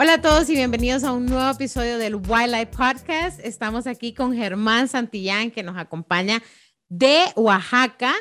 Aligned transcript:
Hola 0.00 0.14
a 0.14 0.20
todos 0.20 0.48
y 0.48 0.54
bienvenidos 0.54 1.02
a 1.02 1.10
un 1.10 1.26
nuevo 1.26 1.50
episodio 1.50 1.98
del 1.98 2.14
Wildlife 2.14 2.66
Podcast. 2.66 3.40
Estamos 3.44 3.88
aquí 3.88 4.14
con 4.14 4.32
Germán 4.32 4.86
Santillán 4.86 5.50
que 5.50 5.64
nos 5.64 5.76
acompaña 5.76 6.40
de 6.88 7.24
Oaxaca. 7.34 8.14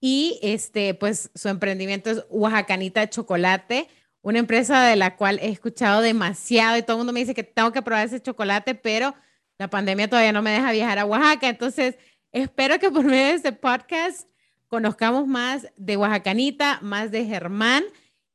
Y 0.00 0.40
este 0.42 0.92
pues 0.94 1.30
su 1.36 1.48
emprendimiento 1.48 2.10
es 2.10 2.24
Oaxacanita 2.30 3.08
Chocolate, 3.08 3.86
una 4.22 4.40
empresa 4.40 4.82
de 4.82 4.96
la 4.96 5.14
cual 5.14 5.38
he 5.40 5.50
escuchado 5.50 6.00
demasiado 6.00 6.76
y 6.76 6.82
todo 6.82 6.96
el 6.96 6.98
mundo 6.98 7.12
me 7.12 7.20
dice 7.20 7.32
que 7.32 7.44
tengo 7.44 7.70
que 7.70 7.80
probar 7.80 8.08
ese 8.08 8.20
chocolate, 8.20 8.74
pero 8.74 9.14
la 9.56 9.70
pandemia 9.70 10.10
todavía 10.10 10.32
no 10.32 10.42
me 10.42 10.50
deja 10.50 10.72
viajar 10.72 10.98
a 10.98 11.04
Oaxaca, 11.04 11.48
entonces 11.48 11.94
espero 12.32 12.80
que 12.80 12.90
por 12.90 13.04
medio 13.04 13.26
de 13.26 13.34
este 13.34 13.52
podcast 13.52 14.28
conozcamos 14.66 15.28
más 15.28 15.68
de 15.76 15.96
Oaxacanita, 15.96 16.80
más 16.82 17.12
de 17.12 17.24
Germán 17.24 17.84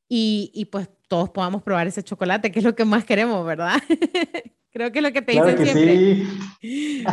y, 0.07 0.51
y 0.53 0.65
pues 0.65 0.89
todos 1.07 1.29
podamos 1.29 1.63
probar 1.63 1.87
ese 1.87 2.03
chocolate, 2.03 2.51
que 2.51 2.59
es 2.59 2.65
lo 2.65 2.75
que 2.75 2.85
más 2.85 3.05
queremos, 3.05 3.45
¿verdad? 3.45 3.75
Creo 4.71 4.91
que 4.91 4.99
es 4.99 5.03
lo 5.03 5.13
que 5.13 5.21
te 5.21 5.31
claro 5.31 5.51
dicen 5.51 5.65
que 5.65 5.71
siempre. 5.71 6.25
Sí. 6.59 7.05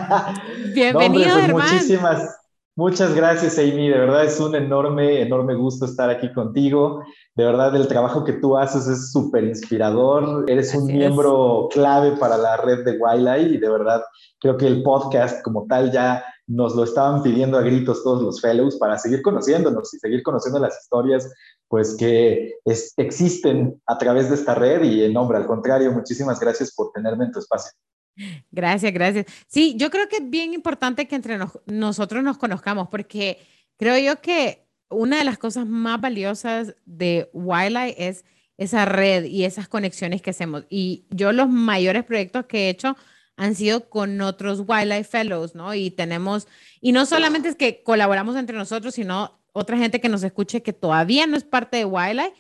Bienvenido, 0.75 1.29
no, 1.29 1.35
hombre, 1.35 1.53
pues 1.53 1.65
Germán. 1.65 1.73
Muchísimas, 1.73 2.41
muchas 2.75 3.15
gracias, 3.15 3.57
Amy. 3.57 3.89
De 3.89 3.99
verdad 3.99 4.25
es 4.25 4.41
un 4.41 4.57
enorme, 4.57 5.21
enorme 5.21 5.55
gusto 5.55 5.85
estar 5.85 6.11
aquí 6.11 6.33
contigo. 6.33 7.05
De 7.37 7.45
verdad, 7.45 7.77
el 7.77 7.87
trabajo 7.87 8.25
que 8.25 8.33
tú 8.33 8.57
haces 8.57 8.89
es 8.89 9.13
súper 9.13 9.45
inspirador. 9.45 10.45
Eres 10.51 10.75
un 10.75 10.91
es. 10.91 10.97
miembro 10.97 11.69
clave 11.71 12.17
para 12.17 12.37
la 12.37 12.57
red 12.57 12.85
de 12.85 12.99
Wildlife 12.99 13.55
y 13.55 13.59
de 13.59 13.71
verdad 13.71 14.03
creo 14.41 14.57
que 14.57 14.67
el 14.67 14.83
podcast 14.83 15.41
como 15.45 15.65
tal 15.69 15.93
ya 15.93 16.25
nos 16.49 16.75
lo 16.75 16.83
estaban 16.85 17.23
pidiendo 17.23 17.57
a 17.57 17.63
gritos 17.63 18.03
todos 18.03 18.23
los 18.23 18.41
fellows 18.41 18.77
para 18.77 18.99
seguir 18.99 19.23
conociéndonos 19.23 19.95
y 19.95 19.99
seguir 19.99 20.23
conociendo 20.23 20.59
las 20.59 20.83
historias 20.83 21.33
pues 21.73 21.97
que 21.99 22.57
es- 22.67 22.93
existen 22.99 23.81
a 23.87 23.97
través 23.97 24.29
de 24.29 24.35
esta 24.35 24.55
red 24.55 24.83
y 24.83 25.05
en 25.05 25.15
nombre, 25.15 25.39
al 25.39 25.47
contrario, 25.47 25.91
muchísimas 25.91 26.39
gracias 26.39 26.75
por 26.75 26.93
tenerme 26.93 27.25
en 27.25 27.33
tu 27.33 27.39
espacio. 27.39 27.73
Gracias, 28.51 28.93
gracias. 28.93 29.25
Sí, 29.47 29.75
yo 29.79 29.89
creo 29.89 30.07
que 30.07 30.17
es 30.17 30.29
bien 30.29 30.53
importante 30.53 31.09
que 31.09 31.15
entre 31.17 31.39
nos- 31.39 31.59
nosotros 31.65 32.23
nos 32.23 32.37
conozcamos 32.37 32.89
porque 32.91 33.39
creo 33.79 33.97
yo 33.97 34.21
que 34.21 34.67
una 34.91 35.17
de 35.17 35.25
las 35.25 35.39
cosas 35.39 35.65
más 35.67 35.99
valiosas 35.99 36.75
de 36.85 37.31
Wildlife 37.33 38.07
es 38.07 38.27
esa 38.59 38.85
red 38.85 39.25
y 39.25 39.47
esas 39.47 39.67
conexiones 39.67 40.21
que 40.21 40.29
hacemos. 40.29 40.67
Y 40.69 41.07
yo 41.09 41.33
los 41.33 41.49
mayores 41.49 42.05
proyectos 42.05 42.45
que 42.45 42.67
he 42.67 42.69
hecho 42.69 42.99
han 43.39 43.55
sido 43.55 43.89
con 43.89 44.21
otros 44.21 44.63
Wildlife 44.69 45.05
Fellows, 45.05 45.55
¿no? 45.55 45.73
Y 45.73 45.91
tenemos, 45.91 46.47
y 46.83 46.93
no 46.93 47.07
solamente 47.07 47.49
es 47.49 47.57
que 47.57 47.83
colaboramos 47.83 48.37
entre 48.37 48.59
nosotros, 48.59 48.95
sino 48.95 49.42
otra 49.53 49.77
gente 49.77 50.01
que 50.01 50.09
nos 50.09 50.23
escuche 50.23 50.63
que 50.63 50.73
todavía 50.73 51.27
no 51.27 51.37
es 51.37 51.45
parte 51.45 51.77
de 51.79 51.85
Wildlife. 51.85 52.35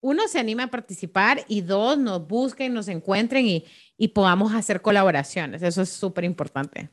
Uno 0.00 0.28
se 0.28 0.38
anima 0.38 0.64
a 0.64 0.70
participar 0.70 1.40
y 1.48 1.62
dos, 1.62 1.98
nos 1.98 2.26
busquen, 2.26 2.74
nos 2.74 2.88
encuentren 2.88 3.46
y, 3.46 3.64
y 3.96 4.08
podamos 4.08 4.54
hacer 4.54 4.82
colaboraciones. 4.82 5.62
Eso 5.62 5.82
es 5.82 5.88
súper 5.88 6.24
importante. 6.24 6.90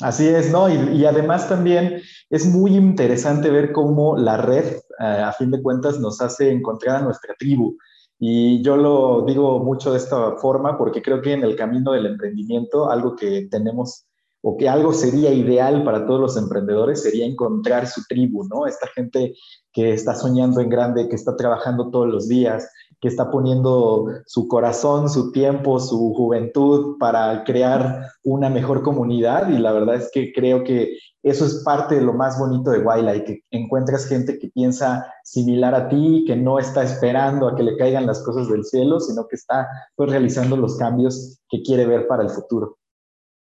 Así 0.00 0.26
es, 0.26 0.50
¿no? 0.50 0.68
Y, 0.68 0.96
y 0.96 1.04
además 1.04 1.48
también 1.48 2.00
es 2.30 2.46
muy 2.46 2.74
interesante 2.74 3.50
ver 3.50 3.72
cómo 3.72 4.16
la 4.16 4.36
red, 4.36 4.76
eh, 4.98 5.04
a 5.04 5.32
fin 5.32 5.50
de 5.50 5.62
cuentas, 5.62 6.00
nos 6.00 6.20
hace 6.20 6.50
encontrar 6.50 6.96
a 6.96 7.02
nuestra 7.02 7.34
tribu. 7.34 7.76
Y 8.18 8.62
yo 8.62 8.76
lo 8.76 9.24
digo 9.26 9.58
mucho 9.58 9.92
de 9.92 9.98
esta 9.98 10.36
forma 10.36 10.78
porque 10.78 11.02
creo 11.02 11.20
que 11.20 11.32
en 11.32 11.42
el 11.42 11.56
camino 11.56 11.92
del 11.92 12.06
emprendimiento, 12.06 12.90
algo 12.90 13.16
que 13.16 13.48
tenemos 13.50 14.06
o 14.42 14.56
que 14.56 14.68
algo 14.68 14.92
sería 14.92 15.32
ideal 15.32 15.84
para 15.84 16.06
todos 16.06 16.20
los 16.20 16.36
emprendedores 16.36 17.02
sería 17.02 17.24
encontrar 17.24 17.86
su 17.86 18.02
tribu, 18.08 18.44
¿no? 18.44 18.66
Esta 18.66 18.88
gente 18.88 19.34
que 19.72 19.92
está 19.92 20.14
soñando 20.14 20.60
en 20.60 20.68
grande, 20.68 21.08
que 21.08 21.16
está 21.16 21.36
trabajando 21.36 21.90
todos 21.90 22.08
los 22.08 22.28
días, 22.28 22.68
que 23.00 23.08
está 23.08 23.30
poniendo 23.30 24.06
su 24.26 24.46
corazón, 24.48 25.08
su 25.08 25.32
tiempo, 25.32 25.80
su 25.80 26.12
juventud 26.14 26.98
para 26.98 27.44
crear 27.44 28.10
una 28.24 28.48
mejor 28.48 28.82
comunidad 28.82 29.48
y 29.48 29.58
la 29.58 29.72
verdad 29.72 29.96
es 29.96 30.10
que 30.12 30.32
creo 30.32 30.62
que 30.62 30.98
eso 31.22 31.44
es 31.46 31.62
parte 31.64 31.94
de 31.94 32.00
lo 32.00 32.12
más 32.12 32.38
bonito 32.38 32.70
de 32.70 32.80
Wildlife, 32.80 33.24
que 33.24 33.44
encuentras 33.52 34.06
gente 34.06 34.38
que 34.40 34.48
piensa 34.48 35.06
similar 35.22 35.74
a 35.74 35.88
ti, 35.88 36.24
que 36.26 36.34
no 36.34 36.58
está 36.58 36.82
esperando 36.82 37.48
a 37.48 37.54
que 37.54 37.62
le 37.62 37.76
caigan 37.76 38.06
las 38.06 38.22
cosas 38.24 38.48
del 38.48 38.64
cielo, 38.64 38.98
sino 38.98 39.26
que 39.28 39.36
está 39.36 39.68
pues 39.94 40.10
realizando 40.10 40.56
los 40.56 40.76
cambios 40.76 41.40
que 41.48 41.62
quiere 41.62 41.86
ver 41.86 42.08
para 42.08 42.24
el 42.24 42.30
futuro. 42.30 42.76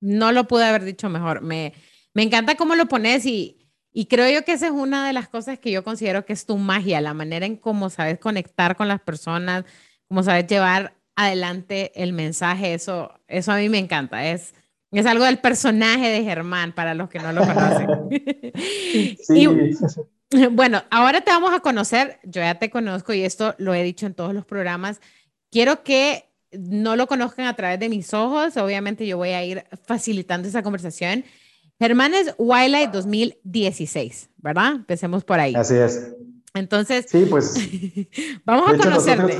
No 0.06 0.32
lo 0.32 0.48
pude 0.48 0.66
haber 0.66 0.84
dicho 0.84 1.10
mejor. 1.10 1.42
Me, 1.42 1.74
me 2.14 2.24
encanta 2.24 2.56
cómo 2.56 2.76
lo 2.76 2.88
pones 2.88 3.26
y, 3.26 3.70
y 3.92 4.06
creo 4.06 4.30
yo 4.30 4.46
que 4.46 4.54
esa 4.54 4.68
es 4.68 4.72
una 4.72 5.08
de 5.08 5.14
las 5.14 5.28
cosas 5.28 5.60
que 5.60 5.72
yo 5.72 5.84
considero 5.84 6.26
que 6.26 6.34
es 6.34 6.46
tu 6.46 6.58
magia, 6.58 7.02
la 7.02 7.14
manera 7.14 7.46
en 7.46 7.58
cómo 7.58 7.90
sabes 7.90 8.20
conectar 8.20 8.76
con 8.76 8.88
las 8.88 9.02
personas, 9.02 9.66
cómo 10.08 10.24
sabes 10.24 10.48
llevar 10.48 10.96
adelante 11.16 11.92
el 11.96 12.14
mensaje. 12.14 12.74
Eso, 12.74 13.14
eso 13.28 13.52
a 13.52 13.58
mí 13.58 13.70
me 13.70 13.80
encanta. 13.80 14.28
Es, 14.28 14.54
es 14.92 15.06
algo 15.06 15.26
del 15.26 15.40
personaje 15.40 16.10
de 16.10 16.24
Germán 16.24 16.74
para 16.74 16.94
los 16.94 17.10
que 17.10 17.20
no 17.20 17.32
lo 17.32 17.42
conocen. 17.46 17.90
Sí, 19.20 19.48
Y 20.32 20.48
bueno, 20.52 20.84
ahora 20.90 21.22
te 21.22 21.32
vamos 21.32 21.54
a 21.54 21.60
conocer. 21.60 22.20
Yo 22.24 22.42
ya 22.42 22.56
te 22.56 22.70
conozco 22.70 23.14
y 23.14 23.24
esto 23.24 23.56
lo 23.58 23.74
he 23.74 23.84
dicho 23.84 24.06
en 24.06 24.14
todos 24.14 24.34
los 24.34 24.46
programas. 24.46 25.02
Quiero 25.52 25.84
que 25.84 26.30
no 26.60 26.96
lo 26.96 27.08
conozcan 27.08 27.48
a 27.48 27.56
través 27.56 27.80
de 27.80 27.90
mis 27.90 28.14
ojos. 28.14 28.58
Obviamente 28.58 29.06
yo 29.08 29.18
voy 29.18 29.30
a 29.30 29.44
ir 29.44 29.64
facilitando 29.86 30.48
esa 30.48 30.64
conversación. 30.64 31.24
Germán 31.80 32.14
es 32.14 32.34
Wildlife 32.38 32.92
2016, 32.94 34.30
¿verdad? 34.38 34.74
Empecemos 34.76 35.24
por 35.24 35.40
ahí. 35.40 35.56
así 35.56 35.76
es. 35.76 36.16
Entonces, 36.54 37.06
Sí, 37.10 37.28
pues 37.30 37.54
vamos 38.46 38.70
a 38.70 38.78
conocerte. 38.78 39.38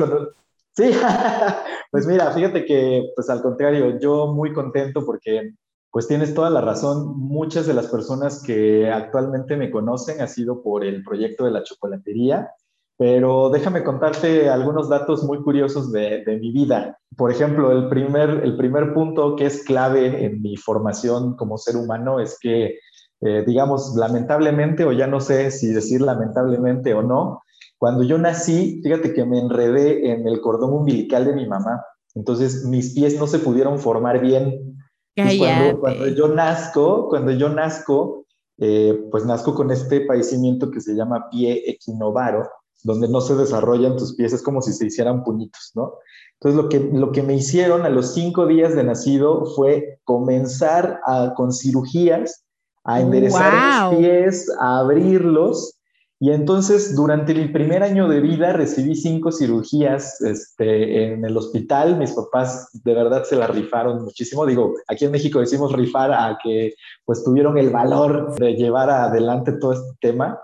Sí, 0.76 0.92
pues 1.92 2.06
mira, 2.06 2.32
fíjate 2.32 2.66
que, 2.66 3.12
pues 3.16 3.30
al 3.30 3.42
contrario, 3.42 3.98
yo 4.00 4.28
muy 4.28 4.52
contento 4.52 5.06
porque, 5.06 5.54
pues 5.90 6.08
tienes 6.08 6.34
toda 6.34 6.50
la 6.50 6.60
razón, 6.60 7.18
muchas 7.18 7.66
de 7.66 7.74
las 7.74 7.88
personas 7.88 8.44
que 8.44 8.92
actualmente 8.92 9.56
me 9.56 9.72
conocen 9.72 10.20
ha 10.22 10.28
sido 10.28 10.62
por 10.62 10.84
el 10.84 11.02
proyecto 11.04 11.46
de 11.46 11.52
la 11.52 11.64
chocolatería, 11.64 12.50
pero 12.98 13.50
déjame 13.50 13.84
contarte 13.84 14.50
algunos 14.50 14.88
datos 14.88 15.24
muy 15.24 15.42
curiosos 15.42 15.92
de, 15.92 16.24
de 16.24 16.38
mi 16.38 16.52
vida. 16.52 16.98
Por 17.18 17.32
ejemplo, 17.32 17.72
el 17.72 17.90
primer, 17.90 18.30
el 18.44 18.56
primer 18.56 18.94
punto 18.94 19.36
que 19.36 19.46
es 19.46 19.64
clave 19.64 20.26
en 20.26 20.42
mi 20.42 20.56
formación 20.56 21.36
como 21.36 21.58
ser 21.58 21.76
humano 21.76 22.20
es 22.20 22.38
que, 22.40 22.80
eh, 23.22 23.44
digamos, 23.46 23.96
lamentablemente, 23.98 24.86
o 24.86 24.94
ya 24.94 25.08
no 25.08 25.20
sé 25.20 25.52
si 25.52 25.68
decir 25.68 26.02
lamentablemente 26.02 26.94
o 26.94 27.02
no, 27.02 27.42
cuando 27.78 28.04
yo 28.04 28.18
nací, 28.18 28.82
fíjate 28.82 29.14
que 29.14 29.26
me 29.26 29.40
enredé 29.40 30.12
en 30.12 30.28
el 30.28 30.40
cordón 30.40 30.74
umbilical 30.74 31.26
de 31.26 31.34
mi 31.34 31.46
mamá. 31.46 31.84
Entonces 32.16 32.64
mis 32.64 32.94
pies 32.94 33.20
no 33.20 33.28
se 33.28 33.40
pudieron 33.40 33.78
formar 33.78 34.22
bien. 34.22 34.78
Cuando, 35.16 35.80
cuando 35.80 36.08
yo 36.08 36.30
nazco, 36.30 37.10
cuando 37.10 37.32
yo 37.32 37.50
nazco, 37.50 38.26
eh, 38.58 39.08
pues 39.12 39.26
nazco 39.26 39.54
con 39.54 39.72
este 39.72 40.02
padecimiento 40.02 40.72
que 40.72 40.80
se 40.80 40.96
llama 40.96 41.30
pie 41.30 41.70
equinovaro, 41.70 42.50
donde 42.86 43.10
no 43.10 43.20
se 43.20 43.36
desarrollan 43.36 43.98
tus 43.98 44.16
pies, 44.16 44.32
es 44.32 44.42
como 44.42 44.62
si 44.62 44.72
se 44.74 44.86
hicieran 44.86 45.24
puñitos, 45.24 45.72
¿no? 45.76 45.96
Entonces 46.40 46.64
lo 46.64 46.70
que, 46.70 46.80
lo 46.80 47.12
que 47.12 47.24
me 47.24 47.36
hicieron 47.36 47.84
a 47.84 47.90
los 47.90 48.14
cinco 48.14 48.46
días 48.46 48.76
de 48.76 48.84
nacido 48.84 49.46
fue 49.56 50.00
comenzar 50.04 51.00
a, 51.06 51.34
con 51.36 51.52
cirugías 51.52 52.44
a 52.84 53.02
enderezar 53.02 53.90
Wow. 53.90 53.92
mis 53.92 54.00
pies, 54.00 54.52
a 54.60 54.80
abrirlos 54.80 55.76
y 56.20 56.32
entonces, 56.32 56.96
durante 56.96 57.34
mi 57.34 57.50
primer 57.50 57.84
año 57.84 58.08
de 58.08 58.22
vida, 58.22 58.54
recibí 58.54 58.96
cinco 58.96 59.34
cirugías 59.34 60.22
este, 60.22 61.04
en 61.14 61.26
el 61.26 61.36
hospital. 61.36 61.98
Mis 61.98 62.14
papás 62.14 62.70
de 62.86 62.94
verdad 62.94 63.26
se 63.26 63.36
la 63.36 63.48
rifaron 63.48 64.02
muchísimo. 64.04 64.46
Digo, 64.46 64.76
aquí 64.88 65.06
en 65.06 65.12
México 65.12 65.40
decimos 65.40 65.74
rifar 65.74 66.14
a 66.14 66.38
que 66.42 66.74
pues 67.04 67.24
tuvieron 67.24 67.58
el 67.58 67.70
valor 67.70 68.34
de 68.40 68.54
llevar 68.54 68.90
adelante 68.90 69.54
todo 69.60 69.74
este 69.74 69.92
tema. 70.00 70.40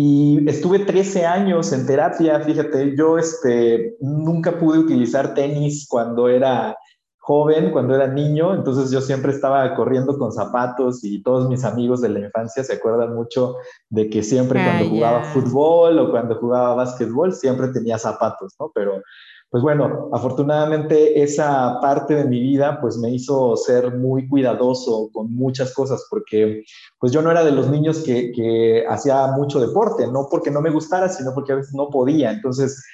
Y 0.00 0.48
estuve 0.48 0.78
13 0.78 1.26
años 1.26 1.72
en 1.72 1.84
terapia, 1.84 2.38
fíjate, 2.38 2.94
yo 2.96 3.18
este, 3.18 3.96
nunca 3.98 4.56
pude 4.56 4.78
utilizar 4.78 5.34
tenis 5.34 5.88
cuando 5.90 6.28
era 6.28 6.76
joven, 7.18 7.72
cuando 7.72 7.96
era 7.96 8.06
niño, 8.06 8.54
entonces 8.54 8.92
yo 8.92 9.00
siempre 9.00 9.32
estaba 9.32 9.74
corriendo 9.74 10.16
con 10.16 10.30
zapatos 10.30 11.02
y 11.02 11.20
todos 11.20 11.48
mis 11.48 11.64
amigos 11.64 12.00
de 12.00 12.10
la 12.10 12.20
infancia 12.20 12.62
se 12.62 12.74
acuerdan 12.74 13.12
mucho 13.12 13.56
de 13.90 14.08
que 14.08 14.22
siempre 14.22 14.62
cuando 14.62 14.84
Ah, 14.84 14.88
jugaba 14.88 15.22
ya. 15.24 15.30
fútbol 15.30 15.98
o 15.98 16.10
cuando 16.12 16.36
jugaba 16.36 16.76
básquetbol 16.76 17.32
siempre 17.32 17.66
tenía 17.68 17.98
zapatos, 17.98 18.54
¿no? 18.60 18.70
Pero 18.72 19.02
pues 19.50 19.62
bueno, 19.62 20.10
afortunadamente 20.12 21.22
esa 21.22 21.80
parte 21.80 22.14
de 22.14 22.24
mi 22.24 22.38
vida 22.40 22.78
pues 22.82 22.98
me 22.98 23.10
hizo 23.10 23.56
ser 23.56 23.96
muy 23.96 24.28
cuidadoso 24.28 25.08
con 25.12 25.34
muchas 25.34 25.72
cosas 25.72 26.06
porque 26.10 26.64
pues 27.00 27.12
yo 27.12 27.22
no 27.22 27.30
era 27.30 27.42
de 27.42 27.52
los 27.52 27.68
niños 27.70 28.02
que, 28.04 28.30
que 28.32 28.84
hacía 28.86 29.28
mucho 29.28 29.58
deporte, 29.58 30.06
no 30.06 30.26
porque 30.30 30.50
no 30.50 30.60
me 30.60 30.70
gustara, 30.70 31.08
sino 31.08 31.32
porque 31.34 31.52
a 31.52 31.56
veces 31.56 31.74
no 31.74 31.88
podía. 31.88 32.30
Entonces, 32.30 32.84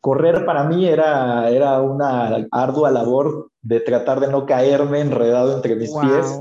correr 0.00 0.44
para 0.44 0.64
mí 0.64 0.86
era, 0.86 1.48
era 1.50 1.80
una 1.80 2.46
ardua 2.50 2.90
labor 2.90 3.50
de 3.62 3.80
tratar 3.80 4.20
de 4.20 4.28
no 4.28 4.44
caerme 4.44 5.00
enredado 5.00 5.56
entre 5.56 5.74
mis 5.74 5.90
Wow. 5.90 6.00
pies. 6.02 6.40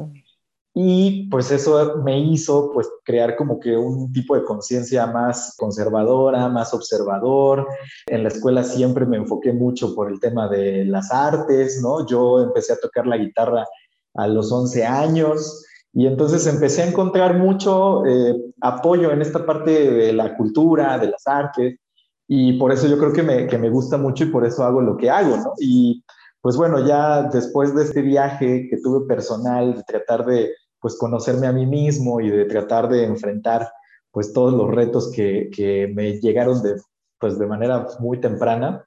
Y 0.80 1.28
pues 1.30 1.50
eso 1.50 2.04
me 2.04 2.20
hizo 2.20 2.70
pues 2.72 2.88
crear 3.04 3.36
como 3.36 3.60
que 3.60 3.76
un 3.76 4.14
tipo 4.14 4.36
de 4.36 4.44
conciencia 4.44 5.08
más 5.08 5.56
conservadora, 5.58 6.50
más 6.50 6.72
observador. 6.72 7.68
En 8.06 8.22
la 8.22 8.30
escuela 8.30 8.64
siempre 8.64 9.08
me 9.08 9.18
enfoqué 9.18 9.54
mucho 9.54 9.96
por 9.96 10.12
el 10.12 10.20
tema 10.20 10.48
de 10.48 10.86
las 10.86 11.12
artes, 11.12 11.82
¿no? 11.82 12.06
Yo 12.06 12.44
empecé 12.44 12.74
a 12.74 12.80
tocar 12.80 13.08
la 13.08 13.18
guitarra 13.18 13.66
a 14.14 14.28
los 14.28 14.52
11 14.52 14.86
años 14.86 15.66
y 15.94 16.06
entonces 16.06 16.46
empecé 16.46 16.84
a 16.84 16.90
encontrar 16.90 17.40
mucho 17.40 18.06
eh, 18.06 18.36
apoyo 18.62 19.10
en 19.12 19.24
esta 19.24 19.48
parte 19.48 19.90
de 19.90 20.14
la 20.14 20.38
cultura, 20.38 21.00
de 21.00 21.08
las 21.08 21.26
artes 21.26 21.80
y 22.28 22.54
por 22.60 22.72
eso 22.72 22.86
yo 22.86 23.00
creo 23.00 23.14
que 23.14 23.24
me, 23.24 23.48
que 23.48 23.58
me 23.58 23.72
gusta 23.72 23.98
mucho 23.98 24.26
y 24.26 24.30
por 24.30 24.46
eso 24.46 24.64
hago 24.64 24.82
lo 24.82 24.96
que 24.96 25.10
hago, 25.10 25.38
¿no? 25.38 25.54
Y 25.60 26.04
pues 26.40 26.56
bueno, 26.56 26.86
ya 26.86 27.24
después 27.24 27.74
de 27.74 27.84
este 27.84 28.04
viaje 28.04 28.68
que 28.70 28.78
tuve 28.78 29.08
personal, 29.08 29.74
de 29.74 29.82
tratar 29.82 30.24
de 30.24 30.54
pues 30.80 30.98
conocerme 30.98 31.48
a 31.48 31.54
mí 31.54 31.66
mismo 31.66 32.22
y 32.22 32.30
de 32.30 32.46
tratar 32.46 32.90
de 32.90 33.06
enfrentar 33.06 33.70
pues 34.12 34.34
todos 34.34 34.54
los 34.54 34.74
retos 34.74 35.12
que, 35.12 35.50
que 35.54 35.92
me 35.94 36.20
llegaron 36.20 36.62
de, 36.64 36.76
pues 37.20 37.38
de 37.38 37.46
manera 37.46 37.88
muy 38.00 38.20
temprana, 38.20 38.86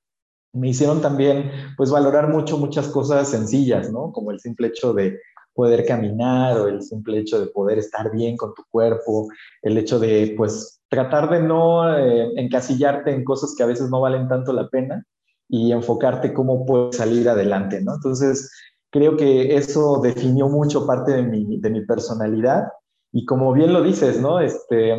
me 0.52 0.68
hicieron 0.68 1.00
también 1.00 1.50
pues 1.76 1.90
valorar 1.90 2.28
mucho 2.28 2.58
muchas 2.58 2.88
cosas 2.88 3.28
sencillas, 3.28 3.92
¿no? 3.92 4.12
Como 4.12 4.30
el 4.30 4.40
simple 4.40 4.68
hecho 4.68 4.92
de 4.92 5.20
poder 5.54 5.84
caminar 5.84 6.58
o 6.58 6.68
el 6.68 6.82
simple 6.82 7.18
hecho 7.18 7.40
de 7.40 7.46
poder 7.46 7.78
estar 7.78 8.10
bien 8.10 8.36
con 8.36 8.54
tu 8.54 8.62
cuerpo, 8.70 9.28
el 9.62 9.78
hecho 9.78 9.98
de 9.98 10.34
pues 10.36 10.80
tratar 10.88 11.30
de 11.30 11.40
no 11.40 11.96
eh, 11.96 12.32
encasillarte 12.36 13.12
en 13.12 13.24
cosas 13.24 13.54
que 13.56 13.62
a 13.62 13.66
veces 13.66 13.90
no 13.90 14.00
valen 14.00 14.28
tanto 14.28 14.52
la 14.52 14.68
pena 14.68 15.04
y 15.48 15.72
enfocarte 15.72 16.32
cómo 16.32 16.64
puedes 16.64 16.96
salir 16.96 17.28
adelante, 17.28 17.80
¿no? 17.80 17.94
Entonces, 17.94 18.50
creo 18.90 19.16
que 19.16 19.56
eso 19.56 20.00
definió 20.02 20.48
mucho 20.48 20.86
parte 20.86 21.12
de 21.12 21.22
mi, 21.22 21.58
de 21.58 21.70
mi 21.70 21.84
personalidad 21.84 22.68
y 23.12 23.24
como 23.24 23.52
bien 23.52 23.72
lo 23.72 23.82
dices, 23.82 24.20
¿no? 24.20 24.40
Este, 24.40 24.96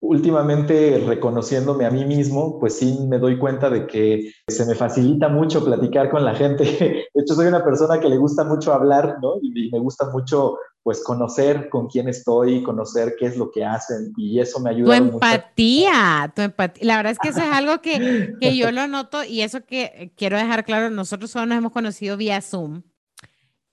últimamente 0.00 1.02
reconociéndome 1.06 1.84
a 1.84 1.90
mí 1.90 2.04
mismo, 2.04 2.58
pues 2.58 2.78
sí 2.78 2.98
me 3.06 3.18
doy 3.18 3.38
cuenta 3.38 3.68
de 3.68 3.86
que 3.86 4.32
se 4.48 4.64
me 4.64 4.74
facilita 4.74 5.28
mucho 5.28 5.64
platicar 5.64 6.10
con 6.10 6.24
la 6.24 6.34
gente. 6.34 6.64
De 7.14 7.22
hecho, 7.22 7.34
soy 7.34 7.46
una 7.46 7.62
persona 7.62 8.00
que 8.00 8.08
le 8.08 8.16
gusta 8.16 8.44
mucho 8.44 8.72
hablar, 8.72 9.18
¿no? 9.20 9.34
Y 9.42 9.70
me 9.70 9.78
gusta 9.78 10.08
mucho, 10.10 10.56
pues, 10.82 11.04
conocer 11.04 11.68
con 11.68 11.88
quién 11.88 12.08
estoy, 12.08 12.62
conocer 12.62 13.14
qué 13.18 13.26
es 13.26 13.36
lo 13.36 13.50
que 13.50 13.64
hacen 13.64 14.12
y 14.16 14.40
eso 14.40 14.58
me 14.60 14.70
ayuda. 14.70 14.96
Tu 14.96 15.04
empatía, 15.04 16.32
tu 16.34 16.42
empatía. 16.42 16.86
La 16.86 16.96
verdad 16.96 17.12
es 17.12 17.18
que 17.18 17.28
eso 17.28 17.40
es 17.40 17.52
algo 17.52 17.82
que, 17.82 18.34
que 18.40 18.56
yo 18.56 18.72
lo 18.72 18.86
noto 18.88 19.22
y 19.22 19.42
eso 19.42 19.64
que 19.66 20.12
quiero 20.16 20.38
dejar 20.38 20.64
claro, 20.64 20.88
nosotros 20.88 21.30
solo 21.30 21.46
nos 21.46 21.58
hemos 21.58 21.72
conocido 21.72 22.16
vía 22.16 22.40
Zoom. 22.40 22.82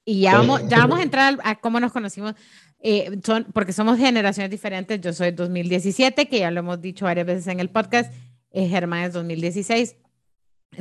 Y 0.09 0.21
ya 0.21 0.35
vamos, 0.37 0.61
ya 0.69 0.77
vamos 0.77 0.99
a 0.99 1.03
entrar 1.03 1.37
a 1.43 1.55
cómo 1.55 1.81
nos 1.81 1.91
conocimos, 1.91 2.33
eh, 2.79 3.19
son, 3.25 3.45
porque 3.53 3.73
somos 3.73 3.97
generaciones 3.97 4.49
diferentes. 4.49 5.01
Yo 5.01 5.11
soy 5.11 5.31
2017, 5.31 6.29
que 6.29 6.39
ya 6.39 6.49
lo 6.49 6.61
hemos 6.61 6.79
dicho 6.79 7.03
varias 7.03 7.27
veces 7.27 7.47
en 7.47 7.59
el 7.59 7.69
podcast, 7.69 8.13
eh, 8.51 8.69
Germán 8.69 9.03
es 9.03 9.11
2016. 9.11 9.97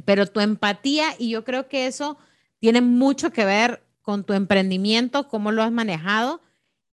Pero 0.05 0.29
tu 0.29 0.39
empatía, 0.39 1.09
y 1.19 1.31
yo 1.31 1.43
creo 1.43 1.67
que 1.67 1.89
eso 1.89 2.17
tiene 2.61 2.83
mucho 2.83 3.33
que 3.33 3.45
ver 3.45 3.83
con 4.01 4.23
tu 4.23 4.33
emprendimiento, 4.33 5.27
cómo 5.27 5.51
lo 5.51 5.65
has 5.65 5.73
manejado 5.73 6.41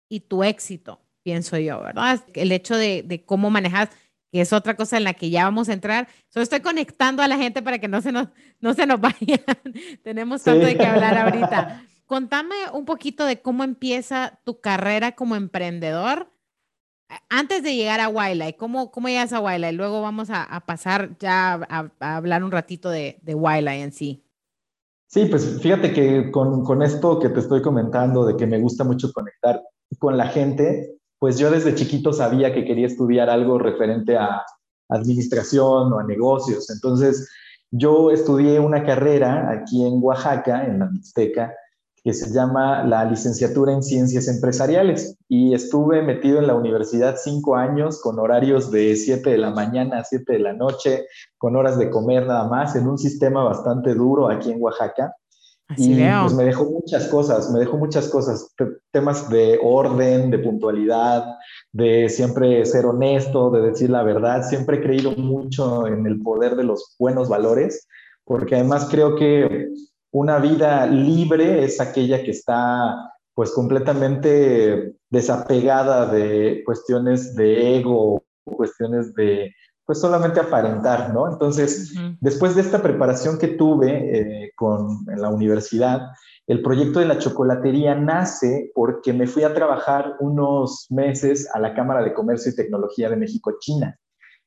y 0.09 0.19
tu 0.19 0.43
éxito, 0.43 0.99
pienso 1.23 1.57
yo, 1.57 1.79
¿verdad? 1.79 2.21
El 2.33 2.51
hecho 2.51 2.75
de, 2.75 3.03
de 3.03 3.23
cómo 3.23 3.49
manejas 3.49 3.87
que 4.33 4.41
es 4.41 4.51
otra 4.51 4.75
cosa 4.75 4.97
en 4.97 5.05
la 5.05 5.13
que 5.13 5.29
ya 5.29 5.45
vamos 5.45 5.69
a 5.69 5.73
entrar. 5.73 6.09
Solo 6.27 6.43
estoy 6.43 6.59
conectando 6.59 7.23
a 7.23 7.29
la 7.29 7.37
gente 7.37 7.61
para 7.61 7.79
que 7.79 7.87
no 7.87 8.01
se 8.01 8.11
nos, 8.11 8.27
no 8.59 8.73
se 8.73 8.85
nos 8.85 8.99
vayan. 9.01 9.39
Tenemos 10.03 10.43
tanto 10.43 10.65
de 10.65 10.75
qué 10.75 10.85
hablar 10.85 11.17
ahorita. 11.17 11.85
Contame 12.07 12.55
un 12.73 12.85
poquito 12.85 13.25
de 13.25 13.41
cómo 13.41 13.63
empieza 13.63 14.39
tu 14.45 14.61
carrera 14.61 15.11
como 15.11 15.35
emprendedor 15.35 16.31
antes 17.29 17.63
de 17.63 17.75
llegar 17.75 17.99
a 17.99 18.07
Wildlife. 18.07 18.55
¿Cómo, 18.55 18.91
cómo 18.91 19.09
llegas 19.09 19.33
a 19.33 19.41
Wildlife? 19.41 19.73
Luego 19.73 20.01
vamos 20.01 20.29
a, 20.31 20.63
pasar 20.65 21.17
ya 21.19 21.59
a, 21.69 22.15
hablar 22.15 22.43
un 22.43 22.51
ratito 22.51 22.89
de, 22.89 23.19
de 23.21 23.35
Wildlife 23.35 23.81
en 23.81 23.91
sí. 23.91 24.23
Sí, 25.07 25.25
pues 25.25 25.61
fíjate 25.61 25.93
que 25.93 26.31
con, 26.31 26.63
con 26.63 26.81
esto 26.81 27.19
que 27.19 27.29
te 27.29 27.41
estoy 27.41 27.61
comentando, 27.61 28.25
de 28.25 28.35
que 28.35 28.47
me 28.47 28.59
gusta 28.59 28.83
mucho 28.83 29.11
conectar 29.11 29.61
con 29.99 30.17
la 30.17 30.27
gente, 30.27 30.97
pues 31.19 31.37
yo 31.37 31.51
desde 31.51 31.75
chiquito 31.75 32.13
sabía 32.13 32.53
que 32.53 32.65
quería 32.65 32.87
estudiar 32.87 33.29
algo 33.29 33.57
referente 33.57 34.17
a 34.17 34.43
administración 34.89 35.91
o 35.91 35.99
a 35.99 36.03
negocios. 36.05 36.69
Entonces, 36.69 37.29
yo 37.71 38.11
estudié 38.11 38.59
una 38.59 38.85
carrera 38.85 39.49
aquí 39.51 39.85
en 39.85 39.99
Oaxaca, 40.01 40.65
en 40.65 40.79
la 40.79 40.85
Mixteca, 40.85 41.53
que 42.07 42.13
se 42.13 42.31
llama 42.31 42.85
la 42.85 43.03
licenciatura 43.03 43.73
en 43.73 43.83
ciencias 43.83 44.29
empresariales 44.29 45.17
y 45.27 45.53
estuve 45.53 46.01
metido 46.01 46.39
en 46.39 46.47
la 46.47 46.55
universidad 46.55 47.17
cinco 47.21 47.57
años 47.57 47.99
con 48.01 48.17
horarios 48.17 48.71
de 48.71 48.95
7 48.95 49.29
de 49.29 49.37
la 49.37 49.49
mañana 49.49 49.99
a 49.99 50.03
7 50.05 50.31
de 50.31 50.39
la 50.39 50.53
noche, 50.53 51.05
con 51.37 51.57
horas 51.57 51.77
de 51.77 51.89
comer 51.89 52.25
nada 52.25 52.47
más, 52.47 52.77
en 52.77 52.87
un 52.87 52.97
sistema 52.97 53.43
bastante 53.43 53.93
duro 53.93 54.29
aquí 54.29 54.51
en 54.51 54.61
Oaxaca. 54.61 55.13
y 55.75 55.97
pues 56.21 56.33
me 56.33 56.45
dejó 56.45 56.63
muchas 56.63 57.09
cosas, 57.09 57.51
me 57.51 57.59
dejó 57.59 57.75
muchas 57.75 58.07
cosas, 58.07 58.55
temas 58.91 59.29
de 59.29 59.59
orden, 59.61 60.31
de 60.31 60.39
puntualidad, 60.39 61.25
de 61.73 62.07
siempre 62.07 62.65
ser 62.65 62.85
honesto, 62.85 63.51
de 63.51 63.63
decir 63.63 63.89
la 63.89 64.03
verdad. 64.03 64.43
Siempre 64.43 64.77
he 64.77 64.81
creído 64.81 65.11
mucho 65.11 65.85
en 65.85 66.05
el 66.07 66.21
poder 66.21 66.55
de 66.55 66.63
los 66.63 66.95
buenos 66.97 67.27
valores, 67.27 67.85
porque 68.23 68.55
además 68.55 68.87
creo 68.89 69.17
que 69.17 69.67
una 70.17 70.39
vida 70.39 70.87
libre 70.87 71.63
es 71.63 71.79
aquella 71.79 72.23
que 72.23 72.31
está 72.31 73.13
pues 73.35 73.51
completamente 73.51 74.95
desapegada 75.11 76.07
de 76.07 76.63
cuestiones 76.65 77.35
de 77.35 77.77
ego, 77.77 78.23
cuestiones 78.43 79.13
de 79.13 79.53
pues 79.85 80.01
solamente 80.01 80.39
aparentar, 80.39 81.13
¿no? 81.13 81.31
Entonces, 81.31 81.93
después 82.19 82.55
de 82.55 82.61
esta 82.61 82.81
preparación 82.81 83.37
que 83.37 83.47
tuve 83.47 83.91
eh, 84.19 84.51
con, 84.55 85.05
en 85.07 85.21
la 85.21 85.29
universidad, 85.29 86.01
el 86.47 86.61
proyecto 86.61 86.99
de 86.99 87.05
la 87.05 87.19
chocolatería 87.19 87.95
nace 87.95 88.71
porque 88.73 89.13
me 89.13 89.27
fui 89.27 89.43
a 89.43 89.53
trabajar 89.53 90.15
unos 90.19 90.87
meses 90.89 91.47
a 91.53 91.59
la 91.59 91.73
Cámara 91.73 92.03
de 92.03 92.13
Comercio 92.13 92.51
y 92.51 92.55
Tecnología 92.55 93.09
de 93.09 93.17
México-China. 93.17 93.97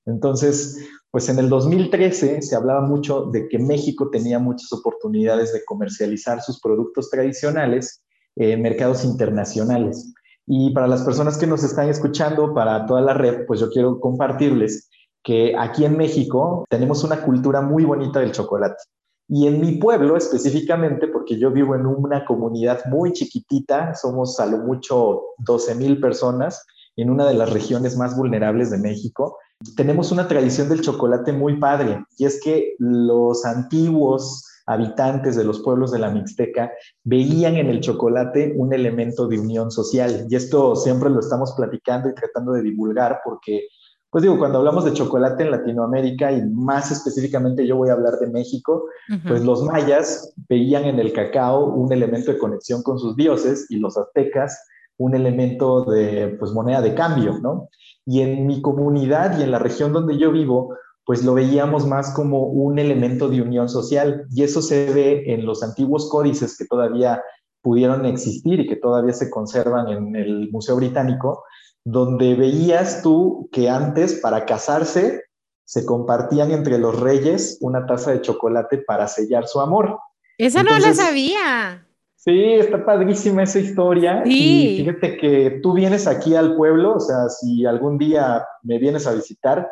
Entonces, 0.06 0.78
pues 1.10 1.28
en 1.28 1.38
el 1.38 1.48
2013 1.48 2.42
se 2.42 2.56
hablaba 2.56 2.82
mucho 2.82 3.26
de 3.26 3.48
que 3.48 3.58
México 3.58 4.10
tenía 4.10 4.38
muchas 4.38 4.72
oportunidades 4.72 5.52
de 5.52 5.64
comercializar 5.64 6.40
sus 6.42 6.60
productos 6.60 7.10
tradicionales 7.10 8.02
en 8.36 8.62
mercados 8.62 9.04
internacionales. 9.04 10.12
Y 10.46 10.72
para 10.72 10.86
las 10.86 11.02
personas 11.02 11.36
que 11.36 11.46
nos 11.46 11.62
están 11.64 11.88
escuchando, 11.88 12.54
para 12.54 12.86
toda 12.86 13.00
la 13.00 13.14
red, 13.14 13.46
pues 13.46 13.60
yo 13.60 13.70
quiero 13.70 14.00
compartirles 14.00 14.88
que 15.22 15.54
aquí 15.58 15.84
en 15.84 15.96
México 15.96 16.64
tenemos 16.68 17.04
una 17.04 17.22
cultura 17.22 17.60
muy 17.60 17.84
bonita 17.84 18.20
del 18.20 18.32
chocolate. 18.32 18.82
Y 19.28 19.46
en 19.46 19.60
mi 19.60 19.76
pueblo 19.76 20.16
específicamente, 20.16 21.06
porque 21.06 21.38
yo 21.38 21.52
vivo 21.52 21.76
en 21.76 21.86
una 21.86 22.24
comunidad 22.24 22.80
muy 22.86 23.12
chiquitita, 23.12 23.94
somos 23.94 24.40
a 24.40 24.46
lo 24.46 24.58
mucho 24.58 25.22
12 25.38 25.76
mil 25.76 26.00
personas, 26.00 26.66
en 26.96 27.10
una 27.10 27.26
de 27.28 27.34
las 27.34 27.52
regiones 27.52 27.96
más 27.96 28.16
vulnerables 28.16 28.70
de 28.70 28.78
México, 28.78 29.38
tenemos 29.76 30.10
una 30.10 30.26
tradición 30.26 30.68
del 30.68 30.80
chocolate 30.80 31.32
muy 31.32 31.58
padre, 31.58 32.04
y 32.16 32.24
es 32.24 32.40
que 32.42 32.74
los 32.78 33.44
antiguos 33.44 34.46
habitantes 34.66 35.36
de 35.36 35.44
los 35.44 35.60
pueblos 35.60 35.90
de 35.90 35.98
la 35.98 36.10
Mixteca 36.10 36.70
veían 37.02 37.56
en 37.56 37.68
el 37.68 37.80
chocolate 37.80 38.54
un 38.56 38.72
elemento 38.72 39.26
de 39.26 39.38
unión 39.38 39.70
social. 39.70 40.26
Y 40.28 40.36
esto 40.36 40.76
siempre 40.76 41.10
lo 41.10 41.20
estamos 41.20 41.52
platicando 41.56 42.08
y 42.08 42.14
tratando 42.14 42.52
de 42.52 42.62
divulgar 42.62 43.20
porque, 43.24 43.66
pues 44.10 44.22
digo, 44.22 44.38
cuando 44.38 44.58
hablamos 44.58 44.84
de 44.84 44.92
chocolate 44.92 45.42
en 45.42 45.50
Latinoamérica 45.50 46.30
y 46.30 46.46
más 46.46 46.92
específicamente 46.92 47.66
yo 47.66 47.76
voy 47.76 47.88
a 47.88 47.94
hablar 47.94 48.18
de 48.18 48.28
México, 48.28 48.84
pues 49.26 49.42
los 49.44 49.64
mayas 49.64 50.32
veían 50.48 50.84
en 50.84 51.00
el 51.00 51.12
cacao 51.12 51.64
un 51.74 51.92
elemento 51.92 52.30
de 52.30 52.38
conexión 52.38 52.82
con 52.82 52.98
sus 52.98 53.16
dioses 53.16 53.66
y 53.70 53.78
los 53.78 53.96
aztecas 53.98 54.56
un 55.00 55.14
elemento 55.14 55.84
de 55.84 56.36
pues 56.38 56.52
moneda 56.52 56.82
de 56.82 56.94
cambio, 56.94 57.38
¿no? 57.42 57.70
Y 58.10 58.22
en 58.22 58.44
mi 58.44 58.60
comunidad 58.60 59.38
y 59.38 59.44
en 59.44 59.52
la 59.52 59.60
región 59.60 59.92
donde 59.92 60.18
yo 60.18 60.32
vivo, 60.32 60.74
pues 61.06 61.22
lo 61.22 61.32
veíamos 61.32 61.86
más 61.86 62.12
como 62.12 62.42
un 62.42 62.80
elemento 62.80 63.28
de 63.28 63.40
unión 63.40 63.68
social. 63.68 64.26
Y 64.32 64.42
eso 64.42 64.62
se 64.62 64.92
ve 64.92 65.22
en 65.32 65.46
los 65.46 65.62
antiguos 65.62 66.10
códices 66.10 66.58
que 66.58 66.64
todavía 66.64 67.22
pudieron 67.62 68.06
existir 68.06 68.58
y 68.58 68.66
que 68.66 68.74
todavía 68.74 69.12
se 69.12 69.30
conservan 69.30 69.86
en 69.86 70.16
el 70.16 70.50
Museo 70.50 70.74
Británico, 70.74 71.44
donde 71.84 72.34
veías 72.34 73.00
tú 73.00 73.48
que 73.52 73.70
antes 73.70 74.14
para 74.20 74.44
casarse 74.44 75.22
se 75.64 75.86
compartían 75.86 76.50
entre 76.50 76.78
los 76.78 76.98
reyes 76.98 77.58
una 77.60 77.86
taza 77.86 78.10
de 78.10 78.22
chocolate 78.22 78.78
para 78.78 79.06
sellar 79.06 79.46
su 79.46 79.60
amor. 79.60 80.00
Eso 80.36 80.64
no 80.64 80.76
lo 80.80 80.94
sabía. 80.94 81.86
Sí, 82.22 82.52
está 82.52 82.84
padrísima 82.84 83.44
esa 83.44 83.60
historia. 83.60 84.22
Y 84.26 84.76
fíjate 84.76 85.16
que 85.16 85.60
tú 85.62 85.72
vienes 85.72 86.06
aquí 86.06 86.34
al 86.34 86.54
pueblo, 86.54 86.96
o 86.96 87.00
sea, 87.00 87.30
si 87.30 87.64
algún 87.64 87.96
día 87.96 88.44
me 88.62 88.78
vienes 88.78 89.06
a 89.06 89.14
visitar, 89.14 89.66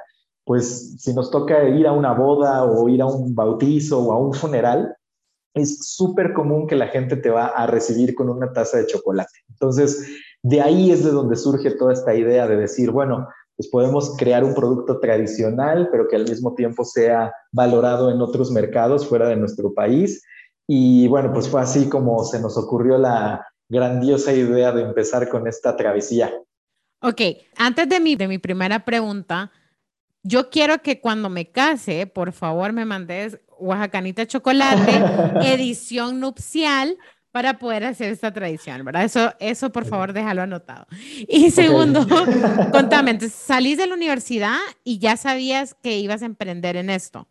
pues 0.45 0.97
si 0.99 1.13
nos 1.13 1.31
toca 1.31 1.69
ir 1.69 1.87
a 1.87 1.93
una 1.93 2.15
boda 2.15 2.65
o 2.65 2.89
ir 2.89 3.03
a 3.03 3.07
un 3.07 3.35
bautizo 3.35 4.01
o 4.01 4.13
a 4.13 4.19
un 4.19 4.33
funeral, 4.33 4.97
es 5.53 5.95
súper 5.95 6.33
común 6.33 6.67
que 6.67 6.75
la 6.75 6.87
gente 6.87 7.17
te 7.17 7.29
va 7.29 7.49
a 7.49 7.67
recibir 7.67 8.15
con 8.15 8.31
una 8.31 8.51
taza 8.51 8.79
de 8.79 8.87
chocolate. 8.87 9.41
Entonces, 9.51 10.09
de 10.43 10.63
ahí 10.63 10.91
es 10.91 11.05
de 11.05 11.11
donde 11.11 11.37
surge 11.37 11.73
toda 11.73 11.93
esta 11.93 12.15
idea 12.15 12.49
de 12.49 12.57
decir, 12.57 12.91
bueno, 12.91 13.29
pues 13.59 13.69
podemos 13.69 14.17
crear 14.17 14.43
un 14.43 14.55
producto 14.55 15.01
tradicional, 15.01 15.91
pero 15.93 16.09
que 16.09 16.17
al 16.17 16.27
mismo 16.27 16.55
tiempo 16.55 16.83
sea 16.87 17.31
valorado 17.53 18.11
en 18.11 18.23
otros 18.23 18.51
mercados 18.51 19.07
fuera 19.07 19.29
de 19.29 19.37
nuestro 19.37 19.75
país. 19.75 20.23
Y 20.69 21.09
bueno, 21.09 21.33
pues 21.33 21.49
fue 21.49 21.63
así 21.63 21.89
como 21.89 22.23
se 22.25 22.41
nos 22.41 22.57
ocurrió 22.59 22.99
la 22.99 23.47
grandiosa 23.69 24.33
idea 24.33 24.71
de 24.71 24.83
empezar 24.83 25.29
con 25.29 25.49
esta 25.49 25.77
travesía. 25.77 26.33
Ok, 27.01 27.21
antes 27.57 27.89
de 27.89 28.01
mi, 28.01 28.17
de 28.17 28.29
mi 28.29 28.39
primera 28.39 28.85
pregunta, 28.85 29.51
yo 30.23 30.51
quiero 30.51 30.83
que 30.83 31.01
cuando 31.01 31.31
me 31.31 31.51
case, 31.51 32.07
por 32.07 32.33
favor, 32.33 32.73
me 32.73 32.85
mandes 32.85 33.41
Oaxacanita 33.59 34.27
Chocolate, 34.27 34.93
edición 35.53 36.21
nupcial, 36.21 36.99
para 37.31 37.59
poder 37.59 37.85
hacer 37.85 38.11
esta 38.11 38.33
tradición, 38.33 38.85
¿verdad? 38.85 39.05
Eso, 39.05 39.33
eso 39.39 39.71
por 39.71 39.85
favor, 39.85 40.13
déjalo 40.13 40.43
anotado. 40.43 40.87
Y 41.29 41.51
segundo, 41.51 42.07
contame, 42.73 43.19
salís 43.29 43.77
de 43.79 43.87
la 43.87 43.95
universidad 43.95 44.57
y 44.83 44.99
ya 44.99 45.17
sabías 45.17 45.75
que 45.75 45.99
ibas 45.99 46.23
a 46.23 46.27
emprender 46.27 46.77
en 46.77 46.91
esto. 46.91 47.29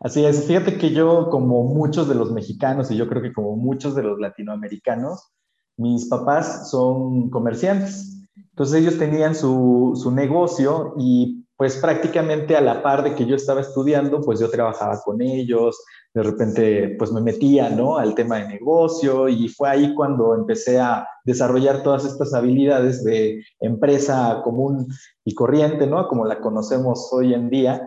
Así 0.00 0.24
es, 0.24 0.46
fíjate 0.46 0.78
que 0.78 0.90
yo, 0.90 1.28
como 1.28 1.62
muchos 1.64 2.08
de 2.08 2.14
los 2.14 2.32
mexicanos 2.32 2.90
y 2.90 2.96
yo 2.96 3.06
creo 3.06 3.20
que 3.20 3.34
como 3.34 3.56
muchos 3.56 3.94
de 3.94 4.02
los 4.02 4.18
latinoamericanos, 4.18 5.30
mis 5.76 6.08
papás 6.08 6.70
son 6.70 7.28
comerciantes. 7.28 8.26
Entonces 8.34 8.80
ellos 8.80 8.98
tenían 8.98 9.34
su, 9.34 9.92
su 9.94 10.10
negocio 10.10 10.94
y 10.98 11.46
pues 11.54 11.76
prácticamente 11.76 12.56
a 12.56 12.62
la 12.62 12.82
par 12.82 13.04
de 13.04 13.14
que 13.14 13.26
yo 13.26 13.36
estaba 13.36 13.60
estudiando, 13.60 14.22
pues 14.22 14.40
yo 14.40 14.48
trabajaba 14.48 14.98
con 15.02 15.20
ellos, 15.20 15.78
de 16.14 16.22
repente 16.22 16.96
pues 16.98 17.12
me 17.12 17.20
metía, 17.20 17.68
¿no? 17.68 17.98
Al 17.98 18.14
tema 18.14 18.38
de 18.38 18.48
negocio 18.48 19.28
y 19.28 19.48
fue 19.48 19.68
ahí 19.68 19.94
cuando 19.94 20.34
empecé 20.34 20.80
a 20.80 21.06
desarrollar 21.26 21.82
todas 21.82 22.06
estas 22.06 22.32
habilidades 22.32 23.04
de 23.04 23.44
empresa 23.60 24.40
común 24.42 24.88
y 25.26 25.34
corriente, 25.34 25.86
¿no? 25.86 26.08
Como 26.08 26.24
la 26.24 26.40
conocemos 26.40 27.12
hoy 27.12 27.34
en 27.34 27.50
día. 27.50 27.86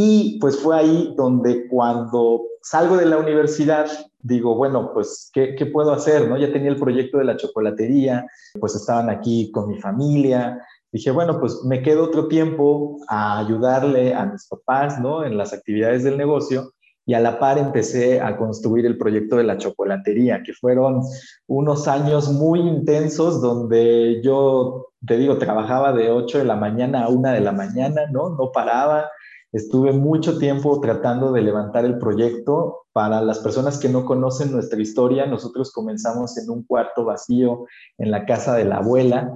Y 0.00 0.38
pues 0.38 0.56
fue 0.60 0.76
ahí 0.76 1.12
donde 1.16 1.66
cuando 1.66 2.42
salgo 2.62 2.96
de 2.96 3.06
la 3.06 3.18
universidad, 3.18 3.88
digo, 4.20 4.54
bueno, 4.54 4.92
pues, 4.94 5.28
¿qué, 5.32 5.56
¿qué, 5.56 5.66
puedo 5.66 5.90
hacer? 5.90 6.28
¿no? 6.28 6.38
Ya 6.38 6.52
tenía 6.52 6.70
el 6.70 6.76
proyecto 6.76 7.18
de 7.18 7.24
la 7.24 7.36
chocolatería, 7.36 8.24
pues 8.60 8.76
estaban 8.76 9.10
aquí 9.10 9.50
con 9.50 9.66
mi 9.66 9.76
familia, 9.80 10.64
dije, 10.92 11.10
bueno, 11.10 11.40
pues 11.40 11.64
me 11.64 11.82
quedo 11.82 12.04
otro 12.04 12.28
tiempo 12.28 13.00
a 13.08 13.40
ayudarle 13.40 14.14
a 14.14 14.26
mis 14.26 14.46
papás, 14.46 15.00
¿no? 15.00 15.24
En 15.24 15.36
las 15.36 15.52
actividades 15.52 16.04
del 16.04 16.16
negocio 16.16 16.74
y 17.04 17.14
a 17.14 17.20
la 17.20 17.40
par 17.40 17.58
empecé 17.58 18.20
a 18.20 18.36
construir 18.36 18.86
el 18.86 18.98
proyecto 18.98 19.38
de 19.38 19.42
la 19.42 19.58
chocolatería, 19.58 20.44
que 20.44 20.52
fueron 20.52 21.00
unos 21.48 21.88
años 21.88 22.30
muy 22.30 22.60
intensos 22.60 23.42
donde 23.42 24.20
yo, 24.22 24.92
te 25.04 25.16
digo, 25.16 25.38
trabajaba 25.38 25.92
de 25.92 26.12
8 26.12 26.38
de 26.38 26.44
la 26.44 26.54
mañana 26.54 27.02
a 27.02 27.08
1 27.08 27.32
de 27.32 27.40
la 27.40 27.50
mañana, 27.50 28.02
¿no? 28.12 28.28
No 28.36 28.52
paraba. 28.52 29.10
Estuve 29.52 29.92
mucho 29.92 30.38
tiempo 30.38 30.78
tratando 30.80 31.32
de 31.32 31.42
levantar 31.42 31.84
el 31.84 31.98
proyecto. 31.98 32.82
Para 32.92 33.20
las 33.22 33.38
personas 33.38 33.78
que 33.78 33.88
no 33.88 34.04
conocen 34.04 34.52
nuestra 34.52 34.80
historia, 34.80 35.26
nosotros 35.26 35.72
comenzamos 35.72 36.36
en 36.36 36.50
un 36.50 36.64
cuarto 36.64 37.04
vacío 37.04 37.66
en 37.96 38.10
la 38.10 38.26
casa 38.26 38.56
de 38.56 38.64
la 38.64 38.78
abuela 38.78 39.32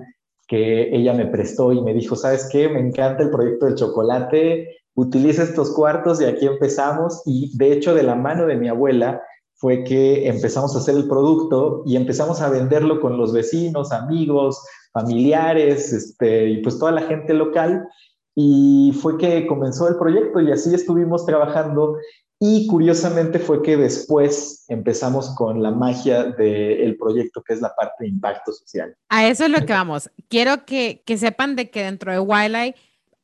que 0.53 0.95
ella 0.95 1.15
me 1.15 1.27
prestó 1.27 1.73
y 1.73 1.81
me 1.81 1.95
dijo, 1.95 2.15
¿sabes 2.15 2.47
qué? 2.53 2.69
Me 2.69 2.81
encanta 2.81 3.23
el 3.23 3.31
proyecto 3.31 3.65
del 3.65 3.75
chocolate, 3.75 4.77
utiliza 4.95 5.45
estos 5.45 5.71
cuartos 5.71 6.21
y 6.21 6.27
aquí 6.27 6.47
empezamos. 6.47 7.23
Y 7.25 7.57
de 7.57 7.73
hecho, 7.73 7.95
de 7.95 8.03
la 8.03 8.17
mano 8.17 8.47
de 8.47 8.57
mi 8.57 8.69
abuela 8.69 9.23
fue 9.55 9.85
que 9.85 10.29
empezamos 10.29 10.75
a 10.75 10.81
hacer 10.81 10.97
el 10.97 11.09
producto 11.09 11.83
y 11.87 11.97
empezamos 11.97 12.43
a 12.43 12.51
venderlo 12.51 13.01
con 13.01 13.17
los 13.17 13.33
vecinos, 13.33 13.93
amigos, 13.93 14.63
familiares, 14.93 15.93
este, 15.93 16.51
y 16.51 16.63
pues 16.63 16.79
toda 16.79 16.93
la 16.93 17.03
gente 17.03 17.33
local. 17.33 17.89
Y 18.35 18.97
fue 19.01 19.19
que 19.19 19.47
comenzó 19.47 19.89
el 19.89 19.97
proyecto 19.97 20.41
y 20.41 20.51
así 20.51 20.75
estuvimos 20.75 21.27
trabajando 21.27 21.99
y 22.45 22.67
curiosamente 22.67 23.39
fue 23.39 23.63
que 23.63 23.77
después 23.77 24.65
empezamos 24.67 25.33
con 25.37 25.63
la 25.63 25.71
magia 25.71 26.25
del 26.25 26.97
proyecto, 26.97 27.41
que 27.41 27.55
es 27.55 27.61
la 27.61 27.73
parte 27.73 28.03
de 28.05 28.09
impacto 28.09 28.53
social. 28.53 28.97
A 29.11 29.29
eso 29.29 29.45
es 29.45 29.51
lo 29.51 29.65
que 29.65 29.73
vamos. 29.73 30.11
Quiero 30.29 30.65
que, 30.65 31.05
que 31.07 31.19
sepan 31.19 31.55
de 31.55 31.71
que 31.71 31.85
dentro 31.85 32.11
de 32.11 32.19
Wildlife 32.19 32.75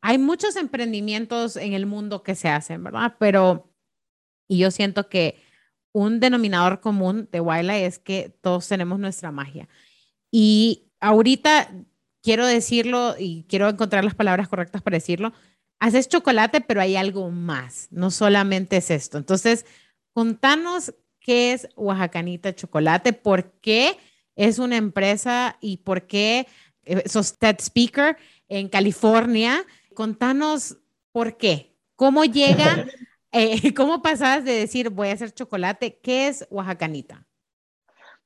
hay 0.00 0.18
muchos 0.18 0.54
emprendimientos 0.54 1.56
en 1.56 1.72
el 1.72 1.86
mundo 1.86 2.22
que 2.22 2.36
se 2.36 2.48
hacen, 2.48 2.84
¿verdad? 2.84 3.16
Pero, 3.18 3.68
y 4.46 4.58
yo 4.58 4.70
siento 4.70 5.08
que 5.08 5.42
un 5.90 6.20
denominador 6.20 6.80
común 6.80 7.28
de 7.32 7.40
Wildlife 7.40 7.86
es 7.86 7.98
que 7.98 8.38
todos 8.40 8.68
tenemos 8.68 9.00
nuestra 9.00 9.32
magia. 9.32 9.68
Y 10.30 10.92
ahorita 11.00 11.74
quiero 12.28 12.46
decirlo 12.46 13.14
y 13.18 13.46
quiero 13.48 13.70
encontrar 13.70 14.04
las 14.04 14.14
palabras 14.14 14.48
correctas 14.48 14.82
para 14.82 14.98
decirlo 14.98 15.32
haces 15.78 16.10
chocolate, 16.10 16.60
pero 16.60 16.82
hay 16.82 16.94
algo 16.94 17.30
más, 17.30 17.88
no 17.90 18.10
solamente 18.10 18.76
es 18.76 18.90
esto. 18.90 19.16
Entonces, 19.16 19.64
contanos 20.12 20.92
qué 21.20 21.54
es 21.54 21.70
Oaxacanita 21.74 22.54
Chocolate, 22.54 23.14
por 23.14 23.52
qué 23.62 23.96
es 24.36 24.58
una 24.58 24.76
empresa 24.76 25.56
y 25.62 25.78
por 25.78 26.06
qué 26.06 26.46
eh, 26.84 27.08
sos 27.08 27.38
TED 27.38 27.60
Speaker 27.60 28.18
en 28.46 28.68
California. 28.68 29.64
Contanos 29.94 30.76
por 31.12 31.38
qué, 31.38 31.78
cómo 31.96 32.26
llega, 32.26 32.84
eh, 33.32 33.72
cómo 33.72 34.02
pasas 34.02 34.44
de 34.44 34.52
decir 34.52 34.90
voy 34.90 35.08
a 35.08 35.12
hacer 35.14 35.32
chocolate, 35.32 35.98
¿qué 36.02 36.28
es 36.28 36.46
Oaxacanita? 36.50 37.26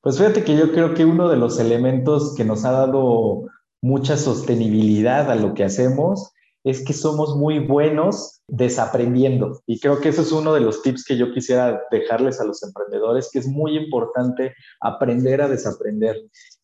Pues 0.00 0.18
fíjate 0.18 0.42
que 0.42 0.56
yo 0.56 0.72
creo 0.72 0.92
que 0.92 1.04
uno 1.04 1.28
de 1.28 1.36
los 1.36 1.60
elementos 1.60 2.34
que 2.34 2.44
nos 2.44 2.64
ha 2.64 2.72
dado 2.72 3.46
mucha 3.82 4.16
sostenibilidad 4.16 5.30
a 5.30 5.34
lo 5.34 5.54
que 5.54 5.64
hacemos 5.64 6.32
es 6.64 6.84
que 6.84 6.92
somos 6.92 7.36
muy 7.36 7.58
buenos 7.58 8.40
desaprendiendo. 8.46 9.60
Y 9.66 9.80
creo 9.80 10.00
que 10.00 10.10
eso 10.10 10.22
es 10.22 10.30
uno 10.30 10.54
de 10.54 10.60
los 10.60 10.82
tips 10.82 11.04
que 11.04 11.16
yo 11.16 11.32
quisiera 11.32 11.82
dejarles 11.90 12.40
a 12.40 12.44
los 12.44 12.62
emprendedores, 12.62 13.30
que 13.32 13.40
es 13.40 13.48
muy 13.48 13.76
importante 13.76 14.54
aprender 14.80 15.42
a 15.42 15.48
desaprender. 15.48 16.16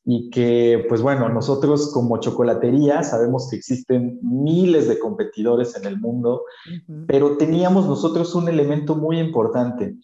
Y 0.05 0.31
que, 0.31 0.87
pues 0.89 1.03
bueno, 1.03 1.29
nosotros 1.29 1.91
como 1.93 2.21
chocolatería 2.21 3.03
sabemos 3.03 3.49
que 3.51 3.57
existen 3.57 4.21
miles 4.23 4.89
de 4.89 4.99
competidores 4.99 5.77
en 5.77 5.85
el 5.85 5.99
mundo, 5.99 6.45
pero 7.09 7.37
teníamos 7.37 7.87
nosotros 7.87 8.35
un 8.35 8.49
elemento 8.49 8.95
muy 8.95 9.19
importante. 9.19 9.97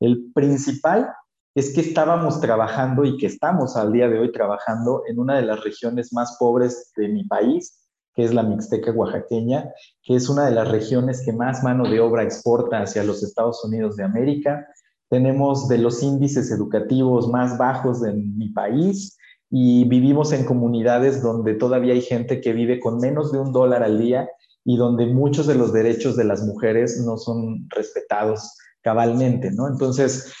El 0.00 0.32
principal 0.32 1.12
es 1.54 1.74
que 1.74 1.82
estábamos 1.82 2.40
trabajando 2.40 3.04
y 3.04 3.16
que 3.18 3.26
estamos 3.26 3.76
al 3.76 3.92
día 3.92 4.08
de 4.08 4.18
hoy 4.18 4.32
trabajando 4.32 5.02
en 5.06 5.18
una 5.18 5.36
de 5.36 5.42
las 5.42 5.62
regiones 5.62 6.12
más 6.12 6.36
pobres 6.38 6.92
de 6.96 7.08
mi 7.08 7.24
país, 7.24 7.78
que 8.14 8.24
es 8.24 8.32
la 8.32 8.42
Mixteca 8.42 8.90
oaxaqueña, 8.92 9.70
que 10.02 10.16
es 10.16 10.28
una 10.28 10.46
de 10.46 10.52
las 10.52 10.70
regiones 10.70 11.22
que 11.24 11.32
más 11.32 11.62
mano 11.62 11.88
de 11.88 12.00
obra 12.00 12.22
exporta 12.22 12.82
hacia 12.82 13.04
los 13.04 13.22
Estados 13.22 13.62
Unidos 13.64 13.96
de 13.96 14.04
América. 14.04 14.66
Tenemos 15.10 15.68
de 15.68 15.78
los 15.78 16.02
índices 16.02 16.50
educativos 16.50 17.28
más 17.28 17.58
bajos 17.58 18.00
de 18.00 18.14
mi 18.14 18.48
país 18.50 19.18
y 19.50 19.84
vivimos 19.84 20.32
en 20.32 20.46
comunidades 20.46 21.22
donde 21.22 21.54
todavía 21.54 21.92
hay 21.92 22.00
gente 22.00 22.40
que 22.40 22.54
vive 22.54 22.80
con 22.80 22.98
menos 22.98 23.30
de 23.30 23.38
un 23.38 23.52
dólar 23.52 23.82
al 23.82 23.98
día 23.98 24.28
y 24.64 24.78
donde 24.78 25.06
muchos 25.06 25.46
de 25.46 25.54
los 25.54 25.72
derechos 25.72 26.16
de 26.16 26.24
las 26.24 26.42
mujeres 26.42 26.98
no 27.04 27.18
son 27.18 27.66
respetados 27.68 28.56
cabalmente, 28.82 29.50
¿no? 29.50 29.68
Entonces, 29.68 30.32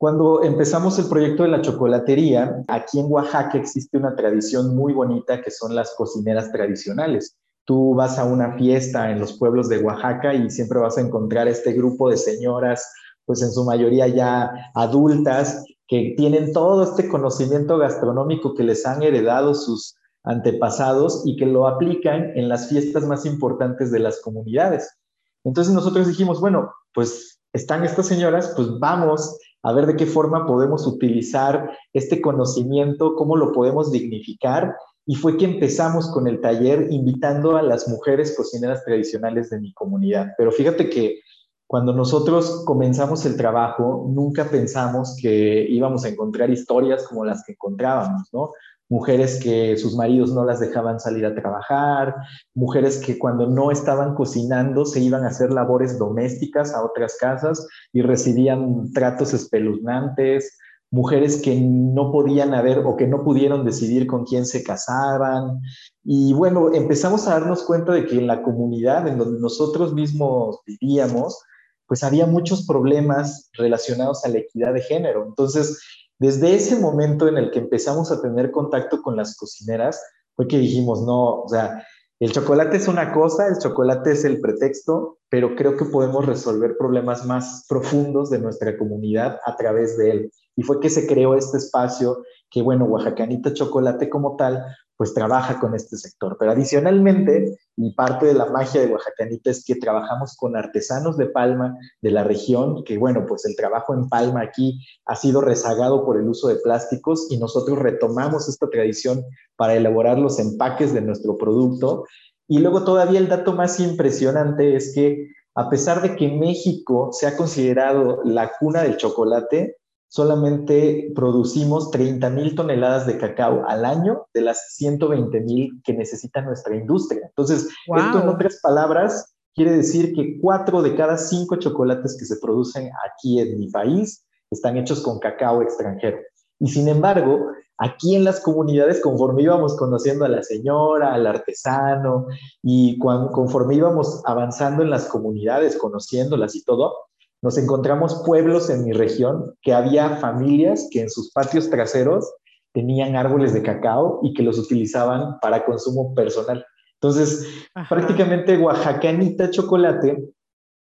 cuando 0.00 0.42
empezamos 0.42 0.98
el 0.98 1.10
proyecto 1.10 1.42
de 1.42 1.50
la 1.50 1.60
chocolatería, 1.60 2.64
aquí 2.68 2.98
en 2.98 3.12
Oaxaca 3.12 3.58
existe 3.58 3.98
una 3.98 4.16
tradición 4.16 4.74
muy 4.74 4.94
bonita 4.94 5.42
que 5.42 5.50
son 5.50 5.74
las 5.74 5.94
cocineras 5.94 6.50
tradicionales. 6.52 7.36
Tú 7.66 7.94
vas 7.94 8.18
a 8.18 8.24
una 8.24 8.56
fiesta 8.56 9.10
en 9.10 9.20
los 9.20 9.36
pueblos 9.36 9.68
de 9.68 9.76
Oaxaca 9.80 10.32
y 10.32 10.48
siempre 10.48 10.78
vas 10.78 10.96
a 10.96 11.02
encontrar 11.02 11.48
este 11.48 11.74
grupo 11.74 12.08
de 12.08 12.16
señoras, 12.16 12.90
pues 13.26 13.42
en 13.42 13.52
su 13.52 13.62
mayoría 13.62 14.08
ya 14.08 14.50
adultas, 14.74 15.66
que 15.86 16.14
tienen 16.16 16.54
todo 16.54 16.82
este 16.82 17.06
conocimiento 17.06 17.76
gastronómico 17.76 18.54
que 18.54 18.62
les 18.62 18.86
han 18.86 19.02
heredado 19.02 19.54
sus 19.54 19.96
antepasados 20.24 21.24
y 21.26 21.36
que 21.36 21.44
lo 21.44 21.68
aplican 21.68 22.34
en 22.38 22.48
las 22.48 22.70
fiestas 22.70 23.04
más 23.04 23.26
importantes 23.26 23.92
de 23.92 23.98
las 23.98 24.22
comunidades. 24.22 24.96
Entonces 25.44 25.74
nosotros 25.74 26.08
dijimos, 26.08 26.40
bueno, 26.40 26.72
pues 26.94 27.38
están 27.52 27.84
estas 27.84 28.06
señoras, 28.06 28.54
pues 28.56 28.78
vamos 28.78 29.36
a 29.62 29.72
ver 29.72 29.86
de 29.86 29.96
qué 29.96 30.06
forma 30.06 30.46
podemos 30.46 30.86
utilizar 30.86 31.70
este 31.92 32.20
conocimiento, 32.20 33.14
cómo 33.14 33.36
lo 33.36 33.52
podemos 33.52 33.90
dignificar. 33.92 34.76
Y 35.06 35.16
fue 35.16 35.36
que 35.36 35.44
empezamos 35.44 36.10
con 36.10 36.28
el 36.28 36.40
taller 36.40 36.88
invitando 36.90 37.56
a 37.56 37.62
las 37.62 37.88
mujeres 37.88 38.34
cocineras 38.36 38.84
tradicionales 38.84 39.50
de 39.50 39.60
mi 39.60 39.72
comunidad. 39.72 40.32
Pero 40.36 40.52
fíjate 40.52 40.88
que 40.88 41.20
cuando 41.66 41.92
nosotros 41.92 42.64
comenzamos 42.64 43.24
el 43.26 43.36
trabajo, 43.36 44.04
nunca 44.08 44.50
pensamos 44.50 45.16
que 45.20 45.66
íbamos 45.68 46.04
a 46.04 46.08
encontrar 46.08 46.50
historias 46.50 47.06
como 47.06 47.24
las 47.24 47.44
que 47.44 47.52
encontrábamos, 47.52 48.28
¿no? 48.32 48.50
Mujeres 48.90 49.40
que 49.40 49.76
sus 49.76 49.96
maridos 49.96 50.34
no 50.34 50.44
las 50.44 50.60
dejaban 50.60 51.00
salir 51.00 51.24
a 51.24 51.34
trabajar, 51.34 52.14
mujeres 52.54 52.98
que 52.98 53.18
cuando 53.18 53.46
no 53.46 53.70
estaban 53.70 54.14
cocinando 54.14 54.84
se 54.84 55.00
iban 55.00 55.24
a 55.24 55.28
hacer 55.28 55.52
labores 55.52 55.98
domésticas 55.98 56.74
a 56.74 56.84
otras 56.84 57.16
casas 57.18 57.66
y 57.92 58.02
recibían 58.02 58.92
tratos 58.92 59.32
espeluznantes, 59.32 60.58
mujeres 60.90 61.40
que 61.40 61.58
no 61.60 62.10
podían 62.10 62.52
haber 62.52 62.80
o 62.80 62.96
que 62.96 63.06
no 63.06 63.22
pudieron 63.22 63.64
decidir 63.64 64.08
con 64.08 64.24
quién 64.24 64.44
se 64.44 64.64
casaban. 64.64 65.60
Y 66.02 66.32
bueno, 66.32 66.74
empezamos 66.74 67.28
a 67.28 67.38
darnos 67.38 67.62
cuenta 67.62 67.92
de 67.92 68.06
que 68.06 68.18
en 68.18 68.26
la 68.26 68.42
comunidad 68.42 69.06
en 69.06 69.18
donde 69.18 69.38
nosotros 69.40 69.94
mismos 69.94 70.58
vivíamos, 70.66 71.40
pues 71.86 72.02
había 72.02 72.26
muchos 72.26 72.66
problemas 72.66 73.50
relacionados 73.52 74.24
a 74.24 74.28
la 74.28 74.38
equidad 74.38 74.74
de 74.74 74.80
género. 74.80 75.24
Entonces, 75.26 75.80
desde 76.20 76.54
ese 76.54 76.78
momento 76.78 77.28
en 77.28 77.38
el 77.38 77.50
que 77.50 77.58
empezamos 77.58 78.12
a 78.12 78.20
tener 78.20 78.50
contacto 78.50 79.00
con 79.02 79.16
las 79.16 79.36
cocineras, 79.36 80.00
fue 80.36 80.46
que 80.46 80.58
dijimos, 80.58 81.02
no, 81.02 81.40
o 81.40 81.48
sea, 81.48 81.82
el 82.20 82.32
chocolate 82.32 82.76
es 82.76 82.86
una 82.86 83.12
cosa, 83.12 83.48
el 83.48 83.58
chocolate 83.58 84.12
es 84.12 84.26
el 84.26 84.38
pretexto, 84.42 85.18
pero 85.30 85.56
creo 85.56 85.78
que 85.78 85.86
podemos 85.86 86.26
resolver 86.26 86.76
problemas 86.76 87.24
más 87.24 87.64
profundos 87.66 88.28
de 88.28 88.38
nuestra 88.38 88.76
comunidad 88.76 89.38
a 89.46 89.56
través 89.56 89.96
de 89.96 90.10
él. 90.10 90.32
Y 90.56 90.62
fue 90.62 90.78
que 90.80 90.90
se 90.90 91.06
creó 91.06 91.34
este 91.34 91.56
espacio 91.56 92.22
que, 92.50 92.60
bueno, 92.60 92.84
Oaxacanita 92.84 93.54
Chocolate 93.54 94.10
como 94.10 94.36
tal, 94.36 94.62
pues 94.98 95.14
trabaja 95.14 95.58
con 95.58 95.74
este 95.74 95.96
sector. 95.96 96.36
Pero 96.38 96.52
adicionalmente, 96.52 97.56
y 97.76 97.94
parte 97.94 98.26
de 98.26 98.34
la 98.34 98.46
magia 98.46 98.80
de 98.80 98.92
Oaxacanita 98.92 99.50
es 99.50 99.64
que 99.64 99.74
trabajamos 99.74 100.36
con 100.36 100.56
artesanos 100.56 101.16
de 101.16 101.26
palma 101.26 101.76
de 102.02 102.10
la 102.10 102.24
región, 102.24 102.84
que 102.84 102.98
bueno, 102.98 103.24
pues 103.26 103.44
el 103.46 103.56
trabajo 103.56 103.94
en 103.94 104.08
palma 104.08 104.42
aquí 104.42 104.84
ha 105.06 105.16
sido 105.16 105.40
rezagado 105.40 106.04
por 106.04 106.18
el 106.18 106.28
uso 106.28 106.48
de 106.48 106.56
plásticos 106.56 107.28
y 107.30 107.38
nosotros 107.38 107.78
retomamos 107.78 108.48
esta 108.48 108.68
tradición 108.68 109.24
para 109.56 109.74
elaborar 109.74 110.18
los 110.18 110.38
empaques 110.38 110.92
de 110.92 111.00
nuestro 111.00 111.36
producto. 111.38 112.04
Y 112.48 112.58
luego 112.58 112.84
todavía 112.84 113.18
el 113.18 113.28
dato 113.28 113.54
más 113.54 113.80
impresionante 113.80 114.76
es 114.76 114.92
que 114.94 115.28
a 115.54 115.68
pesar 115.68 116.02
de 116.02 116.16
que 116.16 116.28
México 116.28 117.10
se 117.12 117.26
ha 117.26 117.36
considerado 117.36 118.20
la 118.24 118.52
cuna 118.58 118.82
del 118.82 118.96
chocolate, 118.96 119.76
solamente 120.10 121.12
producimos 121.14 121.90
30 121.92 122.30
mil 122.30 122.54
toneladas 122.56 123.06
de 123.06 123.16
cacao 123.16 123.64
al 123.66 123.84
año 123.84 124.26
de 124.34 124.40
las 124.42 124.74
120 124.74 125.40
mil 125.40 125.80
que 125.84 125.92
necesita 125.92 126.42
nuestra 126.42 126.74
industria. 126.76 127.22
Entonces, 127.26 127.68
esto 127.86 128.20
en 128.20 128.28
otras 128.28 128.58
palabras 128.60 129.34
quiere 129.54 129.70
decir 129.70 130.12
que 130.12 130.40
cuatro 130.40 130.82
de 130.82 130.96
cada 130.96 131.16
cinco 131.16 131.56
chocolates 131.56 132.16
que 132.18 132.24
se 132.24 132.38
producen 132.38 132.90
aquí 133.08 133.38
en 133.38 133.56
mi 133.56 133.70
país 133.70 134.26
están 134.50 134.76
hechos 134.76 135.00
con 135.00 135.20
cacao 135.20 135.62
extranjero. 135.62 136.18
Y 136.58 136.68
sin 136.68 136.88
embargo, 136.88 137.52
aquí 137.78 138.16
en 138.16 138.24
las 138.24 138.40
comunidades, 138.40 139.00
conforme 139.00 139.44
íbamos 139.44 139.76
conociendo 139.76 140.24
a 140.24 140.28
la 140.28 140.42
señora, 140.42 141.14
al 141.14 141.24
artesano, 141.24 142.26
y 142.64 142.98
conforme 142.98 143.76
íbamos 143.76 144.22
avanzando 144.26 144.82
en 144.82 144.90
las 144.90 145.06
comunidades, 145.06 145.76
conociéndolas 145.76 146.56
y 146.56 146.64
todo, 146.64 146.94
nos 147.42 147.56
encontramos 147.56 148.22
pueblos 148.26 148.68
en 148.70 148.84
mi 148.84 148.92
región 148.92 149.54
que 149.62 149.72
había 149.72 150.16
familias 150.16 150.88
que 150.90 151.00
en 151.00 151.10
sus 151.10 151.32
patios 151.32 151.70
traseros 151.70 152.30
tenían 152.72 153.16
árboles 153.16 153.52
de 153.52 153.62
cacao 153.62 154.20
y 154.22 154.34
que 154.34 154.42
los 154.42 154.58
utilizaban 154.58 155.38
para 155.40 155.64
consumo 155.64 156.14
personal. 156.14 156.64
Entonces, 156.94 157.46
prácticamente 157.88 158.58
Oaxacanita 158.58 159.50
Chocolate 159.50 160.22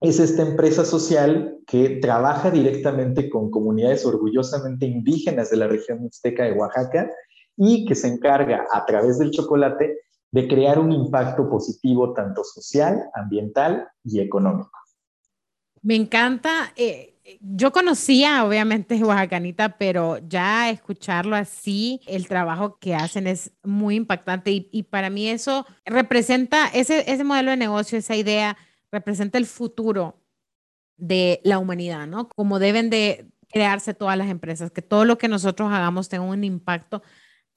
es 0.01 0.20
esta 0.20 0.44
empresa 0.44 0.86
social 0.86 1.58
que 1.66 2.00
trabaja 2.01 2.51
directamente 2.51 3.30
con 3.30 3.50
comunidades 3.50 4.06
orgullosamente 4.06 4.86
indígenas 4.86 5.50
de 5.50 5.58
la 5.58 5.68
región 5.68 6.01
mixteca 6.04 6.44
de 6.44 6.54
Oaxaca 6.54 7.10
y 7.58 7.86
que 7.86 7.96
se 7.96 8.08
encarga 8.08 8.66
a 8.72 8.86
través 8.86 9.18
del 9.20 9.32
chocolate 9.32 9.98
de 10.32 10.48
crear 10.48 10.80
un 10.80 10.92
impacto 10.92 11.50
positivo 11.50 12.13
tanto 12.13 12.44
social, 12.44 13.10
ambiental 13.16 13.88
y 14.04 14.20
económico. 14.20 14.78
Me 15.81 15.95
encanta. 15.95 16.74
Eh, 16.75 17.19
yo 17.41 17.71
conocía, 17.71 18.43
obviamente, 18.43 19.03
Oaxacanita, 19.03 19.77
pero 19.77 20.17
ya 20.27 20.69
escucharlo 20.69 21.36
así, 21.36 22.01
el 22.07 22.27
trabajo 22.27 22.77
que 22.79 22.95
hacen 22.95 23.27
es 23.27 23.51
muy 23.63 23.95
impactante 23.95 24.67
y, 24.71 24.83
para 24.83 25.09
mí 25.09 25.29
eso 25.29 25.65
representa, 25.86 26.67
ese, 26.67 27.12
ese 27.12 27.24
modelo 27.24 27.51
de 27.51 27.57
negocio, 27.57 27.98
esa 27.98 28.15
idea, 28.15 28.57
representa 28.91 29.38
el 29.38 29.45
futuro 29.45 30.24
de 30.98 31.39
la 31.43 31.59
humanidad, 31.59 32.07
¿no? 32.07 32.29
Como 32.29 32.59
deben 32.59 32.89
de 32.89 33.27
crearse 33.50 33.93
todas 33.93 34.17
las 34.17 34.29
empresas, 34.29 34.71
que 34.71 34.81
todo 34.81 35.05
lo 35.05 35.17
que 35.17 35.27
nosotros 35.27 35.71
hagamos 35.71 36.09
tenga 36.09 36.25
un 36.25 36.43
impacto 36.43 37.01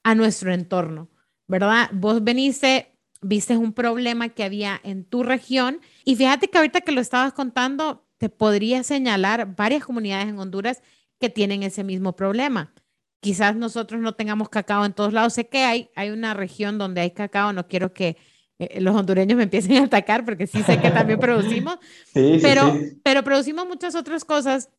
a 0.05 0.15
nuestro 0.15 0.53
entorno, 0.53 1.09
¿verdad? 1.49 1.91
Vos 1.93 2.25
veniste, 2.25 2.99
viste 3.21 3.57
un 3.57 3.73
problema 3.73 4.31
que 4.31 4.45
había 4.45 4.81
en 4.85 5.05
tu 5.05 5.23
región 5.23 5.81
y 6.05 6.17
fíjate 6.17 6.49
que 6.49 6.59
ahorita 6.59 6.81
que 6.81 6.93
lo 6.93 7.01
estabas 7.01 7.33
contando, 7.33 8.07
te 8.23 8.29
podría 8.29 8.85
señalar 8.85 9.57
varias 9.57 9.85
comunidades 9.85 10.29
en 10.29 10.39
Honduras 10.39 10.81
que 11.19 11.29
tienen 11.29 11.65
ese 11.65 11.83
mismo 11.83 12.15
problema. 12.15 12.73
Quizás 13.19 13.57
nosotros 13.57 14.01
no 14.01 14.15
tengamos 14.15 14.49
cacao 14.49 14.85
en 14.85 14.93
todos 14.93 15.13
lados. 15.13 15.33
Sé 15.33 15.49
que 15.49 15.65
hay, 15.65 15.91
hay 15.97 16.11
una 16.11 16.33
región 16.33 16.79
donde 16.79 17.01
hay 17.01 17.11
cacao, 17.11 17.53
no 17.53 17.67
quiero 17.67 17.93
que 17.93 18.17
eh, 18.61 18.81
los 18.81 18.95
hondureños 18.95 19.37
me 19.37 19.43
empiecen 19.43 19.79
a 19.79 19.87
atacar 19.87 20.25
porque 20.25 20.47
sí 20.47 20.63
sé 20.63 20.81
que 20.81 20.93
también 20.93 21.19
producimos, 21.21 21.79
pero, 22.15 22.79
pero 23.03 23.25
producimos 23.25 23.67
muchas 23.67 23.97
otras 23.97 24.25
cosas 24.25 24.71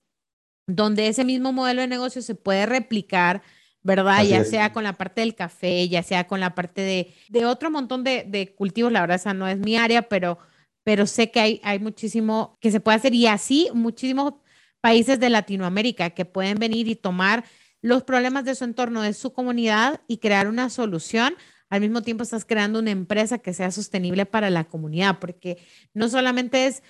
donde 0.66 1.10
ese 1.10 1.26
mismo 1.26 1.52
modelo 1.52 1.82
de 1.82 1.88
negocio 1.90 2.22
se 2.22 2.36
puede 2.36 2.66
replicar, 2.66 3.42
¿verdad? 3.82 4.24
ya 4.24 4.46
sea 4.46 4.72
con 4.72 4.86
la 4.86 4.94
parte 4.94 5.20
del 5.20 5.36
café, 5.36 5.90
ya 5.90 6.02
sea 6.02 6.28
con 6.28 6.40
la 6.40 6.56
parte 6.56 6.80
de, 6.80 7.14
de 7.28 7.46
otro 7.46 7.70
montón 7.70 8.06
de, 8.06 8.24
de 8.26 8.56
cultivos, 8.56 8.94
la 8.94 9.02
verdad 9.02 9.18
esa 9.18 9.34
no 9.34 9.50
es 9.50 9.60
mi 9.60 9.76
área, 9.76 10.04
pero 10.04 10.40
pero 10.84 11.06
sé 11.08 11.32
que 11.32 11.39
hay, 11.39 11.62
hay 11.63 11.80
muchísimo 11.80 12.58
que 12.62 12.72
se 12.72 12.80
puede 12.80 12.98
hacer 12.98 13.13
y 13.13 13.28
así 13.28 13.69
muchísimos 13.74 14.36
países 14.82 15.19
de 15.19 15.30
Latinoamérica 15.30 16.10
que 16.10 16.26
pueden 16.26 16.60
venir 16.60 16.88
y 16.88 16.96
tomar 16.96 17.46
los 17.82 18.04
problemas 18.04 18.46
de 18.46 18.56
su 18.56 18.63
entorno, 18.63 19.02
de 19.02 19.13
su 19.13 19.34
comunidad 19.34 20.02
y 20.08 20.17
crear 20.17 20.48
una 20.48 20.69
solución. 20.69 21.36
Al 21.69 21.82
mismo 21.82 22.02
tiempo 22.02 22.24
estás 22.24 22.46
creando 22.46 22.80
una 22.80 22.91
empresa 22.91 23.38
que 23.39 23.54
sea 23.54 23.72
sostenible 23.72 24.26
para 24.26 24.50
la 24.50 24.65
comunidad, 24.65 25.19
porque 25.19 25.58
no 25.93 26.10
solamente 26.10 26.67
es, 26.67 26.84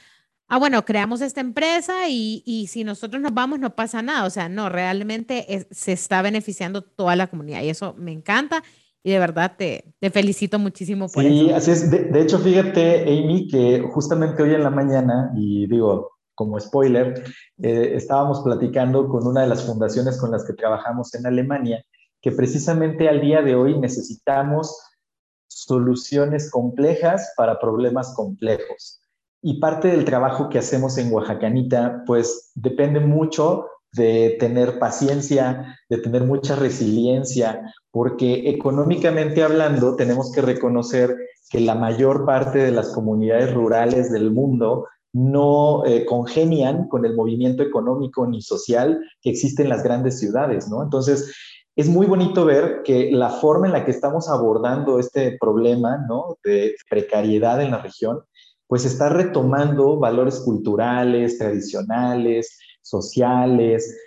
ah, 0.48 0.58
bueno, 0.58 0.86
creamos 0.86 1.22
esta 1.22 1.42
empresa 1.42 2.10
y, 2.10 2.44
y 2.46 2.68
si 2.68 2.84
nosotros 2.84 3.22
nos 3.22 3.34
vamos 3.34 3.60
no 3.60 3.76
pasa 3.76 4.02
nada. 4.02 4.26
O 4.26 4.30
sea, 4.30 4.50
no, 4.50 4.70
realmente 4.70 5.68
se 5.72 5.94
está 5.94 6.22
beneficiando 6.22 6.82
toda 6.84 7.16
la 7.16 7.28
comunidad 7.28 7.62
y 7.62 7.70
eso 7.70 7.96
me 7.98 8.12
encanta 8.12 8.64
y 9.04 9.12
de 9.12 9.20
verdad 9.20 9.54
te, 9.58 9.94
te 10.00 10.10
felicito 10.10 10.58
muchísimo 10.58 11.10
por 11.10 11.26
eso. 11.26 11.34
Sí, 11.34 11.52
así 11.52 11.72
es. 11.72 11.92
De, 11.92 12.22
hecho, 12.22 12.40
fíjate, 12.40 13.04
Amy, 13.04 13.50
que 13.50 13.82
justamente 13.92 14.42
hoy 14.42 14.54
en 14.54 14.64
la 14.64 14.70
mañana, 14.70 15.32
y 15.36 15.68
digo, 15.68 16.12
como 16.36 16.58
spoiler, 16.60 17.22
eh, 17.62 17.92
estábamos 17.96 18.42
platicando 18.42 19.10
con 19.10 19.28
una 19.28 19.42
de 19.42 19.48
las 19.48 19.66
fundaciones 19.66 20.18
con 20.20 20.32
las 20.32 20.46
que 20.46 20.54
trabajamos 20.54 21.14
en 21.16 21.26
Alemania, 21.26 21.86
que 22.22 22.32
precisamente 22.32 23.10
al 23.10 23.20
día 23.20 23.42
de 23.42 23.56
hoy 23.56 23.78
necesitamos 23.78 24.80
soluciones 25.48 26.50
complejas 26.50 27.34
para 27.36 27.60
problemas 27.60 28.14
complejos. 28.16 29.02
Y 29.42 29.60
parte 29.60 29.90
del 29.90 30.06
trabajo 30.06 30.48
que 30.48 30.60
hacemos 30.60 30.98
en 30.98 31.12
Oaxacanita, 31.12 32.04
pues 32.08 32.52
depende 32.56 33.02
mucho 33.02 33.68
de 33.94 34.38
tener 34.40 34.80
paciencia, 34.80 35.78
de 35.90 35.98
tener 36.00 36.24
mucha 36.24 36.56
resiliencia, 36.56 37.74
porque 37.92 38.50
económicamente 38.50 39.44
hablando 39.44 39.96
tenemos 39.96 40.32
que 40.32 40.42
reconocer 40.42 41.16
que 41.50 41.60
la 41.60 41.76
mayor 41.76 42.26
parte 42.26 42.60
de 42.60 42.72
las 42.72 42.90
comunidades 42.90 43.54
rurales 43.54 44.12
del 44.12 44.32
mundo 44.32 44.88
no 45.14 45.86
eh, 45.86 46.06
congenian 46.06 46.88
con 46.88 47.06
el 47.06 47.16
movimiento 47.16 47.62
económico 47.62 48.26
ni 48.26 48.42
social 48.42 49.00
que 49.22 49.30
existe 49.30 49.62
en 49.62 49.70
las 49.70 49.84
grandes 49.84 50.20
ciudades, 50.20 50.68
¿no? 50.68 50.82
Entonces, 50.82 51.32
es 51.76 51.88
muy 51.88 52.08
bonito 52.08 52.46
ver 52.46 52.82
que 52.84 53.12
la 53.12 53.30
forma 53.30 53.68
en 53.68 53.74
la 53.74 53.86
que 53.86 53.92
estamos 53.92 54.30
abordando 54.30 55.00
este 55.00 55.38
problema, 55.40 56.04
¿no? 56.08 56.38
De 56.44 56.76
precariedad 56.90 57.62
en 57.62 57.72
la 57.72 57.82
región, 57.82 58.22
pues 58.68 58.86
está 58.86 59.10
retomando 59.10 60.00
valores 60.00 60.40
culturales, 60.40 61.38
tradicionales, 61.38 62.58
sociales, 62.84 63.98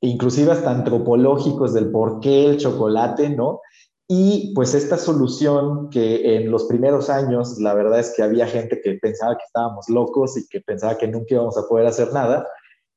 inclusive 0.00 0.50
hasta 0.52 0.72
antropológicos 0.72 1.72
del 1.72 1.90
por 1.90 2.20
qué 2.20 2.46
el 2.46 2.58
chocolate, 2.58 3.30
¿no? 3.30 3.60
Y 4.08 4.52
pues 4.54 4.74
esta 4.74 4.98
solución 4.98 5.88
que 5.88 6.36
en 6.36 6.50
los 6.50 6.64
primeros 6.64 7.08
años, 7.08 7.58
la 7.58 7.72
verdad 7.72 8.00
es 8.00 8.12
que 8.14 8.22
había 8.22 8.46
gente 8.46 8.80
que 8.82 8.98
pensaba 9.00 9.36
que 9.36 9.44
estábamos 9.44 9.88
locos 9.88 10.36
y 10.36 10.46
que 10.48 10.60
pensaba 10.60 10.98
que 10.98 11.08
nunca 11.08 11.34
íbamos 11.34 11.56
a 11.56 11.66
poder 11.68 11.86
hacer 11.86 12.12
nada, 12.12 12.46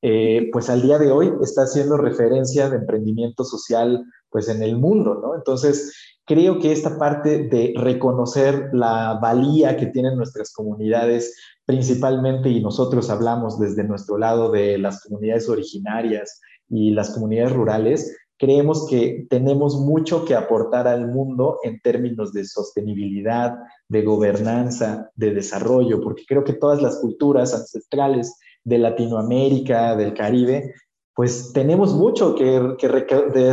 eh, 0.02 0.50
pues 0.52 0.70
al 0.70 0.82
día 0.82 0.98
de 0.98 1.12
hoy 1.12 1.32
está 1.42 1.64
haciendo 1.64 1.98
referencia 1.98 2.70
de 2.70 2.78
emprendimiento 2.78 3.44
social 3.44 4.04
pues 4.30 4.50
en 4.50 4.62
el 4.62 4.78
mundo, 4.78 5.16
¿no? 5.22 5.36
Entonces, 5.36 5.94
creo 6.26 6.60
que 6.60 6.72
esta 6.72 6.98
parte 6.98 7.48
de 7.48 7.74
reconocer 7.78 8.70
la 8.74 9.18
valía 9.22 9.78
que 9.78 9.86
tienen 9.86 10.18
nuestras 10.18 10.52
comunidades, 10.52 11.34
principalmente, 11.66 12.50
y 12.50 12.62
nosotros 12.62 13.10
hablamos 13.10 13.60
desde 13.60 13.84
nuestro 13.84 14.18
lado 14.18 14.52
de 14.52 14.78
las 14.78 15.02
comunidades 15.02 15.50
originarias 15.50 16.42
y 16.70 16.92
las 16.92 17.12
comunidades 17.12 17.54
rurales, 17.54 18.16
creemos 18.38 18.88
que 18.90 19.26
tenemos 19.30 19.80
mucho 19.80 20.26
que 20.26 20.36
aportar 20.36 20.88
al 20.88 21.08
mundo 21.08 21.60
en 21.64 21.80
términos 21.80 22.34
de 22.34 22.46
sostenibilidad, 22.46 23.56
de 23.88 24.02
gobernanza, 24.04 25.10
de 25.16 25.34
desarrollo, 25.34 26.02
porque 26.02 26.24
creo 26.28 26.44
que 26.44 26.54
todas 26.54 26.82
las 26.82 26.98
culturas 26.98 27.54
ancestrales 27.54 28.38
de 28.64 28.78
Latinoamérica, 28.78 29.96
del 29.96 30.14
Caribe, 30.14 30.74
pues 31.16 31.54
tenemos 31.54 31.94
mucho 31.94 32.36
que, 32.36 32.60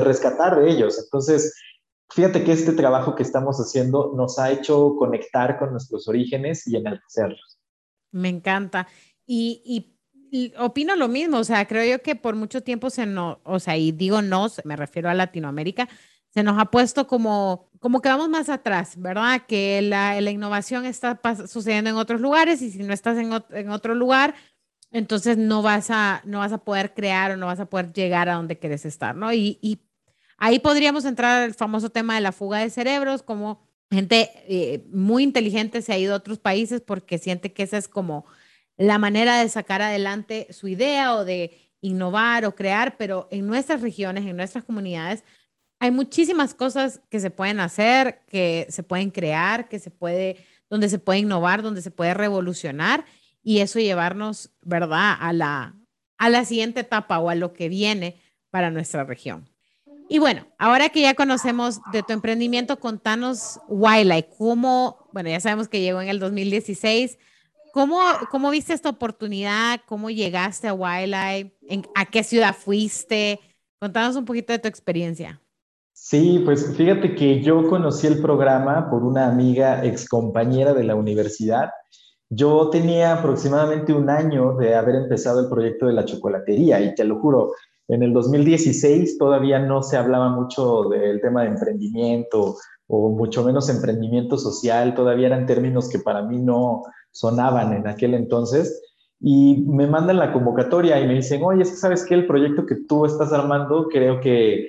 rescatar 0.01 0.61
de 0.61 0.71
ellos. 0.71 0.99
Entonces, 1.03 1.55
fíjate 2.11 2.43
que 2.43 2.53
este 2.53 2.73
trabajo 2.73 3.15
que 3.15 3.23
estamos 3.23 3.59
haciendo 3.59 4.13
nos 4.17 4.39
ha 4.39 4.51
hecho 4.51 4.97
conectar 4.97 5.59
con 5.59 5.71
nuestros 5.71 6.09
orígenes 6.09 6.67
y 6.67 6.77
enaltecerlos. 6.77 7.62
Me 8.13 8.29
encanta. 8.29 8.87
Y, 9.27 9.89
opino 10.59 10.97
lo 10.97 11.09
mismo, 11.09 11.39
o 11.39 11.45
sea, 11.45 11.67
creo 11.67 11.85
yo 11.85 12.03
que 12.03 12.17
por 12.17 12.37
mucho 12.37 12.63
tiempo 12.63 12.89
se 12.89 13.05
nos, 13.05 13.39
o 13.45 13.59
sea, 13.61 13.77
y 13.77 13.93
digo 13.93 14.23
no, 14.23 14.49
me 14.65 14.77
refiero 14.77 15.11
a 15.11 15.15
Latinoamérica, 15.15 15.89
se 16.31 16.43
nos 16.43 16.59
ha 16.59 16.67
puesto 16.67 17.07
como, 17.07 17.71
como 17.81 18.01
que 18.01 18.09
vamos 18.09 18.31
más 18.31 18.49
atrás, 18.49 18.95
¿verdad? 18.97 19.43
Que 19.47 19.83
la, 19.83 20.19
la 20.23 20.31
innovación 20.31 20.87
está 20.87 21.21
sucediendo 21.47 21.91
en 21.91 21.97
otros 21.97 22.23
lugares 22.23 22.63
y 22.63 22.71
si 22.71 22.79
no 22.79 22.95
estás 22.95 23.19
en, 23.19 23.31
en, 23.51 23.69
otro 23.69 23.95
lugar, 23.95 24.35
entonces 24.91 25.37
no 25.37 25.61
vas, 25.61 25.91
a, 25.91 26.23
no 26.25 26.39
vas 26.39 26.53
a 26.53 26.65
poder 26.65 26.95
crear 26.95 27.33
o 27.33 27.37
no 27.37 27.47
vas 27.47 27.61
a 27.61 27.67
poder 27.67 27.93
llegar 27.93 28.31
a 28.31 28.35
donde 28.35 28.59
quieres 28.59 28.87
estar, 28.87 29.15
¿no? 29.15 29.35
Y, 29.35 29.59
y 29.61 29.83
ahí 30.39 30.59
podríamos 30.59 31.05
entrar 31.05 31.43
al 31.43 31.53
famoso 31.53 31.91
tema 31.91 32.15
de 32.15 32.23
la 32.23 32.33
fuga 32.33 32.61
de 32.61 32.71
cerebros, 32.71 33.23
como 33.23 33.61
gente 33.93 34.31
eh, 34.49 34.85
muy 34.91 35.23
inteligente 35.23 35.83
se 35.83 35.93
ha 35.93 35.99
ido 35.99 36.15
a 36.15 36.19
otros 36.19 36.39
países 36.39 36.81
porque 36.81 37.19
siente 37.19 37.53
que 37.53 37.63
esa 37.63 37.79
es 37.79 37.89
como 37.89 38.25
la 38.77 38.99
manera 38.99 39.41
de 39.41 39.49
sacar 39.49 39.83
adelante 39.83 40.47
su 40.51 40.69
idea 40.69 41.15
o 41.15 41.25
de 41.25 41.71
innovar 41.81 42.45
o 42.45 42.55
crear, 42.55 42.97
pero 42.97 43.29
en 43.31 43.47
nuestras 43.47 43.83
regiones, 43.83 44.25
en 44.25 44.37
nuestras 44.37 44.65
comunidades, 44.65 45.25
hay 45.79 45.91
muchísimas 45.91 46.55
cosas 46.55 47.01
que 47.11 47.19
se 47.21 47.31
pueden 47.31 47.61
hacer, 47.61 48.21
que 48.29 48.67
se 48.71 48.83
pueden 48.83 49.11
crear, 49.11 49.69
que 49.69 49.79
se 49.79 49.91
puede, 49.91 50.37
donde 50.71 50.89
se 50.89 50.99
puede 50.99 51.19
innovar, 51.19 51.63
donde 51.63 51.83
se 51.83 51.91
puede 51.91 52.15
revolucionar 52.15 53.05
y 53.43 53.59
eso 53.59 53.81
llevarnos, 53.81 54.51
¿verdad?, 54.63 55.17
a 55.19 55.33
la, 55.33 55.75
a 56.19 56.29
la 56.29 56.45
siguiente 56.45 56.81
etapa 56.81 57.19
o 57.19 57.29
a 57.29 57.35
lo 57.35 57.53
que 57.53 57.69
viene 57.69 58.21
para 58.51 58.71
nuestra 58.71 59.03
región. 59.05 59.52
Y 60.13 60.19
bueno, 60.19 60.45
ahora 60.59 60.91
que 60.91 61.01
ya 61.01 61.15
conocemos 61.15 61.81
de 61.91 62.03
tu 62.03 62.13
emprendimiento, 62.13 62.79
contanos 62.79 63.59
Wildlife, 63.67 64.29
cómo, 64.37 65.09
bueno, 65.11 65.31
ya 65.31 65.41
sabemos 65.41 65.69
que 65.69 65.81
llegó 65.81 66.03
en 66.03 66.11
el 66.11 66.19
2016, 66.19 67.19
¿cómo, 67.73 67.99
cómo 68.31 68.51
viste 68.51 68.75
esta 68.75 68.91
oportunidad? 68.91 69.81
¿Cómo 69.87 70.11
llegaste 70.11 70.69
a 70.69 70.75
Wildlife? 70.75 71.55
¿A 71.95 72.05
qué 72.05 72.25
ciudad 72.25 72.55
fuiste? 72.55 73.41
Contanos 73.79 74.15
un 74.17 74.27
poquito 74.27 74.53
de 74.53 74.59
tu 74.59 74.69
experiencia. 74.69 75.41
Sí, 75.95 76.43
pues 76.45 76.77
fíjate 76.77 77.15
que 77.15 77.41
yo 77.41 77.67
conocí 77.71 78.07
el 78.07 78.21
programa 78.21 78.91
por 78.91 79.05
una 79.05 79.29
amiga 79.29 79.83
ex 79.83 80.07
compañera 80.07 80.75
de 80.75 80.85
la 80.85 80.95
universidad. 80.95 81.71
Yo 82.29 82.69
tenía 82.69 83.15
aproximadamente 83.15 83.95
un 83.95 84.11
año 84.11 84.59
de 84.59 84.75
haber 84.75 84.95
empezado 84.95 85.41
el 85.41 85.49
proyecto 85.49 85.87
de 85.87 85.95
la 85.95 86.05
chocolatería 86.05 86.83
y 86.83 86.95
te 86.95 87.05
lo 87.05 87.19
juro, 87.19 87.53
en 87.89 88.03
el 88.03 88.13
2016 88.13 89.19
todavía 89.19 89.59
no 89.59 89.83
se 89.83 89.97
hablaba 89.97 90.29
mucho 90.31 90.89
del 90.89 91.21
tema 91.21 91.43
de 91.43 91.49
emprendimiento 91.49 92.57
o 92.87 93.11
mucho 93.11 93.43
menos 93.45 93.69
emprendimiento 93.69 94.37
social, 94.37 94.95
todavía 94.95 95.29
eran 95.29 95.47
términos 95.47 95.89
que 95.89 95.99
para 95.99 96.23
mí 96.23 96.39
no 96.39 96.83
sonaban 97.11 97.73
en 97.73 97.87
aquel 97.87 98.15
entonces. 98.15 98.83
Y 99.21 99.65
me 99.69 99.87
mandan 99.87 100.19
la 100.19 100.33
convocatoria 100.33 101.01
y 101.01 101.07
me 101.07 101.15
dicen, 101.15 101.43
oye, 101.45 101.65
¿sabes 101.65 102.05
qué? 102.05 102.15
El 102.15 102.27
proyecto 102.27 102.67
que 102.67 102.77
tú 102.89 103.07
estás 103.07 103.33
armando 103.33 103.89
creo 103.89 104.21
que 104.21 104.69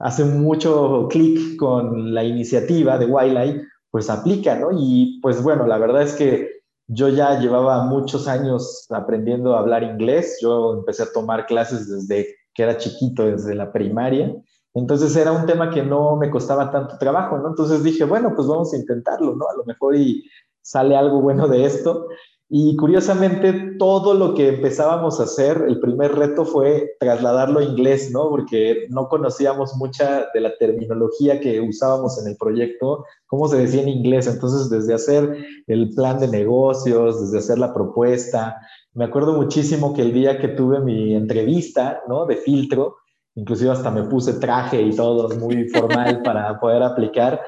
hace 0.00 0.24
mucho 0.24 1.06
clic 1.08 1.56
con 1.56 2.12
la 2.12 2.24
iniciativa 2.24 2.98
de 2.98 3.06
Wildlife, 3.06 3.64
pues 3.90 4.10
aplica, 4.10 4.58
¿no? 4.58 4.70
Y 4.72 5.20
pues 5.22 5.42
bueno, 5.42 5.66
la 5.66 5.78
verdad 5.78 6.02
es 6.02 6.14
que 6.14 6.50
yo 6.88 7.08
ya 7.08 7.38
llevaba 7.38 7.86
muchos 7.86 8.26
años 8.26 8.86
aprendiendo 8.90 9.54
a 9.54 9.60
hablar 9.60 9.84
inglés. 9.84 10.38
Yo 10.42 10.74
empecé 10.74 11.04
a 11.04 11.12
tomar 11.12 11.46
clases 11.46 11.88
desde 11.88 12.34
que 12.54 12.62
era 12.62 12.76
chiquito 12.76 13.24
desde 13.24 13.54
la 13.54 13.72
primaria. 13.72 14.34
Entonces 14.74 15.14
era 15.16 15.32
un 15.32 15.46
tema 15.46 15.70
que 15.70 15.82
no 15.82 16.16
me 16.16 16.30
costaba 16.30 16.70
tanto 16.70 16.96
trabajo, 16.98 17.38
¿no? 17.38 17.48
Entonces 17.48 17.82
dije, 17.82 18.04
bueno, 18.04 18.32
pues 18.34 18.48
vamos 18.48 18.72
a 18.72 18.76
intentarlo, 18.76 19.34
¿no? 19.36 19.46
A 19.48 19.56
lo 19.56 19.64
mejor 19.64 19.96
y 19.96 20.24
sale 20.62 20.96
algo 20.96 21.20
bueno 21.20 21.48
de 21.48 21.64
esto. 21.64 22.08
Y 22.54 22.76
curiosamente, 22.76 23.76
todo 23.78 24.12
lo 24.12 24.34
que 24.34 24.48
empezábamos 24.48 25.18
a 25.18 25.22
hacer, 25.22 25.64
el 25.66 25.80
primer 25.80 26.14
reto 26.14 26.44
fue 26.44 26.96
trasladarlo 27.00 27.60
a 27.60 27.64
inglés, 27.64 28.10
¿no? 28.12 28.28
Porque 28.28 28.88
no 28.90 29.08
conocíamos 29.08 29.74
mucha 29.76 30.26
de 30.34 30.40
la 30.42 30.54
terminología 30.58 31.40
que 31.40 31.62
usábamos 31.62 32.20
en 32.20 32.30
el 32.30 32.36
proyecto, 32.36 33.06
cómo 33.26 33.48
se 33.48 33.56
decía 33.56 33.80
en 33.80 33.88
inglés. 33.88 34.26
Entonces, 34.26 34.68
desde 34.68 34.92
hacer 34.92 35.34
el 35.66 35.94
plan 35.94 36.18
de 36.18 36.28
negocios, 36.28 37.22
desde 37.22 37.38
hacer 37.38 37.58
la 37.58 37.72
propuesta, 37.72 38.58
me 38.94 39.04
acuerdo 39.04 39.34
muchísimo 39.34 39.94
que 39.94 40.02
el 40.02 40.12
día 40.12 40.38
que 40.38 40.48
tuve 40.48 40.80
mi 40.80 41.14
entrevista, 41.14 42.02
¿no? 42.08 42.26
De 42.26 42.36
filtro, 42.36 42.96
inclusive 43.34 43.70
hasta 43.70 43.90
me 43.90 44.02
puse 44.02 44.34
traje 44.34 44.82
y 44.82 44.94
todo 44.94 45.34
muy 45.38 45.68
formal 45.70 46.22
para 46.22 46.60
poder 46.60 46.82
aplicar. 46.82 47.40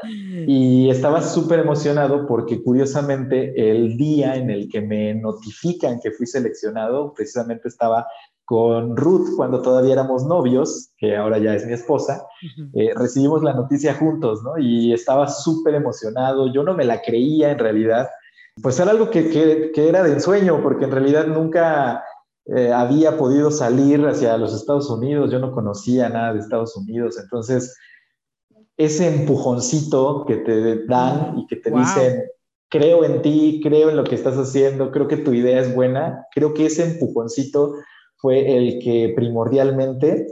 Y 0.46 0.88
estaba 0.88 1.20
súper 1.20 1.60
emocionado 1.60 2.26
porque 2.26 2.62
curiosamente 2.62 3.52
el 3.70 3.96
día 3.96 4.36
en 4.36 4.50
el 4.50 4.68
que 4.68 4.80
me 4.80 5.14
notifican 5.14 6.00
que 6.00 6.12
fui 6.12 6.26
seleccionado, 6.26 7.12
precisamente 7.12 7.68
estaba 7.68 8.06
con 8.46 8.96
Ruth 8.96 9.36
cuando 9.36 9.62
todavía 9.62 9.94
éramos 9.94 10.26
novios, 10.26 10.92
que 10.98 11.16
ahora 11.16 11.38
ya 11.38 11.54
es 11.54 11.66
mi 11.66 11.72
esposa, 11.72 12.26
eh, 12.74 12.90
recibimos 12.94 13.42
la 13.42 13.54
noticia 13.54 13.94
juntos, 13.94 14.42
¿no? 14.42 14.58
Y 14.58 14.92
estaba 14.92 15.28
súper 15.28 15.74
emocionado, 15.74 16.52
yo 16.52 16.62
no 16.62 16.74
me 16.74 16.84
la 16.84 17.00
creía 17.00 17.52
en 17.52 17.58
realidad 17.58 18.08
pues 18.62 18.78
era 18.78 18.90
algo 18.90 19.10
que, 19.10 19.72
era 19.74 20.02
de 20.02 20.12
ensueño, 20.12 20.62
porque 20.62 20.84
en 20.84 20.92
realidad 20.92 21.26
nunca 21.26 22.04
eh, 22.46 22.72
había 22.72 23.16
podido 23.16 23.50
salir 23.50 24.04
hacia 24.06 24.36
los 24.36 24.54
Estados 24.54 24.88
Unidos, 24.90 25.30
yo 25.30 25.38
no 25.38 25.52
conocía 25.52 26.08
nada 26.08 26.32
de 26.32 26.40
Estados 26.40 26.76
Unidos, 26.76 27.18
entonces 27.18 27.76
ese 28.76 29.08
empujoncito 29.08 30.24
que 30.26 30.36
te 30.36 30.84
dan 30.86 31.38
y 31.38 31.46
que 31.46 31.56
te 31.56 31.70
dicen, 31.70 32.24
creo 32.68 33.04
en 33.04 33.22
ti, 33.22 33.60
creo 33.62 33.90
en 33.90 33.96
lo 33.96 34.04
que 34.04 34.16
estás 34.16 34.36
haciendo, 34.36 34.90
creo 34.90 35.06
que 35.06 35.16
tu 35.16 35.32
idea 35.32 35.60
es 35.60 35.74
buena, 35.74 36.26
creo 36.34 36.54
que 36.54 36.66
ese 36.66 36.84
empujoncito 36.84 37.74
fue 38.16 38.56
el 38.56 38.78
que 38.80 39.12
primordialmente 39.14 40.26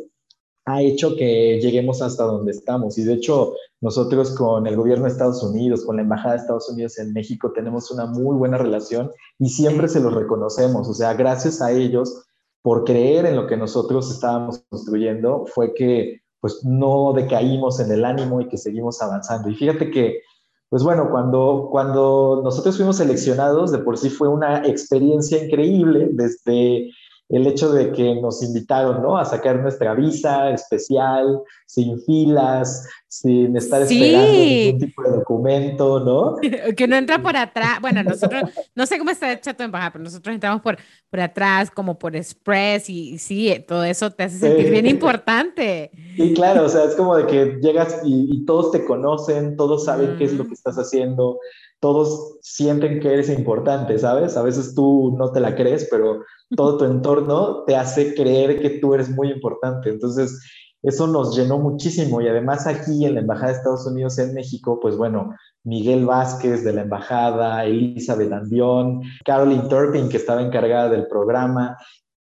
ha 0.65 0.83
hecho 0.83 1.15
que 1.17 1.61
lleguemos 1.61 2.03
hasta 2.03 2.25
donde 2.25 2.53
estamos. 2.53 2.99
Y 2.99 3.05
de 3.05 3.15
hecho, 3.15 3.55
nosotros 3.83 4.31
con 4.37 4.67
el 4.69 4.77
gobierno 4.77 5.05
de 5.05 5.11
Estados 5.11 5.43
Unidos, 5.43 5.85
con 5.85 5.97
la 5.97 6.03
Embajada 6.03 6.35
de 6.35 6.41
Estados 6.41 6.71
Unidos 6.71 6.99
en 6.99 7.13
México, 7.13 7.53
tenemos 7.53 7.91
una 7.91 8.07
muy 8.07 8.37
buena 8.37 8.57
relación 8.57 9.11
y 9.41 9.49
siempre 9.49 9.89
se 9.89 10.01
los 10.01 10.15
reconocemos. 10.15 10.89
O 10.89 10.95
sea, 10.95 11.15
gracias 11.15 11.61
a 11.61 11.73
ellos 11.73 12.25
por 12.63 12.85
creer 12.85 13.27
en 13.27 13.35
lo 13.35 13.49
que 13.49 13.57
nosotros 13.57 14.09
estábamos 14.09 14.63
construyendo, 14.71 15.47
fue 15.47 15.75
que 15.75 16.23
pues 16.41 16.65
no 16.65 17.13
decaímos 17.13 17.81
en 17.81 17.91
el 17.91 18.05
ánimo 18.05 18.41
y 18.41 18.49
que 18.49 18.57
seguimos 18.57 19.03
avanzando. 19.03 19.49
Y 19.49 19.57
fíjate 19.57 19.91
que, 19.91 20.21
pues 20.69 20.85
bueno, 20.85 21.09
cuando, 21.11 21.69
cuando 21.71 22.41
nosotros 22.45 22.77
fuimos 22.77 22.99
seleccionados, 22.99 23.73
de 23.73 23.79
por 23.79 23.99
sí 23.99 24.11
fue 24.11 24.29
una 24.29 24.65
experiencia 24.65 25.45
increíble 25.45 26.09
desde 26.13 26.89
el 27.33 27.47
hecho 27.47 27.73
de 27.73 27.93
que 27.93 28.15
nos 28.17 28.43
invitaron, 28.43 29.03
¿no? 29.03 29.17
A 29.17 29.25
sacar 29.25 29.59
nuestra 29.59 29.95
visa 29.95 30.51
especial, 30.51 31.41
sin 31.65 31.99
filas, 32.03 32.87
sin 33.09 33.57
estar 33.57 33.81
esperando 33.81 34.33
ningún 34.33 34.79
tipo 34.79 35.03
de 35.03 35.11
documento, 35.13 36.01
¿no? 36.01 36.37
que 36.77 36.87
no 36.87 36.95
entra 36.95 37.23
por 37.23 37.35
atrás. 37.35 37.81
Bueno, 37.81 38.03
nosotros, 38.03 38.43
no 38.75 38.85
sé 38.85 38.99
cómo 38.99 39.11
está 39.11 39.33
hecha 39.33 39.55
tu 39.55 39.63
embajada, 39.63 39.93
pero 39.93 40.05
nosotros 40.05 40.35
entramos 40.35 40.61
por, 40.61 40.77
por 41.09 41.21
atrás, 41.21 41.71
como 41.71 41.99
por 41.99 42.15
express, 42.15 42.91
y, 42.91 43.17
sí, 43.17 43.65
todo 43.67 43.83
eso 43.85 44.11
te 44.11 44.25
hace 44.25 44.39
sentir 44.39 44.71
bien 44.71 44.87
importante. 44.87 45.91
Sí, 46.17 46.35
claro, 46.35 46.67
o 46.67 46.69
sea, 46.69 46.85
es 46.85 46.95
como 46.95 47.17
de 47.17 47.27
que 47.27 47.59
llegas 47.63 48.03
y, 48.05 48.45
todos 48.45 48.73
te 48.73 48.85
conocen, 48.85 49.57
todos 49.57 49.87
saben 49.87 50.17
qué 50.19 50.25
es 50.25 50.35
lo 50.35 50.47
que 50.47 50.53
estás 50.53 50.77
haciendo, 50.77 51.39
todos 51.83 52.39
sienten 52.43 53.01
que 53.01 53.13
eres 53.13 53.29
importante, 53.29 53.99
¿sabes? 53.99 54.37
A 54.37 54.43
veces 54.43 54.73
tú 54.73 55.17
no 55.19 55.33
te 55.33 55.41
la 55.41 55.57
crees, 55.57 55.89
pero 55.91 56.23
todo 56.57 56.77
tu 56.77 56.85
entorno 56.85 57.65
te 57.65 57.75
hace 57.75 58.15
creer 58.15 58.61
que 58.61 58.79
tú 58.79 58.95
eres 58.95 59.11
muy 59.11 59.33
importante. 59.33 59.91
Entonces, 59.91 60.41
eso 60.85 61.09
nos 61.09 61.37
llenó 61.37 61.59
muchísimo 61.59 62.21
y 62.21 62.29
además 62.29 62.69
aquí 62.69 63.05
en 63.05 63.15
la 63.15 63.21
Embajada 63.23 63.49
de 63.49 63.59
Estados 63.59 63.85
Unidos 63.85 64.17
en 64.21 64.33
México, 64.33 64.79
pues 64.81 64.97
bueno, 64.97 65.35
Miguel 65.65 66.07
Vázquez 66.07 66.63
de 66.63 66.73
la 66.73 66.83
Embajada, 66.83 67.65
Elizabeth 67.65 68.33
Andión, 68.33 69.03
Caroline 69.25 69.69
Turpin 69.69 70.09
que 70.09 70.19
estaba 70.19 70.41
encargada 70.41 70.89
del 70.89 71.09
programa, 71.09 71.77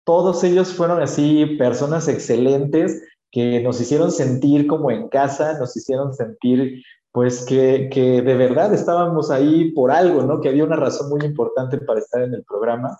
todos 0.04 0.44
ellos 0.44 0.74
fueron 0.74 1.02
así 1.02 1.46
personas 1.58 2.10
excelentes 2.10 3.02
que 3.32 3.62
nos 3.62 3.80
hicieron 3.80 4.12
sentir 4.12 4.68
como 4.68 4.92
en 4.92 5.08
casa, 5.08 5.58
nos 5.58 5.78
hicieron 5.78 6.14
sentir 6.14 6.84
pues 7.16 7.46
que, 7.46 7.88
que 7.90 8.22
de 8.22 8.36
verdad 8.36 8.74
estábamos 8.74 9.32
ahí 9.32 9.72
por 9.72 9.90
algo, 9.90 10.24
¿no? 10.24 10.42
Que 10.42 10.50
había 10.50 10.66
una 10.66 10.76
razón 10.76 11.10
muy 11.10 11.22
importante 11.22 11.78
para 11.78 12.02
estar 12.02 12.22
en 12.22 12.34
el 12.34 12.44
programa. 12.44 13.00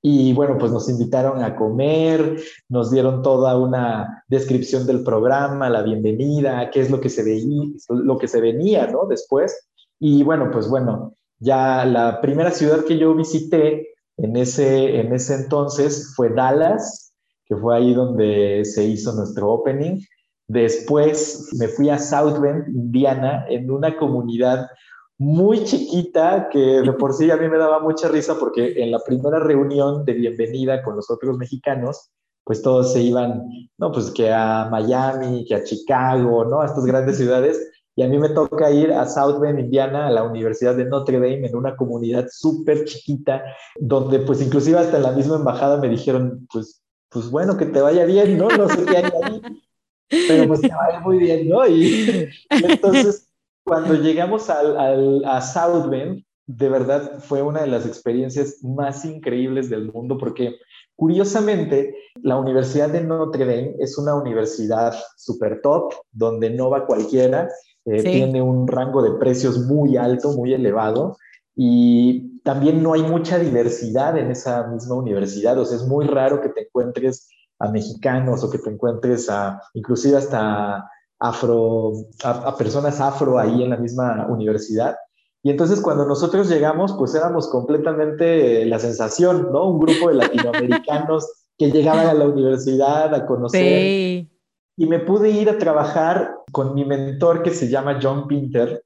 Y 0.00 0.32
bueno, 0.34 0.56
pues 0.56 0.70
nos 0.70 0.88
invitaron 0.88 1.42
a 1.42 1.56
comer, 1.56 2.40
nos 2.68 2.92
dieron 2.92 3.22
toda 3.22 3.58
una 3.58 4.22
descripción 4.28 4.86
del 4.86 5.02
programa, 5.02 5.68
la 5.68 5.82
bienvenida, 5.82 6.70
qué 6.70 6.80
es 6.80 6.92
lo 6.92 7.00
que 7.00 7.08
se 7.08 7.24
veía, 7.24 7.64
lo 7.88 8.16
que 8.18 8.28
se 8.28 8.40
venía, 8.40 8.86
¿no? 8.86 9.06
Después. 9.06 9.68
Y 9.98 10.22
bueno, 10.22 10.48
pues 10.52 10.68
bueno, 10.68 11.16
ya 11.40 11.84
la 11.84 12.20
primera 12.20 12.52
ciudad 12.52 12.84
que 12.84 12.98
yo 12.98 13.16
visité 13.16 13.88
en 14.16 14.36
ese, 14.36 15.00
en 15.00 15.12
ese 15.12 15.34
entonces 15.34 16.12
fue 16.14 16.28
Dallas. 16.28 17.12
que 17.46 17.56
fue 17.56 17.76
ahí 17.76 17.94
donde 17.94 18.64
se 18.64 18.84
hizo 18.84 19.12
nuestro 19.12 19.50
opening. 19.50 20.02
Después 20.48 21.50
me 21.58 21.68
fui 21.68 21.90
a 21.90 21.98
South 21.98 22.38
Bend, 22.40 22.68
Indiana, 22.68 23.44
en 23.48 23.70
una 23.70 23.96
comunidad 23.96 24.68
muy 25.18 25.64
chiquita 25.64 26.48
que 26.50 26.58
de 26.58 26.92
por 26.92 27.14
sí 27.14 27.30
a 27.30 27.36
mí 27.36 27.48
me 27.48 27.58
daba 27.58 27.80
mucha 27.80 28.08
risa 28.08 28.38
porque 28.38 28.74
en 28.82 28.90
la 28.90 29.00
primera 29.00 29.40
reunión 29.40 30.04
de 30.04 30.12
bienvenida 30.12 30.82
con 30.82 30.96
los 30.96 31.10
otros 31.10 31.38
mexicanos, 31.38 32.10
pues 32.44 32.62
todos 32.62 32.92
se 32.92 33.00
iban, 33.00 33.48
no, 33.78 33.90
pues 33.90 34.10
que 34.10 34.32
a 34.32 34.68
Miami, 34.70 35.44
que 35.46 35.54
a 35.54 35.64
Chicago, 35.64 36.44
¿no? 36.44 36.60
A 36.60 36.66
estas 36.66 36.84
grandes 36.84 37.16
ciudades. 37.16 37.72
Y 37.96 38.02
a 38.02 38.08
mí 38.08 38.18
me 38.18 38.28
toca 38.28 38.70
ir 38.70 38.92
a 38.92 39.06
South 39.06 39.40
Bend, 39.40 39.58
Indiana, 39.58 40.06
a 40.06 40.10
la 40.10 40.22
Universidad 40.22 40.76
de 40.76 40.84
Notre 40.84 41.18
Dame, 41.18 41.46
en 41.46 41.56
una 41.56 41.74
comunidad 41.74 42.26
súper 42.30 42.84
chiquita, 42.84 43.42
donde 43.80 44.20
pues 44.20 44.42
inclusive 44.42 44.78
hasta 44.78 44.98
en 44.98 45.02
la 45.02 45.12
misma 45.12 45.36
embajada 45.36 45.78
me 45.78 45.88
dijeron, 45.88 46.46
pues, 46.52 46.82
pues 47.08 47.30
bueno, 47.30 47.56
que 47.56 47.64
te 47.64 47.80
vaya 47.80 48.04
bien, 48.04 48.36
¿no? 48.36 48.48
No 48.48 48.68
sé 48.68 48.84
qué 48.84 48.98
hay 48.98 49.10
pero 50.08 50.48
pues 50.48 50.60
te 50.60 50.68
vaya 50.68 51.00
muy 51.00 51.18
bien, 51.18 51.48
¿no? 51.48 51.66
Y, 51.66 52.28
entonces, 52.50 53.28
cuando 53.64 53.94
llegamos 53.94 54.48
al, 54.50 54.76
al, 54.76 55.24
a 55.24 55.40
South 55.40 55.88
Bend, 55.88 56.24
de 56.46 56.68
verdad 56.68 57.18
fue 57.20 57.42
una 57.42 57.62
de 57.62 57.66
las 57.66 57.86
experiencias 57.86 58.62
más 58.62 59.04
increíbles 59.04 59.68
del 59.68 59.92
mundo 59.92 60.16
porque 60.16 60.56
Curiosamente, 60.96 61.94
la 62.22 62.38
Universidad 62.38 62.88
de 62.88 63.02
Notre 63.02 63.44
Dame 63.44 63.76
es 63.78 63.98
una 63.98 64.14
universidad 64.14 64.94
super 65.16 65.60
top, 65.60 65.92
donde 66.10 66.48
no 66.48 66.70
va 66.70 66.86
cualquiera, 66.86 67.50
eh, 67.84 68.02
tiene 68.02 68.40
un 68.40 68.66
rango 68.66 69.02
de 69.02 69.18
precios 69.18 69.58
muy 69.58 69.98
alto, 69.98 70.32
muy 70.32 70.54
elevado, 70.54 71.18
y 71.54 72.40
también 72.40 72.82
no 72.82 72.94
hay 72.94 73.02
mucha 73.02 73.38
diversidad 73.38 74.16
en 74.16 74.30
esa 74.30 74.66
misma 74.68 74.94
universidad, 74.94 75.58
o 75.58 75.66
sea, 75.66 75.76
es 75.76 75.86
muy 75.86 76.06
raro 76.06 76.40
que 76.40 76.48
te 76.48 76.62
encuentres 76.62 77.28
a 77.58 77.70
mexicanos 77.70 78.44
o 78.44 78.50
que 78.50 78.58
te 78.58 78.70
encuentres 78.70 79.28
a, 79.30 79.60
inclusive 79.74 80.18
hasta 80.18 80.88
afro, 81.18 81.92
a 82.22 82.56
personas 82.56 83.00
afro 83.00 83.38
ahí 83.38 83.62
en 83.62 83.70
la 83.70 83.76
misma 83.76 84.26
universidad. 84.28 84.96
Y 85.42 85.50
entonces 85.50 85.80
cuando 85.80 86.04
nosotros 86.06 86.48
llegamos, 86.48 86.92
pues 86.94 87.14
éramos 87.14 87.48
completamente 87.48 88.66
la 88.66 88.80
sensación, 88.80 89.50
¿no? 89.52 89.70
Un 89.70 89.78
grupo 89.78 90.08
de 90.08 90.16
latinoamericanos 90.16 91.44
que 91.58 91.70
llegaban 91.70 92.08
a 92.08 92.14
la 92.14 92.26
universidad 92.26 93.14
a 93.14 93.26
conocer. 93.26 93.60
Sí. 93.62 94.30
Y 94.76 94.86
me 94.86 94.98
pude 94.98 95.30
ir 95.30 95.48
a 95.48 95.56
trabajar 95.56 96.34
con 96.52 96.74
mi 96.74 96.84
mentor 96.84 97.42
que 97.42 97.52
se 97.52 97.68
llama 97.68 98.00
John 98.02 98.26
Pinter. 98.26 98.84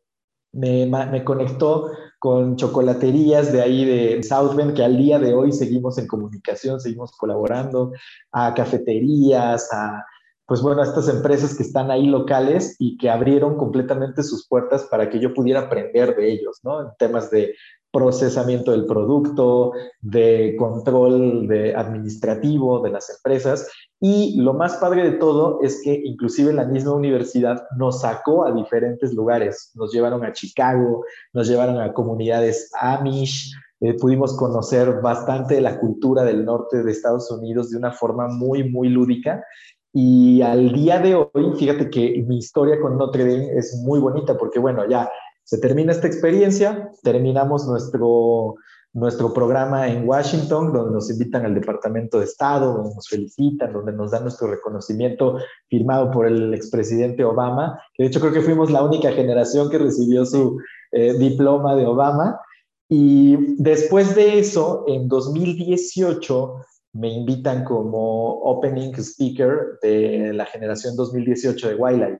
Me, 0.53 0.87
me 0.87 1.25
conectó 1.25 1.91
con 2.19 2.57
chocolaterías 2.57 3.53
de 3.53 3.63
ahí 3.63 3.85
de 3.85 4.23
South 4.23 4.55
Bend, 4.55 4.75
que 4.75 4.85
al 4.85 4.97
día 4.97 5.19
de 5.19 5.35
hoy 5.35 5.53
seguimos 5.53 5.97
en 5.99 6.07
comunicación, 6.07 6.81
seguimos 6.81 7.13
colaborando, 7.13 7.93
a 8.33 8.53
cafeterías, 8.55 9.73
a 9.73 10.05
pues 10.51 10.63
bueno, 10.63 10.83
a 10.83 10.85
estas 10.85 11.09
empresas 11.09 11.57
que 11.57 11.63
están 11.63 11.93
ahí 11.93 12.07
locales 12.07 12.75
y 12.81 12.99
que 12.99 13.09
abrieron 13.09 13.57
completamente 13.57 14.25
sus 14.25 14.49
puertas 14.49 14.83
para 14.83 15.09
que 15.09 15.21
yo 15.21 15.33
pudiera 15.33 15.61
aprender 15.61 16.17
de 16.17 16.33
ellos, 16.33 16.59
¿no? 16.65 16.81
En 16.81 16.89
temas 16.99 17.31
de 17.31 17.55
procesamiento 17.93 18.73
del 18.73 18.85
producto, 18.85 19.71
de 20.01 20.57
control 20.59 21.47
de 21.47 21.77
administrativo 21.77 22.81
de 22.81 22.91
las 22.91 23.09
empresas. 23.11 23.69
Y 24.01 24.41
lo 24.41 24.55
más 24.55 24.77
padre 24.77 25.05
de 25.05 25.19
todo 25.19 25.61
es 25.63 25.83
que 25.85 25.93
inclusive 26.05 26.53
la 26.53 26.65
misma 26.65 26.95
universidad 26.95 27.63
nos 27.77 28.01
sacó 28.01 28.47
a 28.47 28.53
diferentes 28.53 29.13
lugares. 29.13 29.73
Nos 29.75 29.93
llevaron 29.93 30.25
a 30.25 30.33
Chicago, 30.33 31.05
nos 31.35 31.47
llevaron 31.47 31.79
a 31.79 31.93
comunidades 31.93 32.71
Amish, 32.81 33.53
eh, 33.81 33.95
pudimos 33.95 34.37
conocer 34.37 35.01
bastante 35.03 35.57
de 35.57 35.61
la 35.61 35.79
cultura 35.79 36.25
del 36.25 36.45
norte 36.45 36.83
de 36.83 36.91
Estados 36.91 37.31
Unidos 37.31 37.71
de 37.71 37.77
una 37.77 37.93
forma 37.93 38.29
muy, 38.29 38.69
muy 38.69 38.89
lúdica 38.89 39.45
y 39.93 40.41
al 40.43 40.73
día 40.73 41.01
de 41.01 41.17
hoy, 41.17 41.53
fíjate 41.57 41.91
que 41.91 42.25
mi 42.27 42.39
historia 42.39 42.81
con 42.81 42.97
Notre 42.97 43.25
Dame 43.25 43.57
es 43.57 43.83
muy 43.85 43.99
bonita 43.99 44.37
porque, 44.39 44.61
bueno, 44.61 44.89
ya 44.89 45.11
se 45.43 45.59
termina 45.59 45.91
esta 45.91 46.07
experiencia, 46.07 46.93
terminamos 47.03 47.67
nuestro, 47.67 48.55
nuestro 48.93 49.33
programa 49.33 49.89
en 49.89 50.09
Washington, 50.09 50.73
donde 50.73 50.93
nos 50.93 51.11
invitan 51.11 51.45
al 51.45 51.55
Departamento 51.55 52.19
de 52.19 52.25
Estado, 52.25 52.75
donde 52.75 52.95
nos 52.95 53.09
felicitan, 53.09 53.73
donde 53.73 53.93
nos 53.93 54.11
dan 54.11 54.23
nuestro 54.23 54.49
reconocimiento 54.49 55.39
firmado 55.69 56.11
por 56.11 56.27
el 56.27 56.53
expresidente 56.55 57.25
Obama, 57.25 57.81
de 57.97 58.07
hecho 58.07 58.21
creo 58.21 58.33
que 58.33 58.41
fuimos 58.41 58.71
la 58.71 58.83
única 58.83 59.13
generación 59.13 59.71
que 59.71 59.79
recibió 59.79 60.27
su 60.27 60.59
eh, 60.93 61.15
diploma 61.15 61.77
de 61.77 61.87
Obama. 61.87 62.41
Y 62.89 63.55
después 63.63 64.17
de 64.17 64.41
eso, 64.41 64.85
en 64.89 65.07
2018, 65.07 66.57
me 66.95 67.09
invitan 67.13 67.65
como 67.65 68.41
opening 68.43 68.93
speaker 68.95 69.79
de 69.81 70.33
la 70.33 70.45
generación 70.47 70.97
2018 70.97 71.69
de 71.69 71.75
Wildlife. 71.77 72.19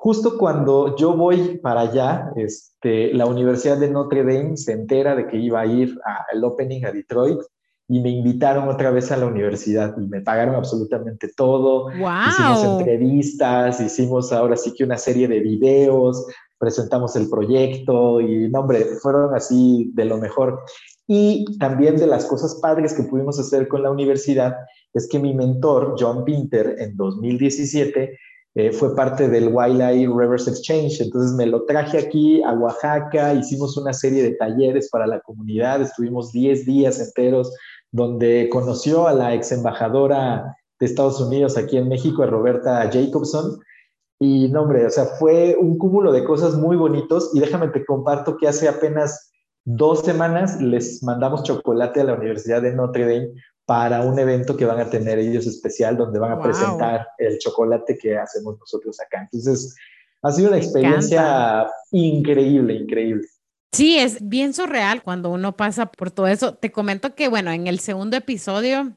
Justo 0.00 0.38
cuando 0.38 0.94
yo 0.96 1.16
voy 1.16 1.58
para 1.58 1.80
allá, 1.80 2.30
este, 2.36 3.12
la 3.12 3.26
Universidad 3.26 3.78
de 3.78 3.90
Notre 3.90 4.22
Dame 4.22 4.56
se 4.56 4.70
entera 4.70 5.16
de 5.16 5.26
que 5.26 5.38
iba 5.38 5.60
a 5.60 5.66
ir 5.66 5.98
al 6.32 6.44
opening 6.44 6.84
a 6.84 6.92
Detroit 6.92 7.40
y 7.88 7.98
me 7.98 8.10
invitaron 8.10 8.68
otra 8.68 8.92
vez 8.92 9.10
a 9.10 9.16
la 9.16 9.26
universidad 9.26 9.96
y 9.98 10.06
me 10.06 10.20
pagaron 10.20 10.54
absolutamente 10.54 11.28
todo. 11.36 11.86
Wow. 11.98 12.28
Hicimos 12.28 12.78
entrevistas, 12.78 13.80
hicimos 13.80 14.32
ahora 14.32 14.56
sí 14.56 14.72
que 14.72 14.84
una 14.84 14.98
serie 14.98 15.26
de 15.26 15.40
videos, 15.40 16.24
presentamos 16.58 17.16
el 17.16 17.28
proyecto 17.28 18.20
y, 18.20 18.48
no, 18.50 18.60
hombre, 18.60 18.84
fueron 19.02 19.34
así 19.34 19.90
de 19.94 20.04
lo 20.04 20.18
mejor. 20.18 20.60
Y 21.08 21.44
también 21.58 21.96
de 21.96 22.06
las 22.06 22.24
cosas 22.26 22.54
padres 22.62 22.94
que 22.94 23.02
pudimos 23.02 23.40
hacer 23.40 23.66
con 23.66 23.82
la 23.82 23.90
universidad 23.90 24.54
es 24.94 25.08
que 25.08 25.18
mi 25.18 25.34
mentor, 25.34 25.96
John 25.98 26.24
Pinter, 26.24 26.76
en 26.78 26.96
2017, 26.96 28.16
eh, 28.58 28.72
fue 28.72 28.96
parte 28.96 29.28
del 29.28 29.50
Wildlife 29.54 30.12
Reverse 30.12 30.50
Exchange. 30.50 31.00
Entonces 31.00 31.32
me 31.36 31.46
lo 31.46 31.62
traje 31.62 31.96
aquí 31.96 32.42
a 32.42 32.54
Oaxaca, 32.54 33.32
hicimos 33.32 33.76
una 33.76 33.92
serie 33.92 34.20
de 34.20 34.32
talleres 34.32 34.88
para 34.90 35.06
la 35.06 35.20
comunidad, 35.20 35.80
estuvimos 35.80 36.32
10 36.32 36.66
días 36.66 36.98
enteros 36.98 37.54
donde 37.92 38.48
conoció 38.50 39.06
a 39.06 39.12
la 39.12 39.32
ex 39.32 39.52
embajadora 39.52 40.56
de 40.80 40.86
Estados 40.86 41.20
Unidos 41.20 41.56
aquí 41.56 41.76
en 41.76 41.88
México, 41.88 42.24
a 42.24 42.26
Roberta 42.26 42.90
Jacobson. 42.92 43.60
Y 44.18 44.48
no, 44.48 44.62
hombre, 44.62 44.86
o 44.86 44.90
sea, 44.90 45.04
fue 45.04 45.54
un 45.56 45.78
cúmulo 45.78 46.10
de 46.10 46.24
cosas 46.24 46.56
muy 46.56 46.76
bonitos. 46.76 47.30
Y 47.34 47.38
déjame 47.38 47.68
te 47.68 47.86
comparto 47.86 48.36
que 48.38 48.48
hace 48.48 48.68
apenas 48.68 49.30
dos 49.66 50.00
semanas 50.00 50.60
les 50.60 51.00
mandamos 51.04 51.44
chocolate 51.44 52.00
a 52.00 52.04
la 52.04 52.14
Universidad 52.14 52.60
de 52.62 52.74
Notre 52.74 53.04
Dame 53.04 53.34
para 53.68 54.00
un 54.00 54.18
evento 54.18 54.56
que 54.56 54.64
van 54.64 54.80
a 54.80 54.88
tener 54.88 55.18
ellos 55.18 55.46
especial, 55.46 55.94
donde 55.94 56.18
van 56.18 56.32
a 56.32 56.40
presentar 56.40 57.06
el 57.18 57.38
chocolate 57.38 57.98
que 57.98 58.16
hacemos 58.16 58.58
nosotros 58.58 58.98
acá. 58.98 59.28
Entonces, 59.30 59.76
ha 60.22 60.32
sido 60.32 60.48
una 60.48 60.56
experiencia 60.56 61.66
increíble, 61.90 62.72
increíble. 62.72 63.28
Sí, 63.72 63.98
es 63.98 64.26
bien 64.26 64.54
surreal 64.54 65.02
cuando 65.02 65.28
uno 65.28 65.54
pasa 65.54 65.84
por 65.84 66.10
todo 66.10 66.28
eso. 66.28 66.54
Te 66.54 66.72
comento 66.72 67.14
que, 67.14 67.28
bueno, 67.28 67.50
en 67.50 67.66
el 67.66 67.78
segundo 67.80 68.16
episodio 68.16 68.96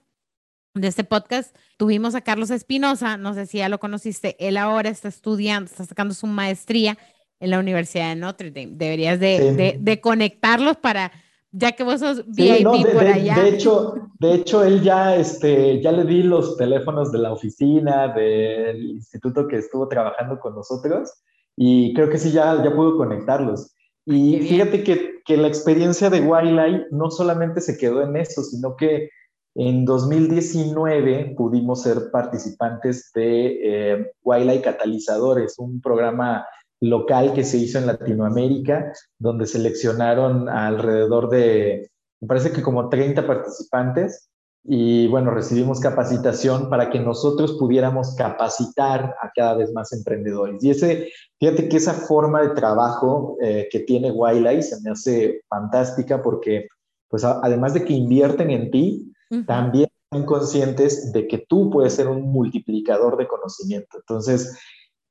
de 0.73 0.88
este 0.88 1.03
podcast 1.03 1.53
tuvimos 1.75 2.15
a 2.15 2.21
Carlos 2.21 2.49
Espinosa, 2.49 3.17
no 3.17 3.34
sé 3.34 3.47
si 3.47 3.57
ya 3.57 3.67
lo 3.67 3.77
conociste, 3.77 4.38
él 4.39 4.55
ahora 4.55 4.88
está 4.88 5.10
estudiando, 5.10 5.69
está 5.69 5.84
sacando 5.84 6.13
su 6.13 6.27
maestría 6.27 6.97
en 7.41 7.49
la 7.49 7.60
Universidad 7.60 8.07
de 8.07 8.15
Notre 8.15 8.51
Dame. 8.51 8.71
Deberías 8.71 9.19
de, 9.19 9.77
de, 9.77 9.99
conectarlos 9.99 10.77
para, 10.77 11.12
ya 11.52 11.74
que 11.74 11.84
vos 11.84 12.00
sos 12.00 12.26
VIP 12.28 12.92
por 12.94 13.04
allá. 13.04 13.36
De, 13.36 13.50
hecho, 13.50 13.96
de 14.20 14.34
hecho, 14.34 14.64
él 14.64 14.82
ya, 14.82 15.16
este, 15.16 15.82
ya 15.82 15.92
le 15.92 16.06
di 16.06 16.24
los 16.24 16.58
teléfonos 16.58 17.12
de 17.12 17.20
la 17.20 17.34
oficina, 17.34 18.08
del 18.10 18.92
instituto 18.92 19.48
que 19.48 19.58
estuvo 19.58 19.88
trabajando 19.88 20.40
con 20.40 20.56
nosotros, 20.56 21.12
y 21.56 21.94
creo 21.94 22.10
que 22.10 22.18
sí, 22.18 22.32
ya, 22.32 22.64
ya 22.64 22.74
pudo 22.74 22.98
conectarlos. 22.98 23.76
Y 24.06 24.40
fíjate 24.40 24.84
que, 24.84 25.22
que, 25.26 25.38
la 25.38 25.48
experiencia 25.48 26.10
de 26.10 26.22
Wildlife 26.22 26.86
no 26.92 27.12
solamente 27.12 27.62
se 27.62 27.78
quedó 27.78 28.02
en 28.02 28.16
eso, 28.16 28.42
sino 28.44 28.76
que 28.76 29.10
en 29.56 29.86
2019 29.86 31.36
pudimos 31.38 31.84
ser 31.84 32.10
participantes 32.12 33.12
de 33.14 33.60
eh, 33.94 34.12
Wildlife 34.24 34.62
Catalizadores, 34.62 35.60
un 35.60 35.82
programa 35.82 36.46
local 36.82 37.34
que 37.34 37.44
se 37.44 37.58
hizo 37.58 37.78
en 37.78 37.88
Latinoamérica, 37.88 38.91
donde 39.20 39.46
seleccionaron 39.46 40.50
alrededor 40.50 41.30
de, 41.30 41.89
me 42.20 42.28
parece 42.28 42.52
que 42.52 42.62
como 42.62 42.89
30 42.89 43.26
participantes, 43.26 44.32
y 44.63 45.08
bueno, 45.08 45.32
recibimos 45.32 45.80
capacitación 45.80 46.70
para 46.70 46.91
que 46.91 47.00
nosotros 47.00 47.54
pudiéramos 47.58 48.15
capacitar 48.15 49.15
a 49.20 49.32
cada 49.36 49.56
vez 49.56 49.74
más 49.74 49.91
emprendedores. 49.91 50.63
Y 50.63 50.70
ese, 50.70 51.10
fíjate 51.39 51.67
que 51.67 51.78
esa 51.78 51.94
forma 51.94 52.41
de 52.44 52.50
trabajo 52.50 53.38
eh, 53.41 53.67
que 53.72 53.80
tiene 53.80 54.12
Wildlife 54.12 54.62
se 54.62 54.82
me 54.82 54.91
hace 54.91 55.41
fantástica 55.50 56.22
porque, 56.22 56.67
pues 57.10 57.24
además 57.24 57.74
de 57.74 57.84
que 57.84 57.94
invierten 57.94 58.52
en 58.52 58.72
ti, 58.72 59.08
también 59.48 59.89
son 60.12 60.26
conscientes 60.26 61.12
de 61.13 61.26
que 61.28 61.46
tú 61.48 61.70
puedes 61.72 61.94
ser 61.94 62.08
un 62.10 62.22
multiplicador 62.22 63.17
de 63.17 63.28
conocimiento. 63.28 63.98
Entonces, 63.98 64.60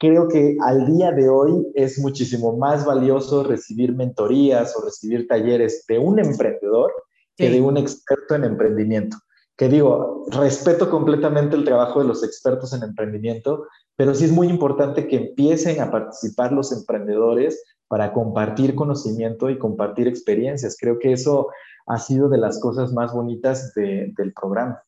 creo 0.01 0.29
que 0.29 0.57
al 0.63 0.87
día 0.87 1.13
de 1.13 1.29
hoy 1.29 1.71
es 1.75 1.99
muchísimo 1.99 2.57
más 2.57 2.87
valioso 2.87 3.45
recibir 3.45 3.95
mentorías 3.95 4.75
o 4.75 4.83
recibir 4.83 5.29
talleres 5.29 5.85
de 5.87 5.99
un 5.99 6.19
emprendedor 6.19 6.91
que 7.37 7.51
de 7.51 7.61
un 7.61 7.77
experto 7.77 8.35
en 8.35 8.45
emprendimiento. 8.45 9.19
que 9.57 9.69
digo, 9.69 10.25
respeto 10.31 10.89
completamente 10.89 11.55
el 11.55 11.65
trabajo 11.65 12.01
de 12.01 12.07
los 12.07 12.25
expertos 12.25 12.73
en 12.73 12.83
emprendimiento, 12.83 13.67
pero 13.95 14.15
sí 14.15 14.25
es 14.25 14.33
muy 14.33 14.49
importante 14.49 15.07
que 15.07 15.17
empiecen 15.17 15.83
a 15.83 15.91
participar 15.91 16.51
los 16.51 16.73
emprendedores 16.73 17.63
para 17.87 18.15
compartir 18.15 18.75
conocimiento 18.75 19.51
y 19.51 19.59
compartir 19.59 20.09
experiencias. 20.09 20.79
Creo 20.81 20.99
que 20.99 21.13
eso 21.13 21.49
ha 21.87 21.99
sido 21.99 22.31
de 22.31 22.39
las 22.39 22.59
cosas 22.59 22.95
más 22.95 23.13
bonitas 23.13 23.75
del 23.75 24.33
programa. 24.33 24.83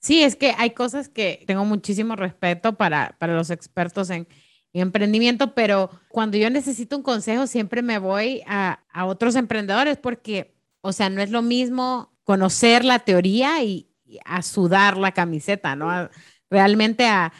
Sí, 0.00 0.22
es 0.22 0.36
que 0.36 0.54
hay 0.56 0.70
cosas 0.70 1.08
que 1.08 1.42
tengo 1.46 1.64
muchísimo 1.64 2.16
respeto 2.16 2.76
para, 2.76 3.16
para 3.18 3.34
los 3.34 3.50
expertos 3.50 4.10
en, 4.10 4.28
emprendimiento, 4.74 5.54
pero 5.54 5.90
cuando 6.08 6.36
yo 6.36 6.50
necesito 6.50 6.96
un 6.96 7.02
consejo 7.02 7.48
siempre 7.48 7.82
me 7.82 7.98
voy 7.98 8.42
a, 8.46 8.84
a 8.92 9.06
otros 9.06 9.34
emprendedores 9.34 9.96
porque, 9.96 10.54
o 10.82 10.92
sea, 10.92 11.10
no 11.10 11.20
es 11.20 11.30
lo 11.30 11.42
mismo 11.42 12.12
conocer 12.22 12.84
la 12.84 12.98
teoría 12.98 13.62
y, 13.64 13.86
a 14.24 14.42
sudar 14.42 14.96
la 14.96 15.12
camiseta, 15.12 15.76
¿no? 15.76 16.08
realmente 16.50 17.06
a, 17.06 17.32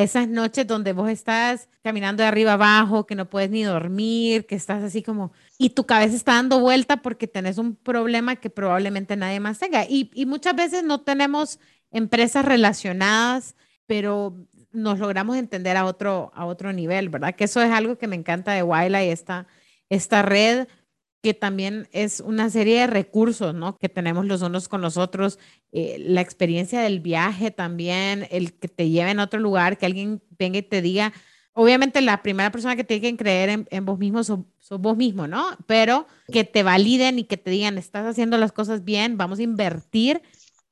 esas 0.00 0.26
noches 0.26 0.66
donde 0.66 0.92
vos 0.92 1.08
estás 1.08 1.68
caminando 1.82 2.22
de 2.22 2.28
arriba 2.28 2.54
abajo, 2.54 3.06
que 3.06 3.14
no 3.14 3.30
puedes 3.30 3.50
ni 3.50 3.62
dormir, 3.62 4.44
que 4.46 4.56
estás 4.56 4.82
así 4.82 5.00
como, 5.00 5.32
y 5.58 5.70
tu 5.70 5.84
cabeza 5.86 6.16
está 6.16 6.32
dando 6.32 6.58
vuelta 6.58 6.96
porque 6.96 7.28
tenés 7.28 7.58
un 7.58 7.76
problema 7.76 8.34
que 8.34 8.50
probablemente 8.50 9.14
nadie 9.14 9.38
más 9.38 9.60
tenga. 9.60 9.84
Y, 9.84 10.10
y 10.12 10.26
muchas 10.26 10.56
veces 10.56 10.82
no 10.82 11.02
tenemos 11.02 11.60
empresas 11.90 12.44
relacionadas, 12.44 13.56
pero 13.86 14.36
nos 14.72 14.98
logramos 14.98 15.36
entender 15.36 15.76
a 15.76 15.84
otro, 15.84 16.30
a 16.34 16.44
otro 16.44 16.72
nivel, 16.72 17.08
¿verdad? 17.08 17.34
Que 17.34 17.44
eso 17.44 17.62
es 17.62 17.70
algo 17.70 17.96
que 17.96 18.06
me 18.06 18.16
encanta 18.16 18.52
de 18.52 18.62
Waila 18.62 19.04
y 19.04 19.08
esta, 19.08 19.46
esta 19.88 20.22
red 20.22 20.66
que 21.22 21.34
también 21.34 21.88
es 21.90 22.20
una 22.20 22.50
serie 22.50 22.80
de 22.80 22.86
recursos, 22.86 23.52
¿no? 23.52 23.76
Que 23.78 23.88
tenemos 23.88 24.26
los 24.26 24.42
unos 24.42 24.68
con 24.68 24.80
los 24.80 24.96
otros, 24.96 25.40
eh, 25.72 25.96
la 25.98 26.20
experiencia 26.20 26.80
del 26.82 27.00
viaje 27.00 27.50
también, 27.50 28.28
el 28.30 28.52
que 28.52 28.68
te 28.68 28.88
lleve 28.90 29.10
a 29.10 29.24
otro 29.24 29.40
lugar, 29.40 29.76
que 29.76 29.86
alguien 29.86 30.22
venga 30.38 30.58
y 30.58 30.62
te 30.62 30.82
diga, 30.82 31.12
obviamente 31.52 32.00
la 32.00 32.22
primera 32.22 32.52
persona 32.52 32.76
que 32.76 32.84
tiene 32.84 33.00
que 33.00 33.16
creer 33.16 33.66
en, 33.68 33.84
vos 33.84 33.98
mismo 33.98 34.22
sos, 34.22 34.40
vos 34.78 34.96
mismo, 34.96 35.26
¿no? 35.26 35.46
Pero 35.66 36.06
que 36.30 36.44
te 36.44 36.62
validen 36.62 37.18
y 37.18 37.24
que 37.24 37.38
te 37.38 37.50
digan, 37.50 37.78
estás 37.78 38.06
haciendo 38.06 38.38
las 38.38 38.52
cosas 38.52 38.84
bien, 38.84 39.16
vamos 39.16 39.38
a 39.40 39.42
invertir 39.42 40.22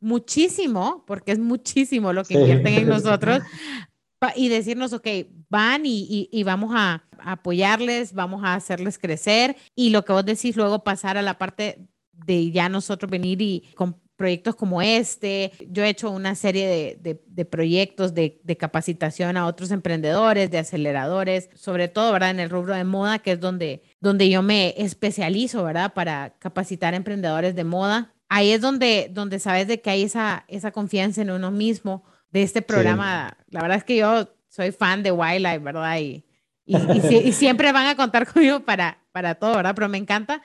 muchísimo, 0.01 1.05
porque 1.07 1.33
es 1.33 1.39
muchísimo 1.39 2.13
lo 2.13 2.25
que 2.25 2.35
invierten 2.35 2.75
en 2.75 2.89
nosotros, 2.89 3.41
y 4.37 4.49
decirnos, 4.49 4.93
ok, 4.93 5.07
van 5.49 5.83
y, 5.85 6.43
vamos 6.45 6.73
a, 6.75 7.05
apoyarles, 7.19 8.13
vamos 8.13 8.45
a 8.45 8.55
hacerles 8.55 8.99
crecer 8.99 9.57
y 9.75 9.91
lo 9.91 10.05
que 10.05 10.13
vos 10.13 10.25
decís 10.25 10.57
luego 10.57 10.85
pasar 10.85 11.17
a 11.17 11.23
la 11.23 11.39
parte 11.39 11.89
de 12.13 12.51
ya 12.51 12.69
nosotros 12.69 13.11
venir 13.11 13.41
y 13.41 13.65
con 13.75 13.99
proyectos 14.17 14.55
como 14.55 14.83
este. 14.83 15.53
Yo 15.69 15.83
he 15.83 15.89
hecho 15.89 16.11
una 16.11 16.35
serie 16.35 16.99
de, 17.01 17.45
proyectos 17.45 18.15
de, 18.15 18.41
capacitación 18.59 19.37
a 19.37 19.47
otros 19.47 19.71
emprendedores, 19.71 20.51
de 20.51 20.59
aceleradores, 20.59 21.51
sobre 21.55 21.89
todo, 21.89 22.13
¿verdad? 22.13 22.31
En 22.31 22.41
el 22.41 22.51
rubro 22.51 22.75
de 22.75 22.85
moda, 22.85 23.19
que 23.19 23.33
es 23.33 23.41
donde, 23.41 23.83
donde 24.01 24.29
yo 24.29 24.43
me 24.43 24.75
especializo, 24.77 25.65
¿verdad? 25.65 25.95
Para 25.95 26.37
capacitar 26.39 26.95
a 26.95 26.97
emprendedores 26.97 27.55
de 27.55 27.65
moda. 27.65 28.14
Ahí 28.29 28.53
es 28.53 28.61
donde, 28.61 29.11
donde 29.13 29.39
sabes 29.39 29.69
de 29.69 29.81
que 29.81 29.91
hay 29.91 30.03
esa, 30.03 30.45
esa 30.49 30.73
confianza 30.73 31.23
en 31.23 31.31
uno 31.31 31.51
mismo 31.51 32.05
de 32.31 32.43
este 32.43 32.63
programa. 32.63 33.37
La 33.49 33.63
verdad 33.63 33.79
es 33.79 33.85
que 33.85 33.97
yo 33.97 34.29
soy 34.49 34.73
fan 34.73 35.03
de 35.03 35.13
Wildlife, 35.13 35.59
¿verdad? 35.59 35.99
Y, 35.99 36.25
y, 36.67 37.33
siempre 37.33 37.73
van 37.73 37.87
a 37.87 37.97
contar 37.97 38.27
conmigo 38.33 38.61
para, 38.61 38.99
para 39.13 39.35
todo, 39.35 39.57
¿verdad? 39.57 39.75
Pero 39.75 39.89
me 39.89 39.99
encanta 39.99 40.43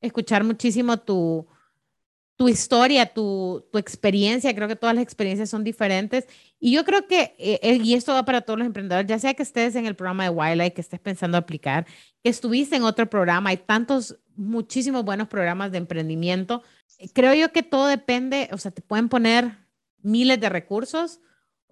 escuchar 0.00 0.44
muchísimo 0.44 0.98
tu, 0.98 1.46
tu 2.36 2.48
historia, 2.48 3.06
tu, 3.06 3.64
tu, 3.72 3.78
experiencia. 3.78 4.54
Creo 4.54 4.68
que 4.68 4.76
todas 4.76 4.94
las 4.94 5.02
experiencias 5.02 5.48
son 5.48 5.64
diferentes. 5.64 6.26
Y 6.58 6.72
yo 6.72 6.84
creo 6.84 7.06
que, 7.06 7.34
eh, 7.38 7.60
eh, 7.62 7.80
y 7.82 7.94
esto 7.94 8.12
va 8.12 8.24
para 8.24 8.40
todos 8.40 8.58
los 8.58 8.66
emprendedores, 8.66 9.08
ya 9.08 9.18
sea 9.18 9.34
que 9.34 9.42
estés 9.42 9.74
en 9.76 9.86
el 9.86 9.94
programa 9.94 10.24
de 10.24 10.30
Wildlife, 10.30 10.74
que 10.74 10.80
estés 10.80 11.00
pensando 11.00 11.38
aplicar, 11.38 11.86
que 12.22 12.30
estuviste 12.30 12.76
en 12.76 12.82
otro 12.82 13.08
programa, 13.08 13.50
hay 13.50 13.58
tantos, 13.58 14.18
muchísimos 14.34 15.04
buenos 15.04 15.28
programas 15.28 15.72
de 15.72 15.78
emprendimiento. 15.78 16.62
Creo 17.12 17.34
yo 17.34 17.52
que 17.52 17.62
todo 17.62 17.86
depende, 17.86 18.48
o 18.52 18.58
sea, 18.58 18.70
te 18.70 18.82
pueden 18.82 19.08
poner 19.08 19.58
miles 20.02 20.40
de 20.40 20.48
recursos, 20.48 21.20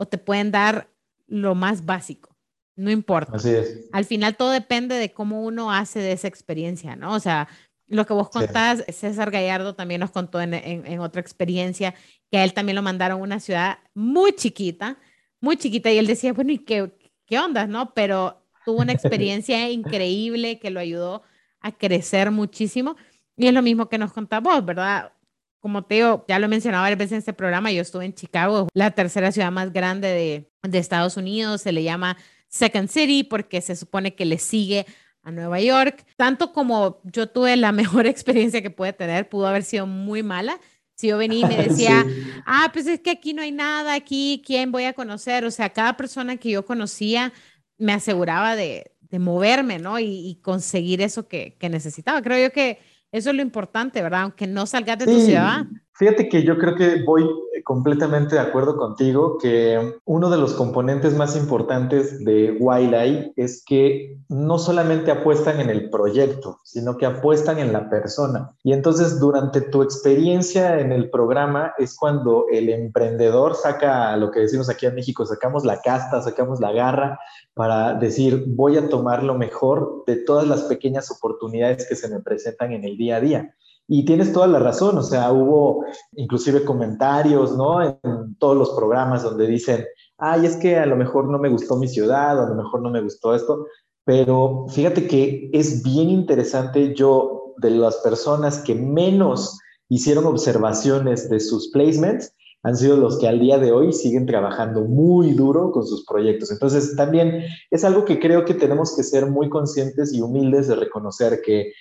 o 0.01 0.07
te 0.07 0.17
pueden 0.17 0.51
dar 0.51 0.89
lo 1.27 1.55
más 1.55 1.85
básico. 1.85 2.35
No 2.75 2.91
importa. 2.91 3.37
Así 3.37 3.51
es. 3.51 3.89
Al 3.93 4.07
final 4.07 4.35
todo 4.35 4.51
depende 4.51 4.95
de 4.95 5.13
cómo 5.13 5.45
uno 5.45 5.71
hace 5.71 5.99
de 5.99 6.13
esa 6.13 6.27
experiencia, 6.27 6.97
¿no? 6.97 7.13
O 7.13 7.21
sea, 7.21 7.49
lo 7.87 8.07
que 8.07 8.15
vos 8.15 8.31
contás, 8.31 8.83
César 8.89 9.31
Gallardo 9.31 9.75
también 9.75 10.01
nos 10.01 10.11
contó 10.11 10.41
en, 10.41 10.55
en, 10.55 11.01
otra 11.01 11.21
experiencia 11.21 11.95
que 12.31 12.39
a 12.39 12.45
él 12.45 12.55
también 12.55 12.77
lo 12.77 12.83
mandaron 12.83 13.21
a 13.21 13.23
una 13.23 13.41
ciudad 13.41 13.81
muy 13.93 14.33
chiquita, 14.33 14.97
muy 15.41 15.59
chiquita, 15.59 15.91
y 15.93 15.99
él 15.99 16.07
decía, 16.07 16.33
bueno, 16.33 16.53
¿y 16.53 16.59
qué, 16.59 16.97
qué 17.27 17.39
onda, 17.39 17.67
no? 17.67 17.93
Pero 17.93 18.43
tuvo 18.65 18.81
una 18.81 18.93
experiencia 18.95 19.69
increíble 19.69 20.59
que 20.59 20.71
lo 20.71 20.81
ayudó 20.81 21.23
a 21.61 21.73
crecer 21.73 22.31
muchísimo. 22.31 22.97
Y 23.41 23.47
es 23.47 23.55
lo 23.55 23.63
mismo 23.63 23.89
que 23.89 23.97
nos 23.97 24.13
contás 24.13 24.43
vos, 24.43 24.63
¿verdad? 24.63 25.13
Como 25.61 25.83
te 25.83 25.95
digo, 25.95 26.27
ya 26.29 26.39
lo 26.39 26.45
he 26.45 26.49
mencionado 26.49 26.83
varias 26.83 26.99
veces 26.99 27.13
en 27.13 27.19
este 27.19 27.33
programa, 27.33 27.73
yo 27.73 27.81
estuve 27.81 28.05
en 28.05 28.15
Chicago, 28.15 28.69
la 28.75 28.91
tercera 28.91 29.33
ciudad 29.33 29.51
más 29.51 29.73
grande 29.73 30.09
de, 30.09 30.51
de 30.69 30.79
Estados 30.79 31.17
Unidos, 31.17 31.63
se 31.63 31.73
le 31.73 31.83
llama 31.83 32.19
Second 32.49 32.91
City 32.91 33.25
porque 33.25 33.63
se 33.63 33.77
supone 33.77 34.15
que 34.15 34.27
le 34.27 34.37
sigue 34.37 34.85
a 35.23 35.31
Nueva 35.31 35.59
York. 35.59 36.05
Tanto 36.17 36.53
como 36.53 37.01
yo 37.05 37.29
tuve 37.29 37.57
la 37.57 37.73
mejor 37.73 38.07
experiencia 38.07 38.61
que 38.61 38.69
pude 38.69 38.93
tener, 38.93 39.31
pudo 39.31 39.47
haber 39.47 39.63
sido 39.63 39.87
muy 39.87 40.23
mala. 40.23 40.61
Si 40.95 41.09
yo 41.09 41.17
venía 41.17 41.47
y 41.47 41.49
me 41.49 41.57
decía, 41.69 42.05
ah, 42.45 42.69
pues 42.75 42.87
es 42.87 43.01
que 43.01 43.11
aquí 43.11 43.33
no 43.33 43.41
hay 43.41 43.53
nada, 43.53 43.95
aquí, 43.95 44.43
¿quién 44.45 44.71
voy 44.71 44.85
a 44.85 44.93
conocer? 44.93 45.47
O 45.47 45.51
sea, 45.51 45.71
cada 45.71 45.97
persona 45.97 46.37
que 46.37 46.51
yo 46.51 46.67
conocía 46.67 47.33
me 47.79 47.95
aseguraba 47.95 48.55
de, 48.55 48.93
de 49.01 49.19
moverme, 49.19 49.79
¿no? 49.79 49.99
Y, 49.99 50.29
y 50.29 50.35
conseguir 50.43 51.01
eso 51.01 51.27
que, 51.27 51.57
que, 51.59 51.71
necesitaba. 51.71 52.21
Creo 52.21 52.49
yo 52.49 52.53
que 52.53 52.79
eso 53.13 53.31
es 53.31 53.37
lo 53.37 53.43
importante, 53.43 54.03
¿verdad? 54.03 54.23
Aunque 54.23 54.47
no 54.47 54.67
salgas 54.67 54.99
de 54.99 55.07
tu 55.07 55.21
ciudad. 55.21 55.67
Fíjate 55.95 56.29
que 56.29 56.43
yo 56.45 56.57
creo 56.59 56.77
que 56.77 57.03
voy 57.05 57.29
completamente 57.65 58.37
de 58.37 58.41
acuerdo 58.41 58.77
contigo 58.77 59.39
que 59.39 60.01
uno 60.05 60.31
de 60.31 60.39
los 60.39 60.55
componentes 60.55 61.15
más 61.15 61.37
importantes 61.37 62.25
de 62.25 62.57
Wildlife 62.59 63.33
es 63.37 63.63
que 63.65 64.19
no 64.29 64.59
solamente 64.59 65.11
apuestan 65.11 65.61
en 65.61 65.71
el 65.71 65.91
proyecto, 65.91 66.61
sino 66.65 66.97
que 66.97 67.07
apuestan 67.07 67.59
en 67.59 67.73
la 67.73 67.91
persona. 67.91 68.53
Y 68.63 68.73
entonces 68.73 69.21
durante 69.21 69.61
tu 69.61 69.83
experiencia 69.83 70.81
en 70.81 70.93
el 70.93 71.11
programa 71.11 71.75
es 71.79 71.97
cuando 71.97 72.47
el 72.51 72.71
emprendedor 72.71 73.55
saca 73.55 74.17
lo 74.17 74.31
que 74.31 74.41
decimos 74.41 74.71
aquí 74.71 74.87
en 74.87 74.95
México, 74.95 75.27
sacamos 75.27 75.65
la 75.65 75.81
casta, 75.81 76.23
sacamos 76.23 76.61
la 76.61 76.73
garra 76.73 77.19
para 77.55 77.95
decir, 77.95 78.45
voy 78.47 78.77
a 78.79 78.89
tomar 78.89 79.23
lo 79.23 79.35
mejor 79.35 80.05
de 80.07 80.17
todas 80.17 80.47
las 80.47 80.63
pequeñas 80.63 81.11
oportunidades 81.11 81.87
que 81.89 81.97
se 81.97 82.09
me 82.09 82.21
presentan 82.21 82.73
en 82.73 82.85
el 82.85 82.97
día 82.97 83.17
a 83.17 83.21
día. 83.21 83.55
Y 83.93 84.05
tienes 84.05 84.33
toda 84.33 84.47
la 84.47 84.61
razón, 84.61 84.97
o 84.99 85.03
sea, 85.03 85.33
hubo 85.33 85.85
inclusive 86.13 86.65
comentarios, 86.65 87.57
¿no? 87.57 87.83
En 87.83 88.37
todos 88.39 88.57
los 88.57 88.71
programas 88.71 89.25
donde 89.25 89.49
dicen, 89.49 89.85
ay, 90.17 90.47
es 90.47 90.55
que 90.59 90.77
a 90.77 90.87
lo 90.87 90.95
mejor 90.95 91.29
no 91.29 91.41
me 91.41 91.49
gustó 91.49 91.75
mi 91.75 91.89
ciudad, 91.89 92.41
a 92.41 92.49
lo 92.49 92.55
mejor 92.55 92.83
no 92.83 92.91
me 92.91 93.03
gustó 93.03 93.35
esto, 93.35 93.67
pero 94.05 94.67
fíjate 94.69 95.09
que 95.09 95.51
es 95.53 95.83
bien 95.83 96.09
interesante, 96.09 96.95
yo, 96.95 97.55
de 97.57 97.71
las 97.71 97.97
personas 97.97 98.61
que 98.61 98.77
menos 98.77 99.59
hicieron 99.89 100.25
observaciones 100.27 101.29
de 101.29 101.41
sus 101.41 101.73
placements, 101.73 102.33
han 102.63 102.77
sido 102.77 102.97
los 102.97 103.19
que 103.19 103.27
al 103.27 103.41
día 103.41 103.59
de 103.59 103.73
hoy 103.73 103.93
siguen 103.93 104.27
trabajando 104.27 104.83
muy 104.83 105.33
duro 105.33 105.73
con 105.73 105.87
sus 105.87 106.05
proyectos. 106.05 106.51
Entonces, 106.51 106.95
también 106.95 107.43
es 107.71 107.85
algo 107.85 108.05
que 108.05 108.21
creo 108.21 108.45
que 108.45 108.55
tenemos 108.55 108.95
que 108.95 109.03
ser 109.03 109.27
muy 109.27 109.49
conscientes 109.49 110.13
y 110.13 110.21
humildes 110.21 110.69
de 110.69 110.77
reconocer 110.77 111.41
que 111.45 111.73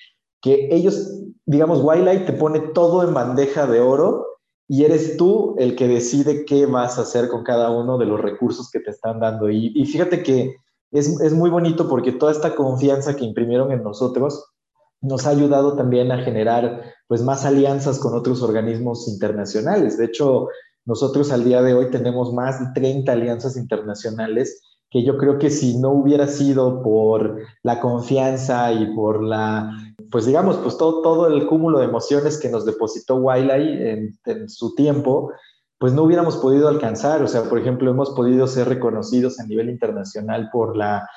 que 0.41 0.69
ellos, 0.71 1.21
digamos, 1.45 1.82
Wildlife 1.84 2.25
te 2.25 2.34
pone 2.34 2.60
todo 2.73 3.04
en 3.08 3.13
bandeja 3.13 3.67
de 3.67 3.80
oro 3.80 4.25
y 4.67 4.84
eres 4.84 5.17
tú 5.17 5.56
el 5.58 5.75
que 5.75 5.88
decide 5.88 6.45
qué 6.45 6.65
vas 6.65 6.97
a 6.97 7.02
hacer 7.02 7.28
con 7.28 7.43
cada 7.43 7.71
uno 7.71 7.97
de 7.97 8.06
los 8.06 8.21
recursos 8.21 8.69
que 8.71 8.80
te 8.80 8.91
están 8.91 9.19
dando. 9.19 9.49
Y, 9.49 9.84
fíjate 9.86 10.21
que 10.21 10.56
es, 10.91 11.19
es, 11.21 11.34
muy 11.34 11.49
bonito 11.49 11.89
porque 11.89 12.12
toda 12.12 12.32
esta 12.32 12.56
confianza 12.56 13.15
que 13.15 13.25
imprimieron 13.25 13.71
en 13.71 13.84
nosotros 13.84 14.45
nos 15.02 15.25
ha 15.25 15.32
ayudado 15.32 15.75
también 15.75 16.12
a 16.12 16.19
generar 16.19 16.84
pues 17.08 17.23
más 17.23 17.45
alianzas 17.45 17.99
con 17.99 18.13
otros 18.13 18.43
organismos 18.43 19.08
internacionales. 19.08 19.98
De 19.98 20.06
hecho, 20.06 20.48
nosotros 20.85 21.31
al 21.31 21.44
día 21.44 21.62
de 21.62 21.73
hoy 21.73 21.90
tenemos 21.90 22.33
más 22.33 22.60
de 22.60 22.67
30 22.73 23.12
alianzas 23.12 23.58
internacionales 23.58 24.62
que 24.90 25.04
yo 25.04 25.17
creo 25.17 25.37
que 25.37 25.50
si 25.50 25.77
no 25.77 25.92
hubiera 25.92 26.27
sido 26.27 26.81
por 26.81 27.40
la 27.63 27.79
confianza 27.79 28.71
y 28.73 28.94
por 28.96 29.23
la 29.23 29.88
pues 30.12 30.25
digamos, 30.25 30.57
pues 30.57 30.77
todo, 30.77 31.01
todo 31.01 31.27
el 31.27 31.45
cúmulo 31.47 31.79
de 31.79 31.85
emociones 31.85 32.39
que 32.39 32.49
nos 32.49 32.65
depositó 32.65 33.15
Wiley 33.17 33.89
en, 33.89 34.19
en, 34.25 34.49
su 34.49 34.75
tiempo, 34.75 35.31
pues 35.77 35.93
no 35.93 36.03
hubiéramos 36.03 36.37
podido 36.37 36.67
alcanzar. 36.67 37.21
O 37.23 37.27
sea, 37.27 37.43
por 37.43 37.60
ejemplo, 37.60 37.89
hemos 37.91 38.12
podido 38.12 38.47
ser 38.47 38.67
reconocidos 38.67 39.39
a 39.39 39.45
nivel 39.45 39.69
internacional 39.69 40.49
por 40.51 40.75
la 40.75 41.07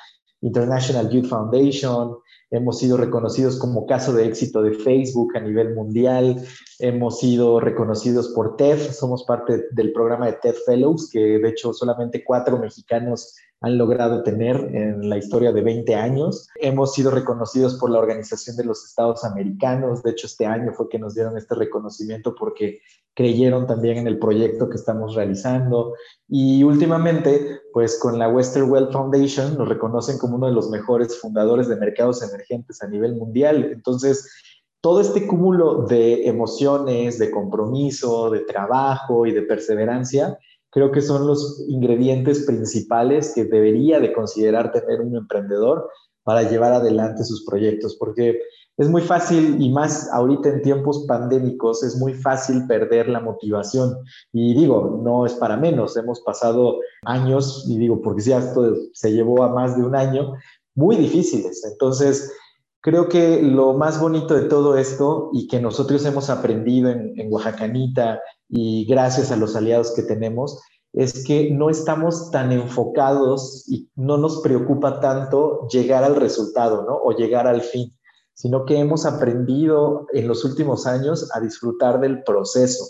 International 0.43 1.09
Youth 1.09 1.27
Foundation, 1.27 2.17
hemos 2.51 2.77
sido 2.77 2.97
reconocidos 2.97 3.57
como 3.57 3.87
caso 3.87 4.13
de 4.13 4.27
éxito 4.27 4.61
de 4.61 4.73
Facebook 4.73 5.35
a 5.35 5.39
nivel 5.39 5.73
mundial, 5.73 6.45
hemos 6.79 7.19
sido 7.19 7.59
reconocidos 7.59 8.27
por 8.29 8.57
TEF, 8.57 8.91
somos 8.91 9.23
parte 9.23 9.65
del 9.71 9.93
programa 9.93 10.27
de 10.27 10.33
TEF 10.33 10.57
Fellows, 10.65 11.09
que 11.09 11.39
de 11.39 11.49
hecho 11.49 11.73
solamente 11.73 12.23
cuatro 12.23 12.59
mexicanos 12.59 13.35
han 13.63 13.77
logrado 13.77 14.23
tener 14.23 14.57
en 14.75 15.09
la 15.09 15.17
historia 15.17 15.53
de 15.53 15.61
20 15.61 15.95
años. 15.95 16.49
Hemos 16.55 16.93
sido 16.93 17.11
reconocidos 17.11 17.75
por 17.75 17.89
la 17.89 17.99
Organización 17.99 18.57
de 18.57 18.65
los 18.65 18.83
Estados 18.83 19.23
Americanos. 19.23 20.03
De 20.03 20.11
hecho, 20.11 20.27
este 20.27 20.45
año 20.45 20.73
fue 20.73 20.89
que 20.89 20.99
nos 20.99 21.15
dieron 21.15 21.37
este 21.37 21.55
reconocimiento 21.55 22.35
porque 22.35 22.81
creyeron 23.13 23.65
también 23.65 23.99
en 23.99 24.07
el 24.07 24.19
proyecto 24.19 24.69
que 24.69 24.75
estamos 24.75 25.15
realizando. 25.15 25.93
Y 26.27 26.63
últimamente, 26.63 27.61
pues 27.71 27.97
con 28.01 28.19
la 28.19 28.27
Western 28.27 28.69
Well 28.69 28.89
Foundation 28.91 29.57
nos 29.57 29.69
reconocen 29.69 30.17
como 30.17 30.35
uno 30.35 30.47
de 30.47 30.53
los 30.53 30.69
mejores 30.69 31.17
fundadores 31.17 31.69
de 31.69 31.77
mercados 31.77 32.21
emergentes 32.21 32.83
a 32.83 32.89
nivel 32.89 33.15
mundial. 33.15 33.63
Entonces, 33.71 34.29
todo 34.81 34.99
este 34.99 35.25
cúmulo 35.25 35.83
de 35.83 36.27
emociones, 36.27 37.17
de 37.17 37.31
compromiso, 37.31 38.29
de 38.29 38.41
trabajo 38.41 39.25
y 39.25 39.31
de 39.31 39.43
perseverancia 39.43 40.37
creo 40.73 40.91
que 40.91 41.01
son 41.01 41.27
los 41.27 41.63
ingredientes 41.67 42.45
principales 42.45 43.33
que 43.35 43.45
debería 43.45 43.99
de 43.99 44.11
considerar 44.11 44.71
tener 44.71 45.01
un 45.01 45.15
emprendedor 45.15 45.89
para 46.23 46.43
llevar 46.43 46.73
adelante 46.73 47.23
sus 47.23 47.45
proyectos, 47.45 47.95
porque 47.99 48.39
es 48.77 48.89
muy 48.89 49.01
fácil, 49.01 49.57
y 49.59 49.69
más 49.69 50.11
ahorita 50.11 50.49
en 50.49 50.61
tiempos 50.63 51.05
pandémicos, 51.07 51.83
es 51.83 51.95
muy 51.97 52.13
fácil 52.13 52.65
perder 52.65 53.07
la 53.07 53.19
motivación. 53.19 53.95
Y 54.31 54.55
digo, 54.55 54.99
no 55.03 55.27
es 55.27 55.33
para 55.33 55.57
menos, 55.57 55.95
hemos 55.95 56.21
pasado 56.21 56.79
años, 57.03 57.65
y 57.69 57.77
digo, 57.77 58.01
porque 58.01 58.23
ya 58.23 58.39
esto 58.39 58.75
se 58.93 59.11
llevó 59.11 59.43
a 59.43 59.53
más 59.53 59.77
de 59.77 59.83
un 59.83 59.95
año, 59.95 60.33
muy 60.75 60.95
difíciles. 60.95 61.63
Entonces, 61.71 62.31
creo 62.83 63.07
que 63.07 63.41
lo 63.41 63.73
más 63.73 63.99
bonito 63.99 64.35
de 64.35 64.49
todo 64.49 64.77
esto 64.77 65.29
y 65.31 65.47
que 65.47 65.61
nosotros 65.61 66.05
hemos 66.05 66.29
aprendido 66.29 66.91
en, 66.91 67.31
Oaxacanita 67.31 68.19
y 68.49 68.85
gracias 68.85 69.31
a 69.31 69.37
los 69.37 69.55
aliados 69.55 69.93
que 69.95 70.03
tenemos, 70.03 70.61
es 70.91 71.23
que 71.23 71.49
no 71.49 71.69
estamos 71.69 72.29
tan 72.29 72.51
enfocados 72.51 73.65
y 73.69 73.89
no 73.95 74.17
nos 74.17 74.41
preocupa 74.41 74.99
tanto 74.99 75.65
llegar 75.69 76.03
al 76.03 76.17
resultado, 76.17 76.83
¿no? 76.83 76.97
O 76.97 77.13
llegar 77.13 77.47
al 77.47 77.61
fin, 77.61 77.97
sino 78.33 78.65
que 78.65 78.77
hemos 78.77 79.05
aprendido 79.05 80.05
en 80.11 80.27
los 80.27 80.43
últimos 80.43 80.85
años 80.85 81.29
a 81.33 81.39
disfrutar 81.39 82.01
del 82.01 82.21
proceso. 82.23 82.83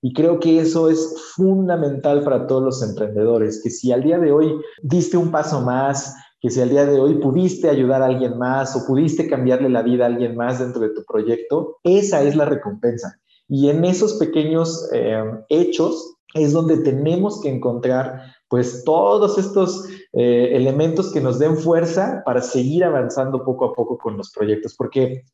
Y 0.00 0.12
creo 0.14 0.38
que 0.38 0.60
eso 0.60 0.88
es 0.88 1.14
fundamental 1.34 2.22
para 2.22 2.46
todos 2.46 2.62
los 2.62 2.82
emprendedores, 2.82 3.60
que 3.62 3.70
si 3.70 3.90
al 3.90 4.04
día 4.04 4.18
de 4.20 4.30
hoy 4.30 4.54
diste 4.80 5.16
un 5.16 5.32
paso 5.32 5.60
más, 5.60 6.14
que 6.40 6.50
si 6.50 6.60
al 6.60 6.70
día 6.70 6.86
de 6.86 6.98
hoy 6.98 7.14
pudiste 7.16 7.68
ayudar 7.68 8.02
a 8.02 8.06
alguien 8.06 8.38
más 8.38 8.74
o 8.74 8.86
pudiste 8.86 9.28
cambiarle 9.28 9.68
la 9.68 9.82
vida 9.82 10.04
a 10.04 10.08
alguien 10.08 10.36
más 10.36 10.58
dentro 10.58 10.80
de 10.80 10.90
tu 10.90 11.04
proyecto, 11.04 11.76
esa 11.84 12.22
es 12.22 12.34
la 12.34 12.46
recompensa. 12.46 13.18
Y 13.48 13.68
en 13.68 13.84
esos 13.84 14.14
pequeños 14.14 14.88
eh, 14.92 15.22
hechos 15.48 16.16
es 16.34 16.52
donde 16.52 16.78
tenemos 16.78 17.40
que 17.40 17.50
encontrar 17.50 18.22
pues 18.48 18.84
todos 18.84 19.38
estos 19.38 19.88
eh, 20.12 20.50
elementos 20.52 21.12
que 21.12 21.20
nos 21.20 21.38
den 21.38 21.56
fuerza 21.56 22.22
para 22.24 22.42
seguir 22.42 22.84
avanzando 22.84 23.44
poco 23.44 23.66
a 23.66 23.74
poco 23.74 23.98
con 23.98 24.16
los 24.16 24.32
proyectos, 24.32 24.74
porque 24.76 25.24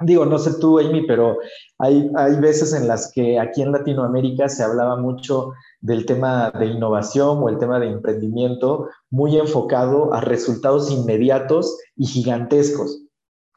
digo, 0.00 0.24
no 0.24 0.38
sé 0.38 0.54
tú, 0.60 0.78
Amy, 0.78 1.06
pero 1.06 1.38
hay, 1.78 2.10
hay 2.16 2.36
veces 2.40 2.72
en 2.72 2.88
las 2.88 3.12
que 3.12 3.38
aquí 3.38 3.62
en 3.62 3.72
Latinoamérica 3.72 4.48
se 4.48 4.62
hablaba 4.62 4.96
mucho 4.96 5.52
del 5.84 6.06
tema 6.06 6.50
de 6.58 6.64
innovación 6.64 7.42
o 7.42 7.50
el 7.50 7.58
tema 7.58 7.78
de 7.78 7.88
emprendimiento 7.88 8.88
muy 9.10 9.36
enfocado 9.36 10.14
a 10.14 10.22
resultados 10.22 10.90
inmediatos 10.90 11.78
y 11.94 12.06
gigantescos. 12.06 13.02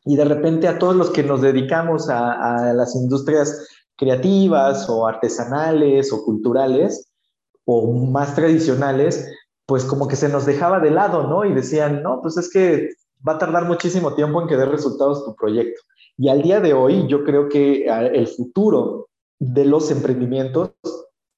Y 0.03 0.17
de 0.17 0.25
repente 0.25 0.67
a 0.67 0.78
todos 0.78 0.93
los 0.93 1.09
que 1.09 1.23
nos 1.23 1.41
dedicamos 1.41 2.09
a, 2.09 2.73
las 2.73 2.97
industrias 2.97 3.65
creativas 3.95 4.89
o 4.89 5.07
artesanales 5.07 6.11
o 6.11 6.25
culturales 6.25 7.09
o 7.63 7.93
más 7.93 8.36
tradicionales, 8.36 9.25
pues 9.65 9.86
como 9.86 10.09
que 10.09 10.17
se 10.17 10.28
nos 10.28 10.45
dejaba 10.45 10.82
de 10.82 10.91
lado, 10.91 11.28
¿no? 11.28 11.45
Y 11.45 11.53
decían, 11.53 12.03
no, 12.03 12.19
pues 12.21 12.36
es 12.36 12.51
que 12.51 12.89
va 13.25 13.36
a 13.36 13.38
tardar 13.38 13.65
muchísimo 13.65 14.15
tiempo 14.15 14.41
en 14.41 14.49
que 14.49 14.57
dé 14.57 14.65
resultados 14.65 15.23
tu 15.23 15.34
proyecto. 15.34 15.82
Y 16.17 16.28
al 16.28 16.41
día 16.41 16.59
de 16.59 16.73
hoy 16.73 17.07
yo 17.07 17.23
creo 17.23 17.47
que 17.47 17.89
ah, 17.89 18.05
el 18.05 18.28
futuro 18.28 19.07
de 19.39 19.63
los 19.63 19.91
emprendimientos 19.91 20.71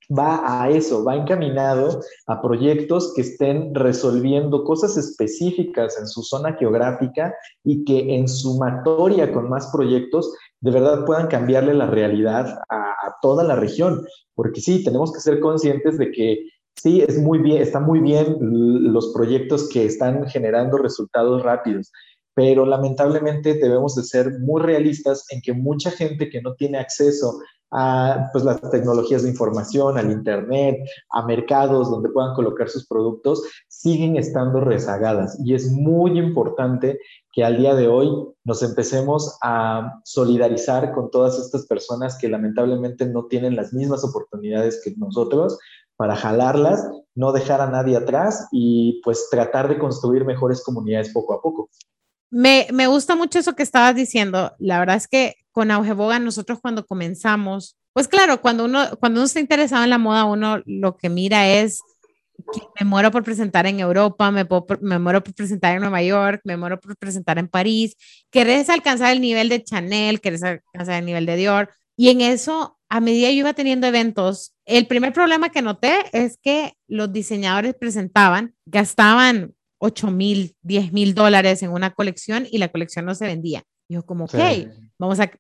va 0.09 0.63
a 0.63 0.69
eso, 0.69 1.03
va 1.03 1.15
encaminado 1.15 2.01
a 2.27 2.41
proyectos 2.41 3.13
que 3.15 3.21
estén 3.21 3.73
resolviendo 3.75 4.63
cosas 4.63 4.97
específicas 4.97 5.99
en 5.99 6.07
su 6.07 6.23
zona 6.23 6.53
geográfica 6.53 7.33
y 7.63 7.85
que 7.85 8.15
en 8.15 8.27
sumatoria 8.27 9.31
con 9.31 9.49
más 9.49 9.69
proyectos 9.71 10.33
de 10.61 10.71
verdad 10.71 11.05
puedan 11.05 11.27
cambiarle 11.27 11.73
la 11.73 11.87
realidad 11.87 12.59
a, 12.69 12.85
toda 13.21 13.43
la 13.43 13.55
región. 13.55 14.05
Porque 14.35 14.61
sí, 14.61 14.83
tenemos 14.83 15.11
que 15.11 15.19
ser 15.19 15.39
conscientes 15.39 15.97
de 15.97 16.11
que 16.11 16.45
sí, 16.75 17.01
es 17.01 17.19
muy 17.19 17.39
bien, 17.39 17.61
están 17.61 17.83
muy 17.83 17.99
bien 17.99 18.37
los 18.39 19.11
proyectos 19.13 19.67
que 19.69 19.85
están 19.85 20.27
generando 20.27 20.77
resultados 20.77 21.43
rápidos, 21.43 21.91
pero 22.33 22.65
lamentablemente 22.65 23.55
debemos 23.55 23.95
de 23.95 24.03
ser 24.03 24.39
muy 24.39 24.61
realistas 24.61 25.25
en 25.31 25.41
que 25.41 25.53
mucha 25.53 25.91
gente 25.91 26.29
que 26.29 26.41
no 26.41 26.55
tiene 26.55 26.77
acceso 26.77 27.39
a 27.71 28.29
pues, 28.31 28.43
las 28.43 28.61
tecnologías 28.71 29.23
de 29.23 29.29
información, 29.29 29.97
al 29.97 30.11
Internet, 30.11 30.77
a 31.11 31.25
mercados 31.25 31.89
donde 31.89 32.09
puedan 32.09 32.33
colocar 32.33 32.69
sus 32.69 32.87
productos, 32.87 33.43
siguen 33.67 34.17
estando 34.17 34.61
rezagadas. 34.61 35.39
Y 35.43 35.53
es 35.53 35.71
muy 35.71 36.17
importante 36.17 36.99
que 37.31 37.43
al 37.43 37.57
día 37.57 37.75
de 37.75 37.87
hoy 37.87 38.09
nos 38.43 38.63
empecemos 38.63 39.37
a 39.43 40.01
solidarizar 40.03 40.93
con 40.93 41.11
todas 41.11 41.37
estas 41.39 41.65
personas 41.67 42.17
que 42.17 42.29
lamentablemente 42.29 43.05
no 43.05 43.25
tienen 43.25 43.55
las 43.55 43.73
mismas 43.73 44.03
oportunidades 44.03 44.81
que 44.83 44.93
nosotros 44.97 45.57
para 45.95 46.15
jalarlas, 46.15 46.89
no 47.13 47.33
dejar 47.33 47.59
a 47.59 47.69
nadie 47.69 47.97
atrás 47.97 48.47
y 48.53 49.01
pues 49.03 49.27
tratar 49.29 49.67
de 49.67 49.77
construir 49.77 50.23
mejores 50.23 50.63
comunidades 50.63 51.11
poco 51.11 51.33
a 51.33 51.41
poco. 51.41 51.69
Me, 52.31 52.67
me 52.71 52.87
gusta 52.87 53.15
mucho 53.15 53.39
eso 53.39 53.53
que 53.53 53.63
estabas 53.63 53.95
diciendo. 53.95 54.53
La 54.59 54.79
verdad 54.79 54.95
es 54.95 55.09
que 55.09 55.35
con 55.51 55.71
Augeboga 55.71 56.19
nosotros 56.19 56.59
cuando 56.61 56.85
comenzamos, 56.85 57.77
pues 57.93 58.07
claro, 58.07 58.41
cuando 58.41 58.65
uno, 58.65 58.85
cuando 58.99 59.19
uno 59.19 59.25
está 59.25 59.39
interesado 59.39 59.83
en 59.83 59.89
la 59.89 59.97
moda, 59.97 60.25
uno 60.25 60.61
lo 60.65 60.97
que 60.97 61.09
mira 61.09 61.49
es 61.49 61.81
que 62.53 62.61
me 62.79 62.85
muero 62.85 63.11
por 63.11 63.23
presentar 63.23 63.65
en 63.65 63.79
Europa, 63.79 64.31
me, 64.31 64.47
me 64.81 64.99
muero 64.99 65.23
por 65.23 65.33
presentar 65.33 65.75
en 65.75 65.81
Nueva 65.81 66.01
York, 66.01 66.41
me 66.43 66.57
muero 66.57 66.79
por 66.79 66.95
presentar 66.97 67.37
en 67.37 67.47
París, 67.47 67.95
querés 68.29 68.69
alcanzar 68.69 69.11
el 69.11 69.21
nivel 69.21 69.49
de 69.49 69.63
Chanel, 69.63 70.21
querés 70.21 70.43
alcanzar 70.43 70.99
el 70.99 71.05
nivel 71.05 71.25
de 71.25 71.35
Dior. 71.35 71.69
Y 71.97 72.09
en 72.09 72.21
eso, 72.21 72.79
a 72.87 73.01
medida 73.01 73.29
yo 73.29 73.39
iba 73.39 73.53
teniendo 73.53 73.87
eventos, 73.87 74.55
el 74.65 74.87
primer 74.87 75.11
problema 75.11 75.49
que 75.49 75.61
noté 75.61 76.05
es 76.13 76.37
que 76.41 76.73
los 76.87 77.11
diseñadores 77.11 77.75
presentaban, 77.75 78.55
gastaban 78.65 79.53
8 79.79 80.11
mil, 80.11 80.55
10 80.61 80.93
mil 80.93 81.13
dólares 81.13 81.63
en 81.63 81.71
una 81.71 81.91
colección 81.91 82.47
y 82.49 82.57
la 82.57 82.69
colección 82.69 83.05
no 83.05 83.15
se 83.15 83.25
vendía. 83.25 83.63
Yo 83.89 84.05
como, 84.05 84.25
ok, 84.25 84.35
vamos, 84.99 85.19
a 85.19 85.31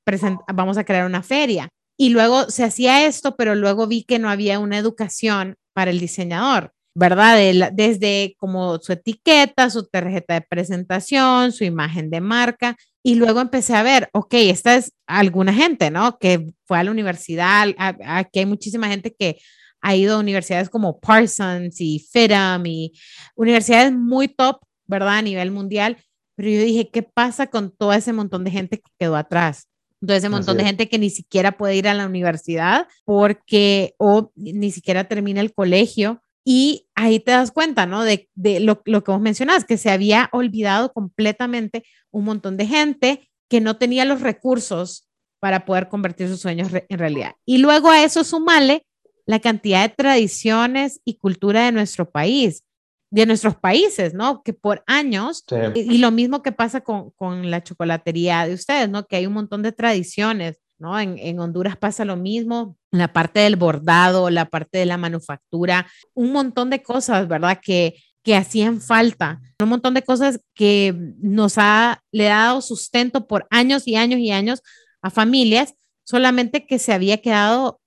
vamos 0.53 0.77
a 0.77 0.83
crear 0.83 1.05
una 1.05 1.21
feria. 1.21 1.69
Y 1.97 2.09
luego 2.09 2.49
se 2.49 2.63
hacía 2.63 3.05
esto, 3.05 3.35
pero 3.35 3.53
luego 3.55 3.85
vi 3.85 4.03
que 4.03 4.17
no 4.19 4.29
había 4.29 4.57
una 4.57 4.77
educación 4.77 5.55
para 5.73 5.91
el 5.91 5.99
diseñador, 5.99 6.73
¿verdad? 6.95 7.37
desde 7.73 8.35
como 8.37 8.79
su 8.79 8.93
etiqueta, 8.93 9.69
su 9.69 9.85
tarjeta 9.85 10.33
de 10.33 10.41
presentación, 10.41 11.51
su 11.51 11.63
imagen 11.63 12.09
de 12.09 12.21
marca. 12.21 12.75
Y 13.03 13.15
luego 13.15 13.39
empecé 13.39 13.75
a 13.75 13.83
ver, 13.83 14.09
ok, 14.13 14.33
esta 14.33 14.75
es 14.75 14.93
alguna 15.07 15.53
gente, 15.53 15.91
¿no? 15.91 16.17
Que 16.17 16.47
fue 16.65 16.79
a 16.79 16.83
la 16.83 16.91
universidad. 16.91 17.67
Aquí 17.77 18.39
hay 18.39 18.45
muchísima 18.45 18.87
gente 18.87 19.13
que 19.17 19.37
ha 19.81 19.95
ido 19.95 20.15
a 20.15 20.19
universidades 20.19 20.69
como 20.69 20.99
Parsons 20.99 21.79
y 21.79 21.99
FITAM 21.99 22.65
y 22.65 22.93
universidades 23.35 23.93
muy 23.93 24.27
top, 24.27 24.59
¿verdad? 24.87 25.17
A 25.17 25.21
nivel 25.21 25.51
mundial 25.51 25.97
pero 26.39 26.51
yo 26.51 26.61
dije, 26.61 26.89
¿qué 26.89 27.03
pasa 27.03 27.47
con 27.47 27.69
todo 27.69 27.91
ese 27.91 28.13
montón 28.13 28.45
de 28.45 28.51
gente 28.51 28.77
que 28.77 28.89
quedó 28.97 29.17
atrás? 29.17 29.67
Todo 29.99 30.15
ese 30.15 30.29
montón 30.29 30.55
de 30.55 30.63
gente 30.63 30.87
que 30.87 30.97
ni 30.97 31.09
siquiera 31.09 31.57
puede 31.57 31.75
ir 31.75 31.85
a 31.89 31.93
la 31.93 32.05
universidad 32.05 32.87
porque 33.03 33.93
o 33.97 34.31
ni 34.35 34.71
siquiera 34.71 35.03
termina 35.03 35.41
el 35.41 35.53
colegio. 35.53 36.21
Y 36.45 36.87
ahí 36.95 37.19
te 37.19 37.31
das 37.31 37.51
cuenta, 37.51 37.85
¿no? 37.85 38.05
De, 38.05 38.29
de 38.35 38.61
lo, 38.61 38.81
lo 38.85 39.03
que 39.03 39.11
vos 39.11 39.19
mencionás, 39.19 39.65
que 39.65 39.75
se 39.75 39.91
había 39.91 40.29
olvidado 40.31 40.93
completamente 40.93 41.83
un 42.09 42.23
montón 42.23 42.55
de 42.55 42.67
gente 42.67 43.29
que 43.49 43.59
no 43.59 43.75
tenía 43.75 44.05
los 44.05 44.21
recursos 44.21 45.09
para 45.41 45.65
poder 45.65 45.89
convertir 45.89 46.29
sus 46.29 46.39
sueños 46.39 46.69
en 46.71 46.99
realidad. 46.99 47.33
Y 47.45 47.57
luego 47.57 47.89
a 47.89 48.01
eso 48.01 48.23
sumale 48.23 48.85
la 49.25 49.39
cantidad 49.41 49.81
de 49.81 49.93
tradiciones 49.93 51.01
y 51.03 51.17
cultura 51.17 51.65
de 51.65 51.73
nuestro 51.73 52.09
país 52.09 52.63
de 53.11 53.25
nuestros 53.25 53.55
países, 53.55 54.13
¿no? 54.13 54.43
Que 54.43 54.53
por 54.53 54.83
años, 54.85 55.43
y, 55.75 55.97
lo 55.97 56.11
mismo 56.11 56.43
que 56.43 56.51
pasa 56.51 56.81
con, 56.81 57.11
con, 57.11 57.49
la 57.49 57.63
chocolatería 57.63 58.45
de 58.45 58.53
ustedes, 58.53 58.89
¿no? 58.89 59.05
Que 59.05 59.15
hay 59.15 59.25
un 59.25 59.33
montón 59.33 59.63
de 59.63 59.71
tradiciones, 59.71 60.59
¿no? 60.77 60.99
En, 60.99 61.17
en, 61.17 61.39
Honduras 61.39 61.75
pasa 61.77 62.05
lo 62.05 62.15
mismo, 62.15 62.77
la 62.91 63.11
parte 63.11 63.39
del 63.39 63.55
bordado, 63.55 64.29
la 64.29 64.45
parte 64.45 64.77
de 64.77 64.85
la 64.85 64.97
manufactura, 64.97 65.87
un 66.13 66.31
montón 66.31 66.69
de 66.69 66.83
cosas, 66.83 67.27
¿verdad? 67.27 67.59
Que 67.61 67.95
que 68.23 68.35
hacían 68.35 68.81
falta, 68.81 69.41
un 69.59 69.69
montón 69.69 69.93
de 69.93 70.03
cosas 70.03 70.41
que 70.53 70.93
nos 71.21 71.57
ha 71.57 72.03
le 72.11 72.29
ha 72.29 72.45
dado 72.45 72.61
sustento 72.61 73.27
por 73.27 73.47
años 73.49 73.87
y 73.87 73.95
años 73.95 74.19
y 74.19 74.31
años 74.31 74.61
a 75.01 75.09
familias, 75.09 75.73
solamente 76.03 76.65
que 76.65 76.79
se 76.79 76.93
había 76.93 77.21
quedado 77.21 77.79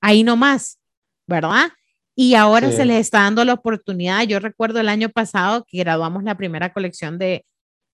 ahí 0.00 0.22
nomás, 0.22 0.78
¿verdad? 1.26 1.70
Y 2.22 2.34
ahora 2.34 2.70
se 2.70 2.84
les 2.84 2.98
está 2.98 3.20
dando 3.20 3.42
la 3.46 3.54
oportunidad. 3.54 4.24
Yo 4.24 4.40
recuerdo 4.40 4.78
el 4.78 4.90
año 4.90 5.08
pasado 5.08 5.64
que 5.66 5.78
graduamos 5.78 6.22
la 6.22 6.36
primera 6.36 6.70
colección 6.74 7.16
de, 7.16 7.46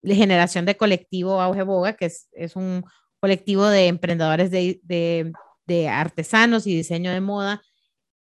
generación 0.03 0.64
de 0.66 0.77
colectivo 0.77 1.41
Auge 1.41 1.62
Boga, 1.62 1.93
que 1.93 2.07
es, 2.07 2.27
es 2.33 2.57
un 2.57 2.83
colectivo 3.20 3.68
de 3.68 3.87
emprendedores 3.87 4.51
de, 4.51 4.81
de, 4.83 5.33
de 5.68 5.89
artesanos 5.89 6.66
y 6.66 6.74
diseño 6.74 7.12
de 7.12 7.20
moda 7.20 7.62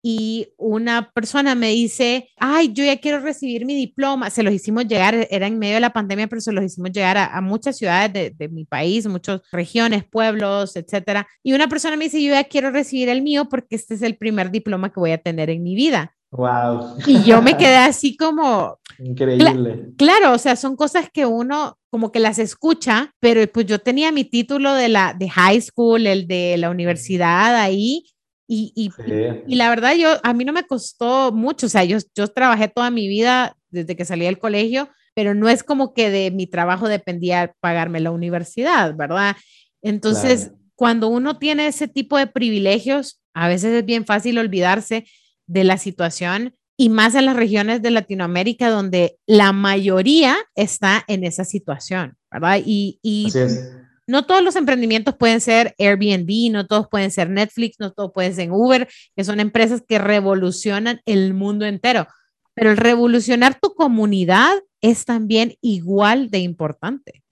y 0.03 0.49
una 0.57 1.13
persona 1.13 1.55
me 1.55 1.69
dice, 1.69 2.29
ay, 2.37 2.73
yo 2.73 2.85
ya 2.85 2.99
quiero 2.99 3.21
recibir 3.21 3.65
mi 3.65 3.77
diploma. 3.77 4.31
Se 4.31 4.43
los 4.43 4.53
hicimos 4.53 4.87
llegar, 4.87 5.29
era 5.31 5.47
en 5.47 5.59
medio 5.59 5.75
de 5.75 5.81
la 5.81 5.93
pandemia, 5.93 6.27
pero 6.27 6.41
se 6.41 6.53
los 6.53 6.65
hicimos 6.65 6.91
llegar 6.91 7.17
a, 7.17 7.41
muchas 7.41 7.79
ciudades 7.79 8.13
de, 8.13 8.31
de, 8.31 8.49
mi 8.49 8.65
país, 8.65 9.07
muchas 9.07 9.41
regiones, 9.53 10.05
pueblos, 10.05 10.75
etcétera. 10.75 11.29
Y 11.43 11.53
una 11.53 11.69
persona 11.69 11.97
me 11.97 12.05
dice, 12.05 12.23
yo 12.23 12.33
ya 12.33 12.45
quiero 12.45 12.71
recibir 12.73 13.09
el 13.09 13.23
mío 13.23 13.49
porque 13.49 13.77
este 13.77 13.95
es 13.95 14.03
el 14.03 14.17
primer 14.17 14.51
diploma 14.51 14.93
que 14.93 14.99
voy 14.99 15.13
a 15.13 15.19
tener 15.19 15.51
en 15.51 15.63
mi 15.63 15.77
vida. 15.77 16.15
Wow. 16.33 16.97
Y 17.07 17.23
yo 17.23 17.43
me 17.43 17.57
quedé 17.57 17.77
así 17.77 18.17
como... 18.17 18.79
Increíble. 18.99 19.91
claro, 19.97 20.33
o 20.33 20.39
sea, 20.39 20.57
son 20.57 20.77
cosas 20.77 21.09
que 21.13 21.27
uno 21.27 21.79
como 21.91 22.11
que 22.11 22.21
las 22.21 22.39
escucha, 22.39 23.13
pero 23.21 23.47
pues 23.53 23.67
yo 23.67 23.79
tenía 23.79 24.13
mi 24.13 24.25
título 24.25 24.73
de 24.75 24.89
la 24.89 25.15
de 25.15 25.29
high 25.29 25.61
school, 25.61 26.07
el 26.07 26.27
de 26.27 26.57
la 26.57 26.71
universidad 26.71 27.57
ahí, 27.57 28.07
y, 28.53 28.93
y, 29.47 29.55
la 29.55 29.71
verdad, 29.71 29.95
yo, 29.95 30.19
a 30.23 30.35
mí 30.35 30.45
no 30.45 30.53
me 30.53 30.65
costó 30.65 31.33
mucho, 31.33 31.67
o 31.67 31.69
sea, 31.69 31.85
yo, 31.85 31.99
yo 32.15 32.29
trabajé 32.29 32.69
toda 32.69 32.91
mi 32.91 33.09
vida 33.09 33.57
desde 33.71 33.97
que 33.97 34.05
salí 34.05 34.27
del 34.27 34.39
colegio, 34.39 34.91
pero 35.15 35.35
no 35.35 35.49
es 35.49 35.63
como 35.63 35.95
que 35.95 36.11
de 36.11 36.31
mi 36.31 36.47
trabajo 36.47 36.89
dependía 36.89 37.55
pagarme 37.61 38.01
la 38.01 38.11
universidad, 38.11 38.95
¿verdad? 38.95 39.37
Entonces, 39.83 40.53
cuando 40.75 41.09
uno 41.09 41.39
tiene 41.39 41.67
ese 41.67 41.89
tipo 41.89 42.19
de 42.19 42.27
privilegios, 42.27 43.21
a 43.35 43.49
veces 43.49 43.73
es 43.73 43.85
bien 43.85 44.05
fácil 44.05 44.39
olvidarse 44.39 45.07
de 45.47 45.65
la 45.65 45.79
situación 45.79 46.55
y 46.77 46.89
más 46.89 47.15
en 47.15 47.27
las 47.27 47.37
regiones 47.37 47.83
de 47.83 47.91
Latinoamérica 47.91 48.71
donde 48.71 49.17
la 49.27 49.53
mayoría 49.53 50.37
está 50.55 51.05
en 51.09 51.25
esa 51.25 51.45
situación, 51.45 52.17
¿verdad? 52.31 52.61
Y, 52.65 52.99
y 53.03 53.31
no 54.13 54.27
todos 54.27 54.43
los 54.43 54.57
emprendimientos 54.57 55.17
pueden 55.17 55.41
ser 55.41 55.75
Airbnb, 55.79 56.53
no 56.53 56.67
todos 56.67 56.87
pueden 56.87 57.11
ser 57.11 57.31
Netflix, 57.31 57.77
no 57.81 57.93
todos 57.93 58.13
pueden 58.13 58.35
ser 58.35 58.51
Uber, 58.53 58.87
que 59.17 59.25
son 59.25 59.41
empresas 59.41 59.83
que 59.89 59.99
revolucionan 59.99 61.01
el 61.07 61.33
mundo 61.33 61.65
entero. 61.65 62.07
Pero 62.53 62.73
el 62.73 62.77
revolucionar 62.77 63.59
tu 63.59 63.75
comunidad 63.75 64.53
es 64.83 65.07
también 65.07 65.55
igual 65.63 66.29
de 66.29 66.41
importante. 66.41 67.25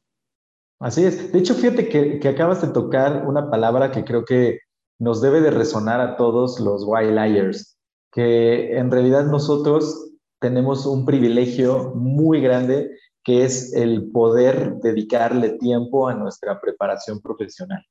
Así 0.78 1.04
es. 1.04 1.30
De 1.30 1.38
hecho, 1.38 1.54
fíjate 1.54 1.90
que, 1.90 2.26
acabas 2.26 2.62
de 2.62 2.68
tocar 2.68 3.26
una 3.26 3.50
palabra 3.50 3.92
que 3.92 4.02
creo 4.02 4.24
que 4.24 4.60
nos 4.98 5.20
debe 5.20 5.42
de 5.42 5.50
resonar 5.50 6.00
a 6.00 6.16
todos 6.16 6.60
los 6.60 6.86
Liars, 6.86 7.76
que 8.10 8.78
en 8.78 8.90
realidad 8.90 9.26
nosotros 9.26 10.12
tenemos 10.40 10.86
un 10.86 11.04
privilegio 11.04 11.92
muy 11.94 12.40
grande 12.40 12.96
que 13.24 13.44
es 13.44 13.72
el 13.74 14.10
poder 14.10 14.76
dedicarle 14.82 15.50
tiempo 15.58 16.08
a 16.08 16.14
nuestra 16.14 16.60
preparación 16.60 17.20
profesional. 17.20 17.84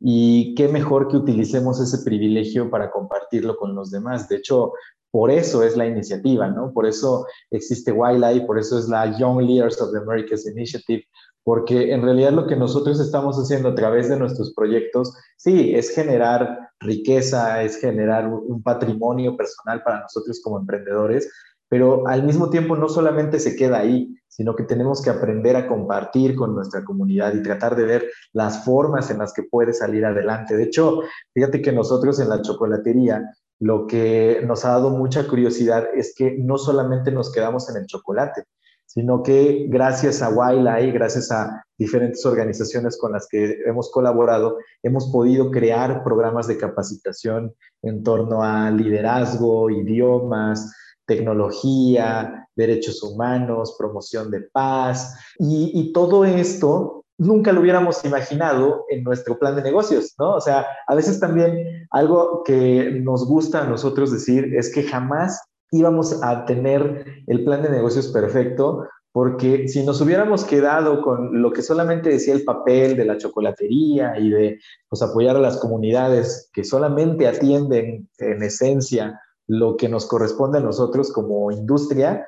Y 0.00 0.54
qué 0.54 0.68
mejor 0.68 1.08
que 1.08 1.18
utilicemos 1.18 1.78
ese 1.80 2.02
privilegio 2.04 2.70
para 2.70 2.90
compartirlo 2.90 3.56
con 3.56 3.74
los 3.74 3.90
demás. 3.90 4.28
De 4.28 4.36
hecho, 4.36 4.72
por 5.10 5.30
eso 5.30 5.62
es 5.62 5.76
la 5.76 5.86
iniciativa, 5.86 6.48
¿no? 6.48 6.72
Por 6.72 6.86
eso 6.86 7.26
existe 7.50 7.92
Wildlife, 7.92 8.46
por 8.46 8.58
eso 8.58 8.78
es 8.78 8.88
la 8.88 9.18
Young 9.18 9.42
Leaders 9.42 9.80
of 9.82 9.92
the 9.92 9.98
Americas 9.98 10.46
Initiative, 10.46 11.04
porque 11.42 11.92
en 11.92 12.02
realidad 12.02 12.32
lo 12.32 12.46
que 12.46 12.56
nosotros 12.56 13.00
estamos 13.00 13.36
haciendo 13.36 13.70
a 13.70 13.74
través 13.74 14.08
de 14.08 14.18
nuestros 14.18 14.54
proyectos, 14.54 15.12
sí, 15.36 15.74
es 15.74 15.90
generar 15.90 16.70
riqueza, 16.78 17.62
es 17.62 17.76
generar 17.76 18.28
un 18.28 18.62
patrimonio 18.62 19.36
personal 19.36 19.82
para 19.82 20.00
nosotros 20.00 20.40
como 20.42 20.58
emprendedores, 20.58 21.30
pero 21.68 22.06
al 22.06 22.22
mismo 22.22 22.50
tiempo 22.50 22.76
no 22.76 22.88
solamente 22.88 23.38
se 23.38 23.56
queda 23.56 23.78
ahí, 23.78 24.14
sino 24.40 24.56
que 24.56 24.64
tenemos 24.64 25.02
que 25.02 25.10
aprender 25.10 25.54
a 25.54 25.68
compartir 25.68 26.34
con 26.34 26.54
nuestra 26.54 26.82
comunidad 26.82 27.34
y 27.34 27.42
tratar 27.42 27.76
de 27.76 27.84
ver 27.84 28.10
las 28.32 28.64
formas 28.64 29.10
en 29.10 29.18
las 29.18 29.34
que 29.34 29.42
puede 29.42 29.74
salir 29.74 30.02
adelante. 30.06 30.56
De 30.56 30.62
hecho, 30.62 31.00
fíjate 31.34 31.60
que 31.60 31.72
nosotros 31.72 32.18
en 32.20 32.30
la 32.30 32.40
chocolatería 32.40 33.34
lo 33.58 33.86
que 33.86 34.42
nos 34.46 34.64
ha 34.64 34.70
dado 34.70 34.88
mucha 34.88 35.28
curiosidad 35.28 35.88
es 35.94 36.14
que 36.16 36.38
no 36.38 36.56
solamente 36.56 37.12
nos 37.12 37.30
quedamos 37.30 37.68
en 37.68 37.82
el 37.82 37.86
chocolate, 37.86 38.44
sino 38.86 39.22
que 39.22 39.66
gracias 39.68 40.22
a 40.22 40.30
y 40.80 40.90
gracias 40.90 41.30
a 41.30 41.62
diferentes 41.76 42.24
organizaciones 42.24 42.96
con 42.96 43.12
las 43.12 43.28
que 43.28 43.58
hemos 43.66 43.90
colaborado, 43.90 44.56
hemos 44.82 45.12
podido 45.12 45.50
crear 45.50 46.02
programas 46.02 46.46
de 46.46 46.56
capacitación 46.56 47.54
en 47.82 48.02
torno 48.02 48.42
a 48.42 48.70
liderazgo, 48.70 49.68
idiomas, 49.68 50.74
tecnología, 51.10 52.46
derechos 52.54 53.02
humanos, 53.02 53.74
promoción 53.76 54.30
de 54.30 54.42
paz. 54.52 55.18
Y, 55.40 55.92
todo 55.92 56.24
esto 56.24 57.04
nunca 57.18 57.50
lo 57.50 57.60
hubiéramos 57.62 58.04
imaginado 58.04 58.84
en 58.88 59.02
nuestro 59.02 59.36
plan 59.36 59.56
de 59.56 59.62
negocios, 59.62 60.14
¿no? 60.20 60.36
O 60.36 60.40
sea, 60.40 60.64
a 60.86 60.94
veces 60.94 61.18
también 61.18 61.88
algo 61.90 62.44
que 62.44 63.00
nos 63.02 63.26
gusta 63.26 63.62
a 63.62 63.66
nosotros 63.66 64.12
decir 64.12 64.54
es 64.54 64.72
que 64.72 64.84
jamás 64.84 65.40
íbamos 65.72 66.22
a 66.22 66.44
tener 66.44 67.04
el 67.26 67.44
plan 67.44 67.62
de 67.62 67.70
negocios 67.70 68.06
perfecto, 68.08 68.86
porque 69.12 69.66
si 69.66 69.84
nos 69.84 70.00
hubiéramos 70.00 70.44
quedado 70.44 71.02
con 71.02 71.42
lo 71.42 71.52
que 71.52 71.62
solamente 71.62 72.08
decía 72.08 72.34
el 72.34 72.44
papel 72.44 72.96
de 72.96 73.04
la 73.04 73.18
chocolatería 73.18 74.16
y 74.16 74.30
de 74.30 74.60
pues, 74.88 75.02
apoyar 75.02 75.34
a 75.34 75.40
las 75.40 75.56
comunidades 75.58 76.48
que 76.52 76.62
solamente 76.62 77.26
atienden 77.26 78.08
en 78.18 78.42
esencia 78.44 79.20
lo 79.50 79.76
que 79.76 79.88
nos 79.88 80.06
corresponde 80.06 80.58
a 80.58 80.62
nosotros 80.62 81.12
como 81.12 81.50
industria, 81.50 82.24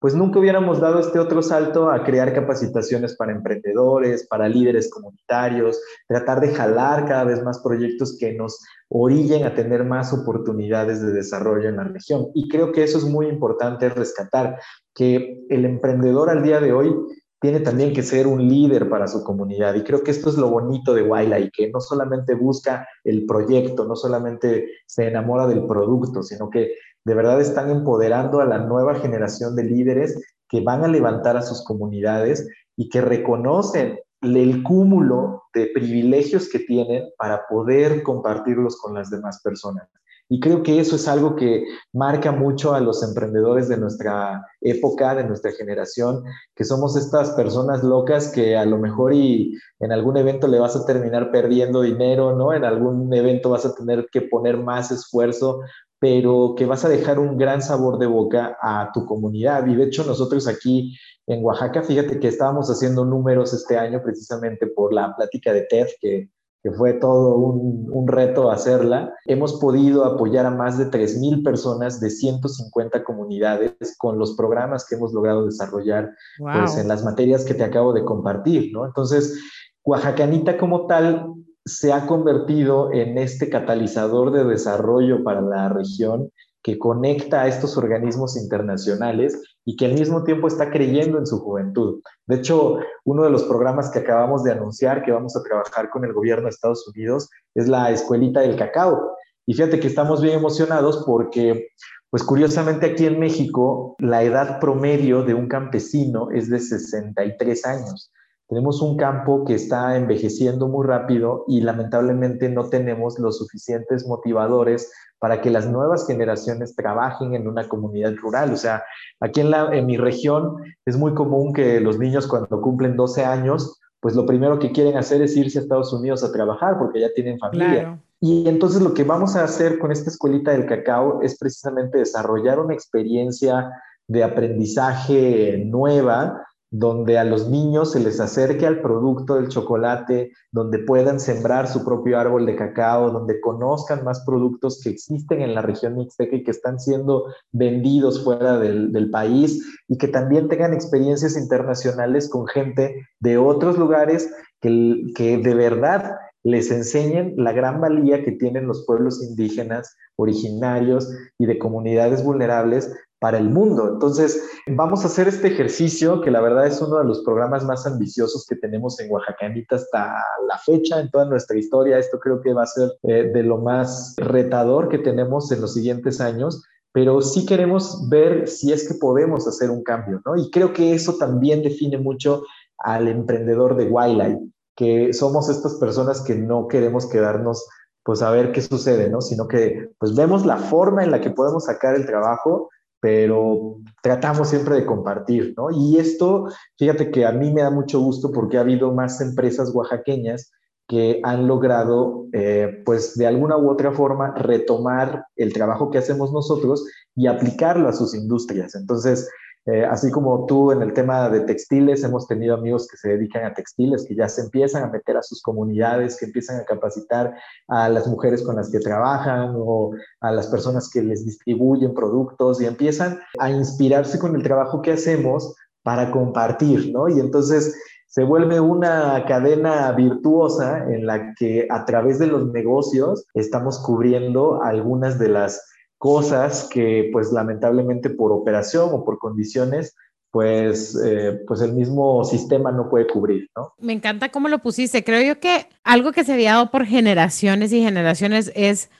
pues 0.00 0.14
nunca 0.14 0.40
hubiéramos 0.40 0.80
dado 0.80 1.00
este 1.00 1.18
otro 1.18 1.42
salto 1.42 1.90
a 1.90 2.02
crear 2.02 2.32
capacitaciones 2.32 3.14
para 3.14 3.32
emprendedores, 3.32 4.26
para 4.26 4.48
líderes 4.48 4.90
comunitarios, 4.90 5.78
tratar 6.08 6.40
de 6.40 6.54
jalar 6.54 7.04
cada 7.06 7.24
vez 7.24 7.42
más 7.44 7.60
proyectos 7.62 8.16
que 8.18 8.32
nos 8.32 8.58
orillen 8.88 9.44
a 9.44 9.54
tener 9.54 9.84
más 9.84 10.14
oportunidades 10.14 11.02
de 11.02 11.12
desarrollo 11.12 11.68
en 11.68 11.76
la 11.76 11.84
región. 11.84 12.28
Y 12.34 12.48
creo 12.48 12.72
que 12.72 12.84
eso 12.84 12.96
es 12.96 13.04
muy 13.04 13.26
importante 13.26 13.90
rescatar, 13.90 14.58
que 14.94 15.44
el 15.50 15.66
emprendedor 15.66 16.30
al 16.30 16.42
día 16.42 16.58
de 16.58 16.72
hoy 16.72 16.96
tiene 17.42 17.58
también 17.58 17.92
que 17.92 18.04
ser 18.04 18.28
un 18.28 18.48
líder 18.48 18.88
para 18.88 19.08
su 19.08 19.24
comunidad. 19.24 19.74
Y 19.74 19.82
creo 19.82 20.04
que 20.04 20.12
esto 20.12 20.30
es 20.30 20.38
lo 20.38 20.48
bonito 20.48 20.94
de 20.94 21.02
y 21.02 21.50
que 21.50 21.70
no 21.70 21.80
solamente 21.80 22.36
busca 22.36 22.86
el 23.02 23.26
proyecto, 23.26 23.84
no 23.84 23.96
solamente 23.96 24.68
se 24.86 25.08
enamora 25.08 25.48
del 25.48 25.66
producto, 25.66 26.22
sino 26.22 26.48
que 26.48 26.76
de 27.04 27.14
verdad 27.14 27.40
están 27.40 27.68
empoderando 27.68 28.40
a 28.40 28.44
la 28.46 28.58
nueva 28.58 28.94
generación 28.94 29.56
de 29.56 29.64
líderes 29.64 30.22
que 30.48 30.60
van 30.60 30.84
a 30.84 30.88
levantar 30.88 31.36
a 31.36 31.42
sus 31.42 31.64
comunidades 31.64 32.48
y 32.76 32.88
que 32.88 33.00
reconocen 33.00 33.98
el 34.20 34.62
cúmulo 34.62 35.42
de 35.52 35.66
privilegios 35.74 36.48
que 36.48 36.60
tienen 36.60 37.08
para 37.18 37.48
poder 37.48 38.04
compartirlos 38.04 38.78
con 38.80 38.94
las 38.94 39.10
demás 39.10 39.40
personas. 39.42 39.88
Y 40.32 40.40
creo 40.40 40.62
que 40.62 40.80
eso 40.80 40.96
es 40.96 41.08
algo 41.08 41.36
que 41.36 41.66
marca 41.92 42.32
mucho 42.32 42.72
a 42.72 42.80
los 42.80 43.02
emprendedores 43.02 43.68
de 43.68 43.76
nuestra 43.76 44.42
época, 44.62 45.14
de 45.14 45.24
nuestra 45.24 45.52
generación, 45.52 46.24
que 46.56 46.64
somos 46.64 46.96
estas 46.96 47.32
personas 47.32 47.84
locas 47.84 48.32
que 48.32 48.56
a 48.56 48.64
lo 48.64 48.78
mejor 48.78 49.12
y 49.12 49.54
en 49.78 49.92
algún 49.92 50.16
evento 50.16 50.48
le 50.48 50.58
vas 50.58 50.74
a 50.74 50.86
terminar 50.86 51.30
perdiendo 51.30 51.82
dinero, 51.82 52.34
¿no? 52.34 52.54
En 52.54 52.64
algún 52.64 53.12
evento 53.12 53.50
vas 53.50 53.66
a 53.66 53.74
tener 53.74 54.08
que 54.10 54.22
poner 54.22 54.56
más 54.56 54.90
esfuerzo, 54.90 55.60
pero 55.98 56.54
que 56.56 56.64
vas 56.64 56.86
a 56.86 56.88
dejar 56.88 57.18
un 57.18 57.36
gran 57.36 57.60
sabor 57.60 57.98
de 57.98 58.06
boca 58.06 58.56
a 58.62 58.90
tu 58.94 59.04
comunidad. 59.04 59.66
Y 59.66 59.74
de 59.74 59.84
hecho 59.84 60.02
nosotros 60.02 60.48
aquí 60.48 60.96
en 61.26 61.44
Oaxaca, 61.44 61.82
fíjate 61.82 62.18
que 62.18 62.28
estábamos 62.28 62.70
haciendo 62.70 63.04
números 63.04 63.52
este 63.52 63.76
año 63.76 64.00
precisamente 64.02 64.66
por 64.66 64.94
la 64.94 65.14
plática 65.14 65.52
de 65.52 65.66
TED 65.68 65.88
que 66.00 66.30
que 66.62 66.70
fue 66.70 66.94
todo 66.94 67.36
un, 67.36 68.06
reto 68.06 68.50
hacerla, 68.50 69.14
hemos 69.26 69.54
podido 69.54 70.04
apoyar 70.04 70.46
a 70.46 70.50
más 70.50 70.78
de 70.78 70.90
3.000 70.90 71.42
personas 71.42 72.00
de 72.00 72.10
150 72.10 73.02
comunidades 73.04 73.96
con 73.98 74.18
los 74.18 74.36
programas 74.36 74.86
que 74.86 74.94
hemos 74.94 75.12
logrado 75.12 75.44
desarrollar 75.44 76.10
pues, 76.38 76.76
en 76.76 76.88
las 76.88 77.04
materias 77.04 77.44
que 77.44 77.54
te 77.54 77.64
acabo 77.64 77.92
de 77.92 78.04
compartir, 78.04 78.72
¿no? 78.72 78.86
Entonces, 78.86 79.40
Oaxacanita 79.84 80.56
como 80.58 80.86
tal 80.86 81.32
se 81.64 81.92
ha 81.92 82.06
convertido 82.06 82.92
en 82.92 83.18
este 83.18 83.48
catalizador 83.48 84.32
de 84.32 84.44
desarrollo 84.44 85.24
para 85.24 85.40
la 85.40 85.68
región 85.68 86.30
que 86.62 86.78
conecta 86.78 87.42
a 87.42 87.48
estos 87.48 87.76
organismos 87.76 88.36
internacionales 88.36 89.40
y 89.64 89.76
que 89.76 89.86
al 89.86 89.94
mismo 89.94 90.24
tiempo 90.24 90.48
está 90.48 90.70
creyendo 90.70 91.18
en 91.18 91.26
su 91.26 91.38
juventud. 91.38 92.02
De 92.26 92.36
hecho, 92.36 92.78
uno 93.04 93.24
de 93.24 93.30
los 93.30 93.44
programas 93.44 93.90
que 93.90 94.00
acabamos 94.00 94.42
de 94.42 94.52
anunciar 94.52 95.02
que 95.02 95.12
vamos 95.12 95.36
a 95.36 95.42
trabajar 95.42 95.90
con 95.90 96.04
el 96.04 96.12
gobierno 96.12 96.44
de 96.44 96.50
Estados 96.50 96.86
Unidos 96.88 97.30
es 97.54 97.68
la 97.68 97.90
Escuelita 97.90 98.40
del 98.40 98.56
Cacao. 98.56 99.16
Y 99.46 99.54
fíjate 99.54 99.80
que 99.80 99.88
estamos 99.88 100.22
bien 100.22 100.38
emocionados 100.38 101.04
porque 101.06 101.68
pues 102.10 102.24
curiosamente 102.24 102.86
aquí 102.86 103.06
en 103.06 103.18
México 103.18 103.96
la 103.98 104.22
edad 104.22 104.60
promedio 104.60 105.22
de 105.22 105.34
un 105.34 105.48
campesino 105.48 106.30
es 106.30 106.50
de 106.50 106.60
63 106.60 107.64
años. 107.64 108.12
Tenemos 108.48 108.82
un 108.82 108.98
campo 108.98 109.44
que 109.46 109.54
está 109.54 109.96
envejeciendo 109.96 110.68
muy 110.68 110.86
rápido 110.86 111.46
y 111.48 111.62
lamentablemente 111.62 112.50
no 112.50 112.68
tenemos 112.68 113.18
los 113.18 113.38
suficientes 113.38 114.06
motivadores 114.06 114.92
para 115.22 115.40
que 115.40 115.50
las 115.50 115.68
nuevas 115.68 116.04
generaciones 116.04 116.74
trabajen 116.74 117.36
en 117.36 117.46
una 117.46 117.68
comunidad 117.68 118.12
rural. 118.16 118.52
O 118.52 118.56
sea, 118.56 118.82
aquí 119.20 119.40
en, 119.40 119.52
la, 119.52 119.72
en 119.72 119.86
mi 119.86 119.96
región 119.96 120.56
es 120.84 120.96
muy 120.96 121.14
común 121.14 121.52
que 121.52 121.78
los 121.78 121.96
niños 121.96 122.26
cuando 122.26 122.60
cumplen 122.60 122.96
12 122.96 123.24
años, 123.24 123.78
pues 124.00 124.16
lo 124.16 124.26
primero 124.26 124.58
que 124.58 124.72
quieren 124.72 124.96
hacer 124.96 125.22
es 125.22 125.36
irse 125.36 125.60
a 125.60 125.62
Estados 125.62 125.92
Unidos 125.92 126.24
a 126.24 126.32
trabajar 126.32 126.76
porque 126.76 126.98
ya 127.00 127.14
tienen 127.14 127.38
familia. 127.38 128.00
Y 128.18 128.48
entonces 128.48 128.82
lo 128.82 128.94
que 128.94 129.04
vamos 129.04 129.36
a 129.36 129.44
hacer 129.44 129.78
con 129.78 129.92
esta 129.92 130.10
escuelita 130.10 130.50
del 130.50 130.66
cacao 130.66 131.22
es 131.22 131.38
precisamente 131.38 131.98
desarrollar 131.98 132.58
una 132.58 132.74
experiencia 132.74 133.70
de 134.08 134.24
aprendizaje 134.24 135.62
nueva 135.64 136.44
donde 136.72 137.18
a 137.18 137.24
los 137.24 137.50
niños 137.50 137.92
se 137.92 138.00
les 138.00 138.18
acerque 138.18 138.66
al 138.66 138.80
producto 138.80 139.34
del 139.34 139.48
chocolate, 139.48 140.32
donde 140.50 140.78
puedan 140.78 141.20
sembrar 141.20 141.68
su 141.68 141.84
propio 141.84 142.18
árbol 142.18 142.46
de 142.46 142.56
cacao, 142.56 143.10
donde 143.10 143.42
conozcan 143.42 144.02
más 144.04 144.24
productos 144.24 144.80
que 144.82 144.88
existen 144.88 145.42
en 145.42 145.54
la 145.54 145.60
región 145.60 145.96
mixteca 145.96 146.34
y 146.34 146.42
que 146.42 146.50
están 146.50 146.80
siendo 146.80 147.26
vendidos 147.52 148.24
fuera 148.24 148.58
del, 148.58 149.10
país 149.10 149.62
y 149.88 149.98
que 149.98 150.08
también 150.08 150.48
tengan 150.48 150.72
experiencias 150.72 151.36
internacionales 151.36 152.30
con 152.30 152.46
gente 152.46 153.06
de 153.20 153.36
otros 153.36 153.76
lugares 153.76 154.32
que, 154.60 155.02
que 155.14 155.36
de 155.36 155.54
verdad 155.54 156.12
les 156.42 156.70
enseñen 156.70 157.34
la 157.36 157.52
gran 157.52 157.82
valía 157.82 158.24
que 158.24 158.32
tienen 158.32 158.66
los 158.66 158.86
pueblos 158.86 159.22
indígenas 159.22 159.94
originarios 160.16 161.12
y 161.36 161.44
de 161.44 161.58
comunidades 161.58 162.24
vulnerables 162.24 162.90
para 163.22 163.38
el 163.38 163.50
mundo. 163.50 163.88
Entonces, 163.88 164.42
vamos 164.66 165.04
a 165.04 165.06
hacer 165.06 165.28
este 165.28 165.46
ejercicio 165.46 166.20
que 166.20 166.32
la 166.32 166.40
verdad 166.40 166.66
es 166.66 166.82
uno 166.82 166.98
de 166.98 167.04
los 167.04 167.22
programas 167.22 167.64
más 167.64 167.86
ambiciosos 167.86 168.44
que 168.48 168.56
tenemos 168.56 168.98
en 168.98 169.12
Oaxacanita 169.12 169.76
hasta 169.76 170.16
la 170.48 170.58
fecha 170.58 170.98
en 170.98 171.08
toda 171.08 171.26
nuestra 171.26 171.56
historia. 171.56 171.98
Esto 171.98 172.18
creo 172.18 172.40
que 172.40 172.52
va 172.52 172.64
a 172.64 172.66
ser 172.66 172.90
eh, 173.04 173.30
de 173.32 173.44
lo 173.44 173.58
más 173.58 174.16
retador 174.16 174.88
que 174.88 174.98
tenemos 174.98 175.52
en 175.52 175.60
los 175.60 175.72
siguientes 175.72 176.20
años, 176.20 176.64
pero 176.90 177.22
sí 177.22 177.46
queremos 177.46 178.08
ver 178.08 178.48
si 178.48 178.72
es 178.72 178.88
que 178.88 178.94
podemos 178.94 179.46
hacer 179.46 179.70
un 179.70 179.84
cambio, 179.84 180.20
¿no? 180.26 180.34
Y 180.36 180.50
creo 180.50 180.72
que 180.72 180.92
eso 180.92 181.14
también 181.14 181.62
define 181.62 181.98
mucho 181.98 182.42
al 182.78 183.06
emprendedor 183.06 183.76
de 183.76 183.84
Wildlife, 183.84 184.40
que 184.74 185.12
somos 185.12 185.48
estas 185.48 185.74
personas 185.76 186.22
que 186.22 186.34
no 186.34 186.66
queremos 186.66 187.08
quedarnos 187.08 187.68
pues 188.02 188.20
a 188.20 188.32
ver 188.32 188.50
qué 188.50 188.60
sucede, 188.60 189.08
¿no? 189.08 189.20
Sino 189.20 189.46
que 189.46 189.90
pues 189.98 190.16
vemos 190.16 190.44
la 190.44 190.56
forma 190.56 191.04
en 191.04 191.12
la 191.12 191.20
que 191.20 191.30
podemos 191.30 191.66
sacar 191.66 191.94
el 191.94 192.04
trabajo 192.04 192.68
pero 193.02 193.78
tratamos 194.00 194.48
siempre 194.48 194.76
de 194.76 194.86
compartir, 194.86 195.54
¿no? 195.56 195.72
Y 195.72 195.98
esto, 195.98 196.46
fíjate 196.78 197.10
que 197.10 197.26
a 197.26 197.32
mí 197.32 197.52
me 197.52 197.62
da 197.62 197.70
mucho 197.70 197.98
gusto 197.98 198.30
porque 198.30 198.58
ha 198.58 198.60
habido 198.60 198.92
más 198.94 199.20
empresas 199.20 199.74
oaxaqueñas 199.74 200.52
que 200.86 201.20
han 201.24 201.48
logrado, 201.48 202.26
eh, 202.32 202.80
pues 202.84 203.16
de 203.16 203.26
alguna 203.26 203.56
u 203.56 203.68
otra 203.68 203.90
forma, 203.90 204.34
retomar 204.36 205.24
el 205.34 205.52
trabajo 205.52 205.90
que 205.90 205.98
hacemos 205.98 206.32
nosotros 206.32 206.86
y 207.16 207.26
aplicarlo 207.26 207.88
a 207.88 207.92
sus 207.92 208.14
industrias. 208.14 208.76
Entonces, 208.76 209.28
eh, 209.66 209.84
así 209.84 210.10
como 210.10 210.46
tú 210.46 210.72
en 210.72 210.82
el 210.82 210.92
tema 210.92 211.28
de 211.28 211.40
textiles, 211.40 212.02
hemos 212.02 212.26
tenido 212.26 212.54
amigos 212.54 212.88
que 212.88 212.96
se 212.96 213.10
dedican 213.10 213.44
a 213.44 213.54
textiles, 213.54 214.04
que 214.06 214.16
ya 214.16 214.28
se 214.28 214.42
empiezan 214.42 214.82
a 214.82 214.88
meter 214.88 215.16
a 215.16 215.22
sus 215.22 215.40
comunidades, 215.40 216.18
que 216.18 216.26
empiezan 216.26 216.60
a 216.60 216.64
capacitar 216.64 217.34
a 217.68 217.88
las 217.88 218.08
mujeres 218.08 218.42
con 218.42 218.56
las 218.56 218.70
que 218.70 218.80
trabajan 218.80 219.54
o 219.56 219.92
a 220.20 220.32
las 220.32 220.48
personas 220.48 220.90
que 220.90 221.02
les 221.02 221.24
distribuyen 221.24 221.94
productos 221.94 222.60
y 222.60 222.66
empiezan 222.66 223.20
a 223.38 223.50
inspirarse 223.50 224.18
con 224.18 224.34
el 224.34 224.42
trabajo 224.42 224.82
que 224.82 224.92
hacemos 224.92 225.54
para 225.84 226.10
compartir, 226.10 226.92
¿no? 226.92 227.08
Y 227.08 227.20
entonces 227.20 227.76
se 228.08 228.24
vuelve 228.24 228.60
una 228.60 229.24
cadena 229.26 229.90
virtuosa 229.92 230.84
en 230.92 231.06
la 231.06 231.34
que 231.34 231.66
a 231.70 231.84
través 231.84 232.18
de 232.18 232.26
los 232.26 232.52
negocios 232.52 233.26
estamos 233.32 233.78
cubriendo 233.78 234.62
algunas 234.62 235.18
de 235.18 235.28
las 235.28 235.71
cosas 236.02 236.68
que 236.68 237.10
pues 237.12 237.30
lamentablemente 237.30 238.10
por 238.10 238.32
operación 238.32 238.88
o 238.90 239.04
por 239.04 239.20
condiciones 239.20 239.94
pues, 240.32 241.00
eh, 241.00 241.40
pues 241.46 241.60
el 241.60 241.74
mismo 241.74 242.24
sistema 242.24 242.72
no 242.72 242.90
puede 242.90 243.06
cubrir, 243.06 243.48
¿no? 243.54 243.74
Me 243.78 243.92
encanta 243.92 244.30
cómo 244.30 244.48
lo 244.48 244.58
pusiste. 244.58 245.04
Creo 245.04 245.22
yo 245.22 245.38
que 245.38 245.68
algo 245.84 246.10
que 246.10 246.24
se 246.24 246.32
había 246.32 246.54
dado 246.54 246.72
por 246.72 246.86
generaciones 246.86 247.72
y 247.72 247.84
generaciones 247.84 248.50
es 248.56 248.90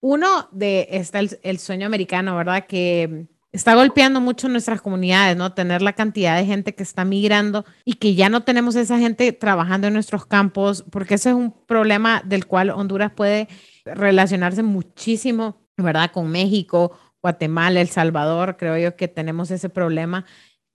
uno 0.00 0.48
de 0.50 0.88
está 0.90 1.20
el, 1.20 1.58
sueño 1.60 1.86
americano, 1.86 2.36
¿verdad? 2.36 2.66
Que 2.66 3.28
está 3.52 3.76
golpeando 3.76 4.20
mucho 4.20 4.48
nuestras 4.48 4.80
comunidades, 4.80 5.36
¿no? 5.36 5.54
Tener 5.54 5.80
la 5.80 5.92
cantidad 5.92 6.36
de 6.36 6.44
gente 6.44 6.74
que 6.74 6.82
está 6.82 7.04
migrando 7.04 7.66
y 7.84 7.94
que 7.94 8.16
ya 8.16 8.28
no 8.30 8.42
tenemos 8.42 8.74
esa 8.74 8.98
gente 8.98 9.32
trabajando 9.32 9.86
en 9.86 9.92
nuestros 9.92 10.26
campos, 10.26 10.84
porque 10.90 11.14
ese 11.14 11.28
es 11.28 11.36
un 11.36 11.52
problema 11.52 12.20
del 12.24 12.48
cual 12.48 12.70
Honduras 12.70 13.12
puede 13.14 13.46
relacionarse 13.84 14.64
muchísimo 14.64 15.67
¿verdad? 15.82 16.10
Con 16.10 16.30
México, 16.30 16.98
Guatemala, 17.22 17.80
El 17.80 17.88
Salvador, 17.88 18.56
creo 18.56 18.76
yo 18.78 18.96
que 18.96 19.08
tenemos 19.08 19.50
ese 19.50 19.68
problema, 19.68 20.24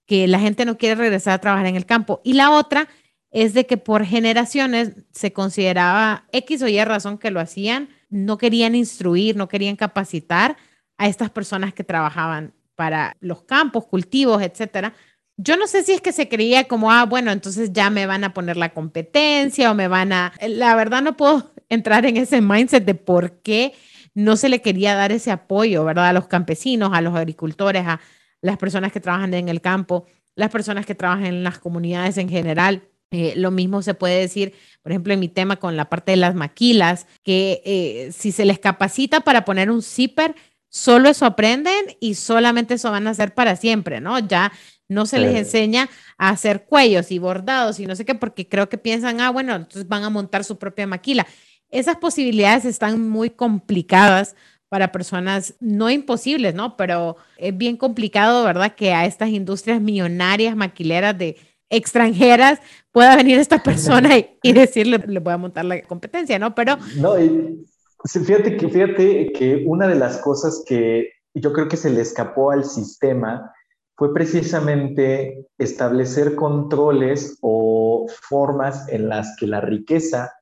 que 0.06 0.26
la 0.28 0.38
gente 0.38 0.64
no 0.64 0.76
quiere 0.76 0.96
regresar 0.96 1.34
a 1.34 1.40
trabajar 1.40 1.66
en 1.66 1.76
el 1.76 1.86
campo. 1.86 2.20
Y 2.24 2.34
la 2.34 2.50
otra 2.50 2.88
es 3.30 3.54
de 3.54 3.66
que 3.66 3.76
por 3.76 4.04
generaciones 4.04 4.92
se 5.12 5.32
consideraba 5.32 6.24
X 6.32 6.62
o 6.62 6.68
Y 6.68 6.82
razón 6.84 7.18
que 7.18 7.30
lo 7.30 7.40
hacían, 7.40 7.88
no 8.08 8.38
querían 8.38 8.74
instruir, 8.74 9.36
no 9.36 9.48
querían 9.48 9.76
capacitar 9.76 10.56
a 10.98 11.08
estas 11.08 11.30
personas 11.30 11.74
que 11.74 11.82
trabajaban 11.82 12.54
para 12.76 13.16
los 13.20 13.42
campos, 13.42 13.86
cultivos, 13.86 14.42
etcétera. 14.42 14.94
Yo 15.36 15.56
no 15.56 15.66
sé 15.66 15.82
si 15.82 15.92
es 15.92 16.00
que 16.00 16.12
se 16.12 16.28
creía 16.28 16.68
como, 16.68 16.92
ah, 16.92 17.06
bueno, 17.06 17.32
entonces 17.32 17.72
ya 17.72 17.90
me 17.90 18.06
van 18.06 18.22
a 18.22 18.32
poner 18.32 18.56
la 18.56 18.72
competencia 18.72 19.70
o 19.70 19.74
me 19.74 19.88
van 19.88 20.12
a... 20.12 20.32
La 20.46 20.76
verdad 20.76 21.02
no 21.02 21.16
puedo 21.16 21.52
entrar 21.68 22.06
en 22.06 22.16
ese 22.16 22.40
mindset 22.40 22.84
de 22.84 22.94
por 22.94 23.40
qué 23.40 23.74
no 24.14 24.36
se 24.36 24.48
le 24.48 24.62
quería 24.62 24.94
dar 24.94 25.12
ese 25.12 25.30
apoyo, 25.30 25.84
¿verdad? 25.84 26.08
A 26.08 26.12
los 26.12 26.28
campesinos, 26.28 26.90
a 26.92 27.00
los 27.00 27.14
agricultores, 27.14 27.84
a 27.86 28.00
las 28.40 28.56
personas 28.58 28.92
que 28.92 29.00
trabajan 29.00 29.34
en 29.34 29.48
el 29.48 29.60
campo, 29.60 30.06
las 30.36 30.50
personas 30.50 30.86
que 30.86 30.94
trabajan 30.94 31.26
en 31.26 31.44
las 31.44 31.58
comunidades 31.58 32.16
en 32.18 32.28
general. 32.28 32.82
Eh, 33.10 33.34
lo 33.36 33.50
mismo 33.50 33.82
se 33.82 33.94
puede 33.94 34.20
decir, 34.20 34.54
por 34.82 34.92
ejemplo, 34.92 35.12
en 35.12 35.20
mi 35.20 35.28
tema 35.28 35.56
con 35.56 35.76
la 35.76 35.88
parte 35.88 36.12
de 36.12 36.16
las 36.16 36.34
maquilas, 36.34 37.06
que 37.22 37.62
eh, 37.64 38.12
si 38.12 38.32
se 38.32 38.44
les 38.44 38.58
capacita 38.58 39.20
para 39.20 39.44
poner 39.44 39.70
un 39.70 39.82
zipper, 39.82 40.34
solo 40.68 41.08
eso 41.08 41.24
aprenden 41.24 41.96
y 42.00 42.14
solamente 42.14 42.74
eso 42.74 42.90
van 42.90 43.06
a 43.06 43.10
hacer 43.10 43.34
para 43.34 43.54
siempre, 43.54 44.00
¿no? 44.00 44.18
Ya 44.18 44.52
no 44.88 45.06
se 45.06 45.18
les 45.18 45.34
enseña 45.36 45.88
a 46.18 46.30
hacer 46.30 46.64
cuellos 46.64 47.10
y 47.10 47.18
bordados 47.18 47.80
y 47.80 47.86
no 47.86 47.96
sé 47.96 48.04
qué, 48.04 48.14
porque 48.14 48.48
creo 48.48 48.68
que 48.68 48.78
piensan, 48.78 49.20
ah, 49.20 49.30
bueno, 49.30 49.54
entonces 49.54 49.88
van 49.88 50.04
a 50.04 50.10
montar 50.10 50.44
su 50.44 50.58
propia 50.58 50.86
maquila 50.86 51.26
esas 51.74 51.96
posibilidades 51.96 52.64
están 52.64 53.08
muy 53.08 53.30
complicadas 53.30 54.36
para 54.68 54.92
personas, 54.92 55.54
no 55.60 55.90
imposibles, 55.90 56.54
¿no? 56.54 56.76
Pero 56.76 57.16
es 57.36 57.56
bien 57.56 57.76
complicado, 57.76 58.44
¿verdad? 58.44 58.74
Que 58.74 58.92
a 58.92 59.06
estas 59.06 59.28
industrias 59.30 59.80
millonarias, 59.80 60.56
maquileras 60.56 61.18
de 61.18 61.36
extranjeras, 61.70 62.60
pueda 62.92 63.16
venir 63.16 63.38
esta 63.38 63.62
persona 63.62 64.10
y, 64.42 64.52
decirle, 64.52 64.98
le 65.06 65.18
voy 65.18 65.32
a 65.32 65.36
montar 65.36 65.64
la 65.64 65.82
competencia, 65.82 66.38
¿no? 66.38 66.54
Pero... 66.54 66.76
No, 66.96 67.20
y 67.20 67.66
fíjate 68.04 68.56
que, 68.56 68.68
fíjate 68.68 69.32
que 69.32 69.64
una 69.66 69.88
de 69.88 69.96
las 69.96 70.18
cosas 70.18 70.62
que 70.66 71.10
yo 71.34 71.52
creo 71.52 71.68
que 71.68 71.76
se 71.76 71.90
le 71.90 72.00
escapó 72.00 72.52
al 72.52 72.64
sistema 72.64 73.52
fue 73.96 74.14
precisamente 74.14 75.46
establecer 75.58 76.36
controles 76.36 77.38
o 77.40 78.06
formas 78.28 78.88
en 78.88 79.08
las 79.08 79.36
que 79.38 79.46
la 79.48 79.60
riqueza 79.60 80.32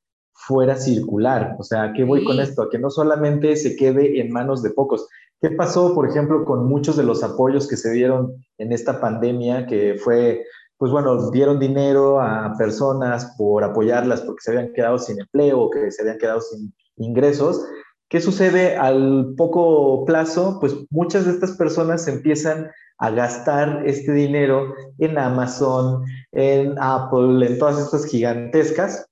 fuera 0.47 0.77
circular. 0.77 1.57
O 1.59 1.63
sea, 1.63 1.93
qué 1.95 2.05
voy 2.05 2.25
con 2.25 2.41
esto? 2.41 2.63
A 2.63 2.71
que 2.71 2.79
no 2.79 2.91
solamente 2.91 3.57
se 3.57 3.77
quede 3.77 4.21
en 4.21 4.33
manos 4.33 4.63
de 4.63 4.71
pocos. 4.71 5.09
¿Qué 5.41 5.51
pasó, 5.51 5.95
por 5.95 6.09
ejemplo, 6.09 6.45
con 6.45 6.69
muchos 6.69 6.97
de 6.97 7.03
los 7.03 7.23
apoyos 7.23 7.69
que 7.69 7.77
se 7.77 7.91
dieron 7.91 8.33
en 8.59 8.73
esta 8.73 9.01
pandemia, 9.01 9.67
que 9.67 9.97
fue, 9.97 10.45
pues 10.79 10.93
bueno, 10.93 11.31
dieron 11.31 11.59
dinero 11.59 12.21
a 12.21 12.55
personas 12.57 13.35
por 13.37 13.65
apoyarlas 13.65 14.21
porque 14.23 14.43
se 14.43 14.53
habían 14.53 14.73
quedado 14.73 14.99
sin 14.99 15.21
empleo 15.21 15.63
o 15.63 15.71
que 15.71 15.91
se 15.91 16.03
habían 16.03 16.19
quedado 16.19 16.41
sin 16.41 16.73
ingresos? 16.97 17.65
¿Qué 18.09 18.21
sucede 18.21 18.77
al 18.77 19.35
poco 19.37 20.05
plazo? 20.05 20.59
Pues 20.61 20.77
muchas 20.91 21.25
de 21.25 21.33
estas 21.33 21.57
personas 21.57 22.07
empiezan 22.09 22.71
a 22.99 23.11
gastar 23.11 23.83
este 23.87 24.13
dinero 24.13 24.75
en 24.99 25.19
Amazon, 25.19 26.05
en 26.33 26.77
Apple, 26.79 27.45
en 27.47 27.59
todas 27.59 27.81
estas 27.81 28.05
gigantescas 28.05 29.07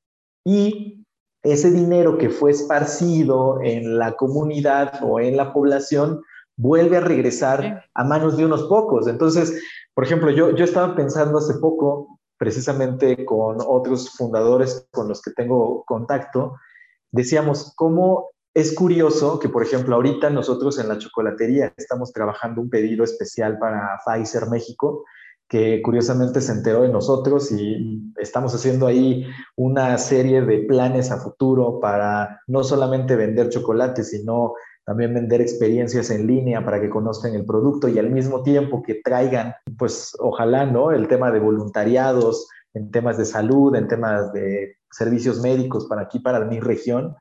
y 0.45 1.00
ese 1.43 1.71
dinero 1.71 2.19
que 2.19 2.29
fue 2.29 2.51
esparcido 2.51 3.61
en 3.63 3.99
la 3.99 4.13
comunidad 4.13 5.01
o 5.03 5.21
en 5.21 5.37
la 5.37 5.53
población 5.53 6.23
vuelve 6.57 6.99
a 6.99 7.01
regresar 7.01 7.85
a 7.95 8.05
manos 8.05 8.37
de 8.37 8.45
unos 8.45 8.65
pocos. 8.65 9.09
Entonces, 9.09 9.63
por 9.95 10.05
ejemplo, 10.05 10.31
yo, 10.31 10.55
yo 10.55 10.65
estaba 10.65 10.95
pensando 10.95 11.39
hace 11.39 11.55
poco, 11.55 12.21
precisamente 12.37 13.25
con 13.25 13.59
otros 13.67 14.11
fundadores 14.11 14.87
con 14.91 15.09
los 15.09 15.23
que 15.23 15.31
tengo 15.31 15.85
contacto, 15.85 16.57
decíamos, 17.11 17.73
¿cómo 17.77 18.31
es 18.55 18.75
curioso 18.75 19.39
que, 19.39 19.49
por 19.49 19.63
ejemplo, 19.63 19.95
ahorita 19.95 20.29
nosotros 20.31 20.79
en 20.79 20.89
la 20.89 20.99
chocolatería 20.99 21.73
estamos 21.77 22.13
trabajando 22.13 22.61
un 22.61 22.69
pedido 22.69 23.05
especial 23.05 23.59
para 23.59 24.01
Pfizer 24.05 24.49
México, 24.49 25.05
que 25.51 25.83
curiosamente 25.83 26.41
se 26.41 26.53
enteró 26.53 26.83
de 26.83 26.91
nosotros 26.91 27.51
y 27.51 28.13
estamos 28.19 28.55
haciendo 28.55 28.87
ahí 28.87 29.27
una 29.57 29.99
serie 29.99 30.43
de 30.43 30.61
planes 30.61 31.11
a 31.11 31.19
futuro 31.19 31.81
para 31.81 32.41
no 32.47 32.63
solamente 32.63 33.17
vender 33.17 33.49
chocolate, 33.49 34.05
sino 34.05 34.55
también 34.87 35.13
vender 35.13 35.41
experiencias 35.41 36.11
en 36.11 36.29
línea 36.29 36.65
para 36.65 36.81
que 36.81 36.89
conozcan 36.89 37.35
el 37.35 37.45
producto 37.45 37.89
y 37.89 37.99
al 37.99 38.11
mismo 38.11 38.45
tiempo 38.45 38.81
que 38.81 39.01
traigan, 39.03 39.55
pues 39.77 40.13
ojalá, 40.21 40.67
¿no? 40.67 40.93
El 40.93 41.09
tema 41.09 41.33
de 41.33 41.41
voluntariados 41.41 42.49
en 42.73 42.93
temas 42.93 43.19
de 43.19 43.25
salud, 43.25 43.75
en 43.75 43.89
temas 43.89 44.33
de 44.33 44.77
servicios 44.93 45.41
médicos 45.41 45.87
para 45.87 46.03
aquí, 46.03 46.21
para 46.21 46.45
mi 46.45 46.61
región. 46.61 47.17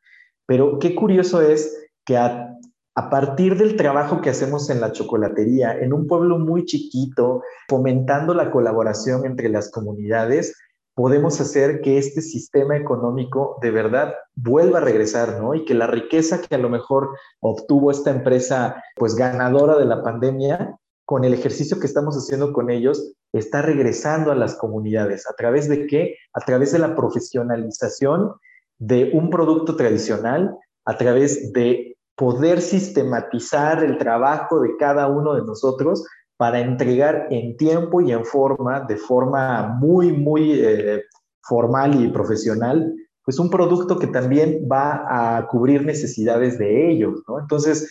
Pero 0.45 0.77
qué 0.77 0.93
curioso 0.93 1.41
es 1.41 1.89
que 2.05 2.15
a 2.15 2.55
a 2.99 3.09
partir 3.09 3.55
del 3.55 3.77
trabajo 3.77 4.19
que 4.19 4.29
hacemos 4.29 4.69
en 4.69 4.81
la 4.81 4.91
chocolatería, 4.91 5.71
en 5.71 5.93
un 5.93 6.05
pueblo 6.05 6.37
muy 6.37 6.65
chiquito, 6.65 7.43
fomentando 7.69 8.33
la 8.33 8.51
colaboración 8.51 9.25
entre 9.25 9.47
las 9.47 9.71
comunidades, 9.71 10.53
podemos 10.95 11.39
hacer 11.39 11.79
que 11.79 11.97
este 11.97 12.21
sistema 12.21 12.75
económico 12.75 13.57
de 13.61 13.71
verdad 13.71 14.15
vuelva 14.35 14.79
a 14.79 14.81
regresar, 14.81 15.39
¿no? 15.39 15.55
Y 15.55 15.63
que 15.63 15.75
la 15.75 15.87
riqueza 15.87 16.41
que 16.41 16.53
a 16.53 16.57
lo 16.57 16.67
mejor 16.67 17.11
obtuvo 17.39 17.89
esta 17.89 18.11
empresa, 18.11 18.83
pues 18.97 19.15
ganadora 19.15 19.77
de 19.77 19.85
la 19.85 20.03
pandemia, 20.03 20.75
con 21.05 21.23
el 21.23 21.33
ejercicio 21.33 21.79
que 21.79 21.87
estamos 21.87 22.17
haciendo 22.17 22.51
con 22.51 22.69
ellos, 22.69 23.13
está 23.31 23.61
regresando 23.61 24.33
a 24.33 24.35
las 24.35 24.55
comunidades. 24.55 25.25
¿A 25.29 25.35
través 25.37 25.69
de 25.69 25.87
qué? 25.87 26.17
A 26.33 26.41
través 26.41 26.73
de 26.73 26.79
la 26.79 26.97
profesionalización 26.97 28.33
de 28.77 29.11
un 29.13 29.29
producto 29.29 29.77
tradicional, 29.77 30.53
a 30.83 30.97
través 30.97 31.53
de 31.53 31.95
poder 32.19 32.61
sistematizar 32.61 33.81
el 33.81 33.97
trabajo 33.97 34.59
de 34.59 34.75
cada 34.77 35.07
uno 35.07 35.35
de 35.35 35.43
nosotros 35.43 36.05
para 36.35 36.59
entregar 36.59 37.27
en 37.29 37.55
tiempo 37.55 38.01
y 38.01 38.11
en 38.11 38.25
forma, 38.25 38.81
de 38.81 38.97
forma 38.97 39.77
muy, 39.79 40.11
muy 40.11 40.51
eh, 40.61 41.01
formal 41.43 42.03
y 42.03 42.09
profesional, 42.09 42.93
pues 43.23 43.39
un 43.39 43.49
producto 43.49 43.97
que 43.97 44.07
también 44.07 44.67
va 44.69 45.37
a 45.37 45.47
cubrir 45.47 45.85
necesidades 45.85 46.59
de 46.59 46.91
ellos, 46.91 47.23
¿no? 47.25 47.39
Entonces, 47.39 47.89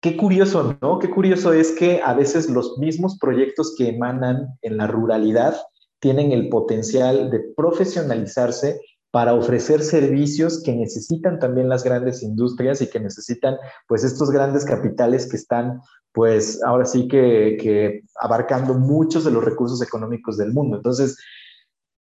qué 0.00 0.16
curioso, 0.16 0.76
¿no? 0.80 1.00
Qué 1.00 1.10
curioso 1.10 1.52
es 1.52 1.72
que 1.72 2.00
a 2.04 2.14
veces 2.14 2.48
los 2.48 2.78
mismos 2.78 3.18
proyectos 3.18 3.74
que 3.76 3.88
emanan 3.88 4.46
en 4.62 4.76
la 4.76 4.86
ruralidad 4.86 5.56
tienen 5.98 6.30
el 6.30 6.50
potencial 6.50 7.30
de 7.30 7.40
profesionalizarse 7.56 8.80
para 9.16 9.32
ofrecer 9.32 9.82
servicios 9.82 10.62
que 10.62 10.74
necesitan 10.74 11.38
también 11.38 11.70
las 11.70 11.82
grandes 11.82 12.22
industrias 12.22 12.82
y 12.82 12.90
que 12.90 13.00
necesitan 13.00 13.56
pues 13.88 14.04
estos 14.04 14.30
grandes 14.30 14.66
capitales 14.66 15.26
que 15.26 15.38
están 15.38 15.80
pues 16.12 16.62
ahora 16.62 16.84
sí 16.84 17.08
que, 17.08 18.02
abarcando 18.20 18.74
muchos 18.74 19.24
de 19.24 19.30
los 19.30 19.42
recursos 19.42 19.80
económicos 19.80 20.36
del 20.36 20.52
mundo. 20.52 20.76
Entonces, 20.76 21.16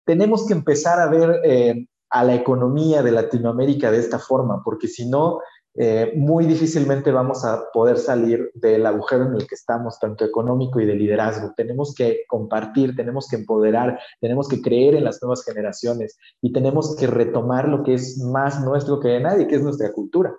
tenemos 0.08 0.48
que 0.48 0.54
empezar 0.54 1.00
a 1.00 1.06
ver 1.06 1.40
eh, 1.44 1.86
a 2.10 2.24
la 2.24 2.34
economía 2.34 3.04
de 3.04 3.12
Latinoamérica 3.12 3.92
de 3.92 4.00
esta 4.00 4.18
forma, 4.18 4.64
porque 4.64 4.88
si 4.88 5.08
no, 5.08 5.40
eh, 5.76 6.14
muy 6.16 6.46
difícilmente 6.46 7.12
vamos 7.12 7.44
a 7.44 7.72
poder 7.74 7.98
salir 7.98 8.52
del 8.54 8.86
agujero 8.86 9.26
en 9.26 9.36
el 9.36 9.48
que 9.48 9.56
estamos, 9.56 10.00
tanto 10.00 10.24
económico 10.24 10.80
y 10.80 10.86
de 10.86 10.96
liderazgo. 10.96 11.54
Tenemos 11.58 11.96
que 11.96 12.24
compartir, 12.28 12.96
tenemos 12.96 13.28
que 13.28 13.38
empoderar, 13.38 14.00
tenemos 14.22 14.48
que 14.48 14.62
creer 14.62 14.96
en 14.96 15.04
las 15.04 15.22
nuevas 15.22 15.44
generaciones 15.44 16.18
y 16.42 16.54
tenemos 16.54 16.96
que 16.96 17.08
retomar 17.08 17.68
lo 17.68 17.84
que 17.84 17.96
es 17.96 18.20
más 18.20 18.62
nuestro 18.62 19.00
que 19.00 19.10
de 19.10 19.22
nadie, 19.22 19.48
que 19.48 19.56
es 19.56 19.64
nuestra 19.64 19.92
cultura. 19.92 20.36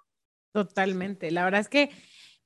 Totalmente. 0.53 1.33
La 1.33 1.45
verdad 1.45 1.61
es 1.61 1.69
que 1.69 1.91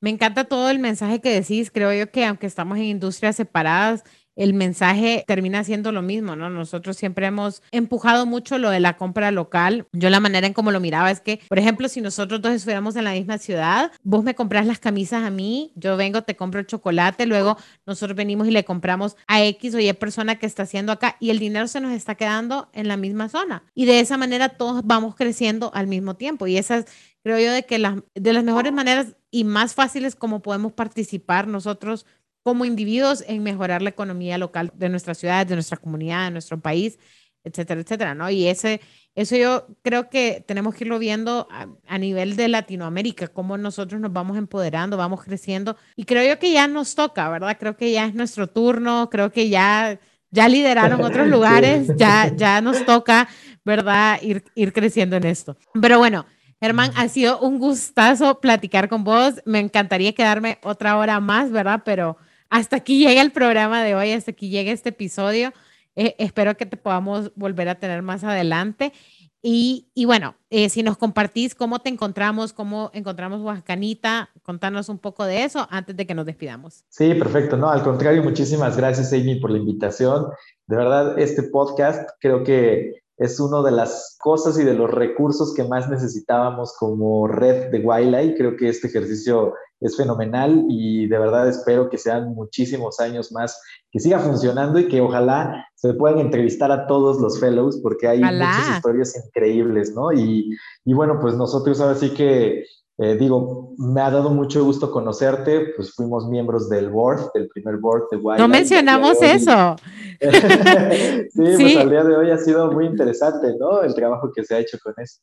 me 0.00 0.10
encanta 0.10 0.44
todo 0.44 0.70
el 0.70 0.78
mensaje 0.78 1.20
que 1.20 1.30
decís. 1.30 1.70
Creo 1.70 1.92
yo 1.92 2.10
que 2.10 2.24
aunque 2.24 2.46
estamos 2.46 2.78
en 2.78 2.84
industrias 2.84 3.36
separadas, 3.36 4.02
el 4.38 4.54
mensaje 4.54 5.24
termina 5.26 5.64
siendo 5.64 5.90
lo 5.90 6.00
mismo, 6.00 6.36
¿no? 6.36 6.48
Nosotros 6.48 6.96
siempre 6.96 7.26
hemos 7.26 7.60
empujado 7.72 8.24
mucho 8.24 8.56
lo 8.56 8.70
de 8.70 8.78
la 8.78 8.96
compra 8.96 9.32
local. 9.32 9.86
Yo 9.92 10.10
la 10.10 10.20
manera 10.20 10.46
en 10.46 10.52
cómo 10.52 10.70
lo 10.70 10.78
miraba 10.78 11.10
es 11.10 11.20
que, 11.20 11.40
por 11.48 11.58
ejemplo, 11.58 11.88
si 11.88 12.00
nosotros 12.00 12.40
dos 12.40 12.52
estuviéramos 12.52 12.94
en 12.94 13.04
la 13.04 13.12
misma 13.12 13.38
ciudad, 13.38 13.90
vos 14.04 14.22
me 14.22 14.36
compras 14.36 14.64
las 14.64 14.78
camisas 14.78 15.24
a 15.24 15.30
mí, 15.30 15.72
yo 15.74 15.96
vengo, 15.96 16.22
te 16.22 16.36
compro 16.36 16.60
el 16.60 16.66
chocolate, 16.66 17.26
luego 17.26 17.58
nosotros 17.84 18.16
venimos 18.16 18.46
y 18.46 18.52
le 18.52 18.64
compramos 18.64 19.16
a 19.26 19.42
X 19.42 19.74
o 19.74 19.80
Y 19.80 19.92
persona 19.94 20.38
que 20.38 20.46
está 20.46 20.62
haciendo 20.62 20.92
acá 20.92 21.16
y 21.18 21.30
el 21.30 21.40
dinero 21.40 21.66
se 21.66 21.80
nos 21.80 21.92
está 21.92 22.14
quedando 22.14 22.68
en 22.72 22.86
la 22.86 22.96
misma 22.96 23.28
zona. 23.28 23.64
Y 23.74 23.86
de 23.86 23.98
esa 23.98 24.16
manera 24.16 24.50
todos 24.50 24.82
vamos 24.84 25.16
creciendo 25.16 25.72
al 25.74 25.88
mismo 25.88 26.14
tiempo. 26.14 26.46
Y 26.46 26.58
esas 26.58 26.84
creo 27.24 27.40
yo 27.40 27.52
de 27.52 27.64
que 27.64 27.78
las, 27.78 27.96
de 28.14 28.32
las 28.32 28.44
mejores 28.44 28.72
maneras 28.72 29.16
y 29.30 29.44
más 29.44 29.74
fáciles 29.74 30.14
como 30.14 30.42
podemos 30.42 30.72
participar 30.72 31.48
nosotros 31.48 32.06
como 32.42 32.64
individuos 32.64 33.24
en 33.26 33.42
mejorar 33.42 33.82
la 33.82 33.90
economía 33.90 34.38
local 34.38 34.72
de 34.74 34.88
nuestras 34.88 35.18
ciudades, 35.18 35.48
de 35.48 35.56
nuestra 35.56 35.76
comunidad, 35.76 36.24
de 36.24 36.30
nuestro 36.32 36.60
país, 36.60 36.98
etcétera, 37.44 37.80
etcétera, 37.80 38.14
¿no? 38.14 38.30
Y 38.30 38.46
ese, 38.46 38.80
eso 39.14 39.36
yo 39.36 39.66
creo 39.82 40.08
que 40.08 40.44
tenemos 40.46 40.74
que 40.74 40.84
irlo 40.84 40.98
viendo 40.98 41.48
a, 41.50 41.98
nivel 41.98 42.36
de 42.36 42.48
Latinoamérica, 42.48 43.28
cómo 43.28 43.56
nosotros 43.58 44.00
nos 44.00 44.12
vamos 44.12 44.36
empoderando, 44.38 44.96
vamos 44.96 45.22
creciendo. 45.24 45.76
Y 45.96 46.04
creo 46.04 46.26
yo 46.28 46.38
que 46.38 46.52
ya 46.52 46.68
nos 46.68 46.94
toca, 46.94 47.28
¿verdad? 47.28 47.56
Creo 47.58 47.76
que 47.76 47.90
ya 47.90 48.06
es 48.06 48.14
nuestro 48.14 48.46
turno, 48.46 49.08
creo 49.10 49.32
que 49.32 49.48
ya, 49.48 49.98
ya 50.30 50.48
lideraron 50.48 51.02
otros 51.02 51.26
lugares, 51.28 51.90
ya, 51.96 52.32
ya 52.34 52.60
nos 52.60 52.84
toca, 52.84 53.28
¿verdad? 53.64 54.20
Ir, 54.22 54.44
ir 54.54 54.72
creciendo 54.72 55.16
en 55.16 55.24
esto. 55.24 55.56
Pero 55.80 55.98
bueno. 55.98 56.26
Germán, 56.60 56.90
ha 56.96 57.06
sido 57.06 57.38
un 57.38 57.60
gustazo 57.60 58.40
platicar 58.40 58.88
con 58.88 59.04
vos. 59.04 59.34
Me 59.44 59.60
encantaría 59.60 60.12
quedarme 60.12 60.58
otra 60.64 60.96
hora 60.96 61.20
más, 61.20 61.52
¿verdad? 61.52 61.82
Pero 61.84 62.16
hasta 62.50 62.76
aquí 62.76 62.98
llega 63.06 63.22
el 63.22 63.32
programa 63.32 63.82
de 63.82 63.94
hoy, 63.94 64.12
hasta 64.12 64.30
aquí 64.30 64.48
llega 64.48 64.72
este 64.72 64.90
episodio. 64.90 65.52
Eh, 65.96 66.14
espero 66.18 66.56
que 66.56 66.66
te 66.66 66.76
podamos 66.76 67.32
volver 67.34 67.68
a 67.68 67.74
tener 67.76 68.02
más 68.02 68.24
adelante. 68.24 68.92
Y, 69.40 69.86
bueno, 70.04 70.34
eh, 70.50 70.68
si 70.68 70.82
nos 70.82 70.98
compartís 70.98 71.54
cómo 71.54 71.78
te 71.78 71.88
encontramos, 71.88 72.52
cómo 72.52 72.90
encontramos 72.92 73.40
Oaxacanita, 73.40 74.30
contanos 74.42 74.88
un 74.88 74.98
poco 74.98 75.24
de 75.24 75.44
eso 75.44 75.66
antes 75.70 75.96
de 75.96 76.06
que 76.06 76.14
nos 76.14 76.26
despidamos. 76.26 76.84
Sí, 76.88 77.14
perfecto. 77.14 77.56
No, 77.56 77.70
al 77.70 77.82
contrario, 77.82 78.22
muchísimas 78.24 78.76
gracias, 78.76 79.12
Amy, 79.12 79.36
por 79.36 79.50
la 79.50 79.58
invitación. 79.58 80.26
De 80.66 80.76
verdad, 80.76 81.18
este 81.18 81.44
podcast 81.44 82.10
creo 82.20 82.42
que 82.42 83.02
es 83.18 83.40
una 83.40 83.62
de 83.62 83.72
las 83.72 84.16
cosas 84.20 84.58
y 84.58 84.64
de 84.64 84.74
los 84.74 84.90
recursos 84.90 85.52
que 85.54 85.64
más 85.64 85.88
necesitábamos 85.88 86.74
como 86.78 87.26
red 87.26 87.70
de 87.70 87.80
Wildlife. 87.80 88.36
Creo 88.36 88.56
que 88.56 88.68
este 88.68 88.86
ejercicio 88.86 89.54
es 89.80 89.96
fenomenal 89.96 90.64
y 90.68 91.06
de 91.08 91.18
verdad 91.18 91.48
espero 91.48 91.88
que 91.88 91.98
sean 91.98 92.34
muchísimos 92.34 93.00
años 93.00 93.32
más, 93.32 93.60
que 93.90 94.00
siga 94.00 94.18
funcionando 94.18 94.78
y 94.78 94.88
que 94.88 95.00
ojalá 95.00 95.66
se 95.74 95.94
puedan 95.94 96.18
entrevistar 96.18 96.70
a 96.72 96.86
todos 96.86 97.20
los 97.20 97.38
fellows 97.38 97.78
porque 97.82 98.08
hay 98.08 98.20
muchas 98.20 98.76
historias 98.76 99.24
increíbles, 99.26 99.94
¿no? 99.94 100.12
Y, 100.12 100.56
y, 100.84 100.94
bueno, 100.94 101.18
pues 101.20 101.34
nosotros 101.34 101.80
ahora 101.80 101.94
sí 101.94 102.10
que, 102.10 102.64
eh, 103.00 103.16
digo, 103.16 103.74
me 103.78 104.00
ha 104.00 104.10
dado 104.10 104.30
mucho 104.30 104.64
gusto 104.64 104.90
conocerte, 104.90 105.72
pues 105.76 105.94
fuimos 105.94 106.26
miembros 106.28 106.68
del 106.68 106.90
board, 106.90 107.30
del 107.32 107.48
primer 107.48 107.76
board 107.76 108.08
de 108.10 108.16
Wild. 108.16 108.40
No 108.40 108.48
mencionamos 108.48 109.22
eso. 109.22 109.76
sí, 110.20 111.28
pues 111.36 111.76
al 111.76 111.90
día 111.90 112.02
de 112.02 112.16
hoy 112.16 112.30
ha 112.32 112.38
sido 112.38 112.72
muy 112.72 112.86
interesante, 112.86 113.54
¿no? 113.56 113.82
El 113.82 113.94
trabajo 113.94 114.32
que 114.34 114.44
se 114.44 114.56
ha 114.56 114.58
hecho 114.58 114.78
con 114.82 114.94
eso. 114.96 115.20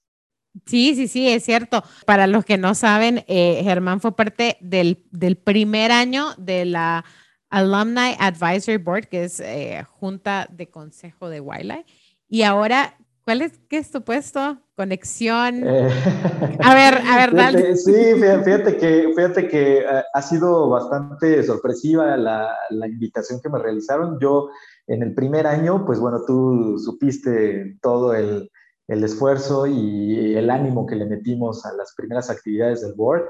Sí, 0.66 0.96
sí, 0.96 1.10
sí, 1.10 1.28
es 1.28 1.44
cierto. 1.44 1.84
Para 2.06 2.28
los 2.28 2.46
que 2.46 2.58
no 2.58 2.76
saben, 2.76 3.26
eh, 3.28 3.60
Germán 3.62 4.00
fue 4.00 4.16
parte 4.16 4.56
del, 4.62 5.04
del, 5.12 5.36
primer 5.36 5.92
año 5.92 6.28
de 6.38 6.64
la 6.64 7.04
Alumni 7.50 8.16
Advisory 8.20 8.78
Board, 8.78 9.08
que 9.10 9.26
es 9.26 9.42
eh, 9.42 9.84
Junta 10.00 10.48
de 10.50 10.70
Consejo 10.70 11.28
de 11.28 11.42
Wildlife. 11.42 11.86
Y 12.30 12.44
ahora, 12.44 12.98
¿cuál 13.26 13.42
es, 13.42 13.60
qué 13.68 13.80
es 13.80 13.92
tu 13.92 14.02
puesto? 14.02 14.62
Conexión. 14.76 15.64
Eh, 15.66 15.90
a 16.64 16.76
ver, 16.76 17.02
a 17.06 17.18
ver, 17.18 17.34
dale. 17.34 17.76
Sí, 17.78 17.94
fíjate 17.94 18.78
que, 18.78 19.14
fíjate 19.16 19.48
que 19.48 19.86
ha 20.14 20.22
sido 20.22 20.70
bastante 20.70 21.44
sorpresiva 21.44 22.18
la, 22.18 22.54
la 22.70 22.88
invitación 22.88 23.40
que 23.42 23.50
me 23.50 23.60
realizaron. 23.60 24.20
Yo 24.20 24.50
en 24.88 25.02
el 25.02 25.14
primer 25.14 25.48
año, 25.48 25.86
pues 25.86 26.00
bueno, 26.00 26.22
tú 26.28 26.78
supiste 26.78 27.78
todo 27.82 28.14
el 28.14 28.50
el 28.88 29.04
esfuerzo 29.04 29.66
y 29.66 30.36
el 30.36 30.50
ánimo 30.50 30.86
que 30.86 30.96
le 30.96 31.06
metimos 31.06 31.66
a 31.66 31.74
las 31.74 31.94
primeras 31.96 32.30
actividades 32.30 32.82
del 32.82 32.94
board. 32.94 33.24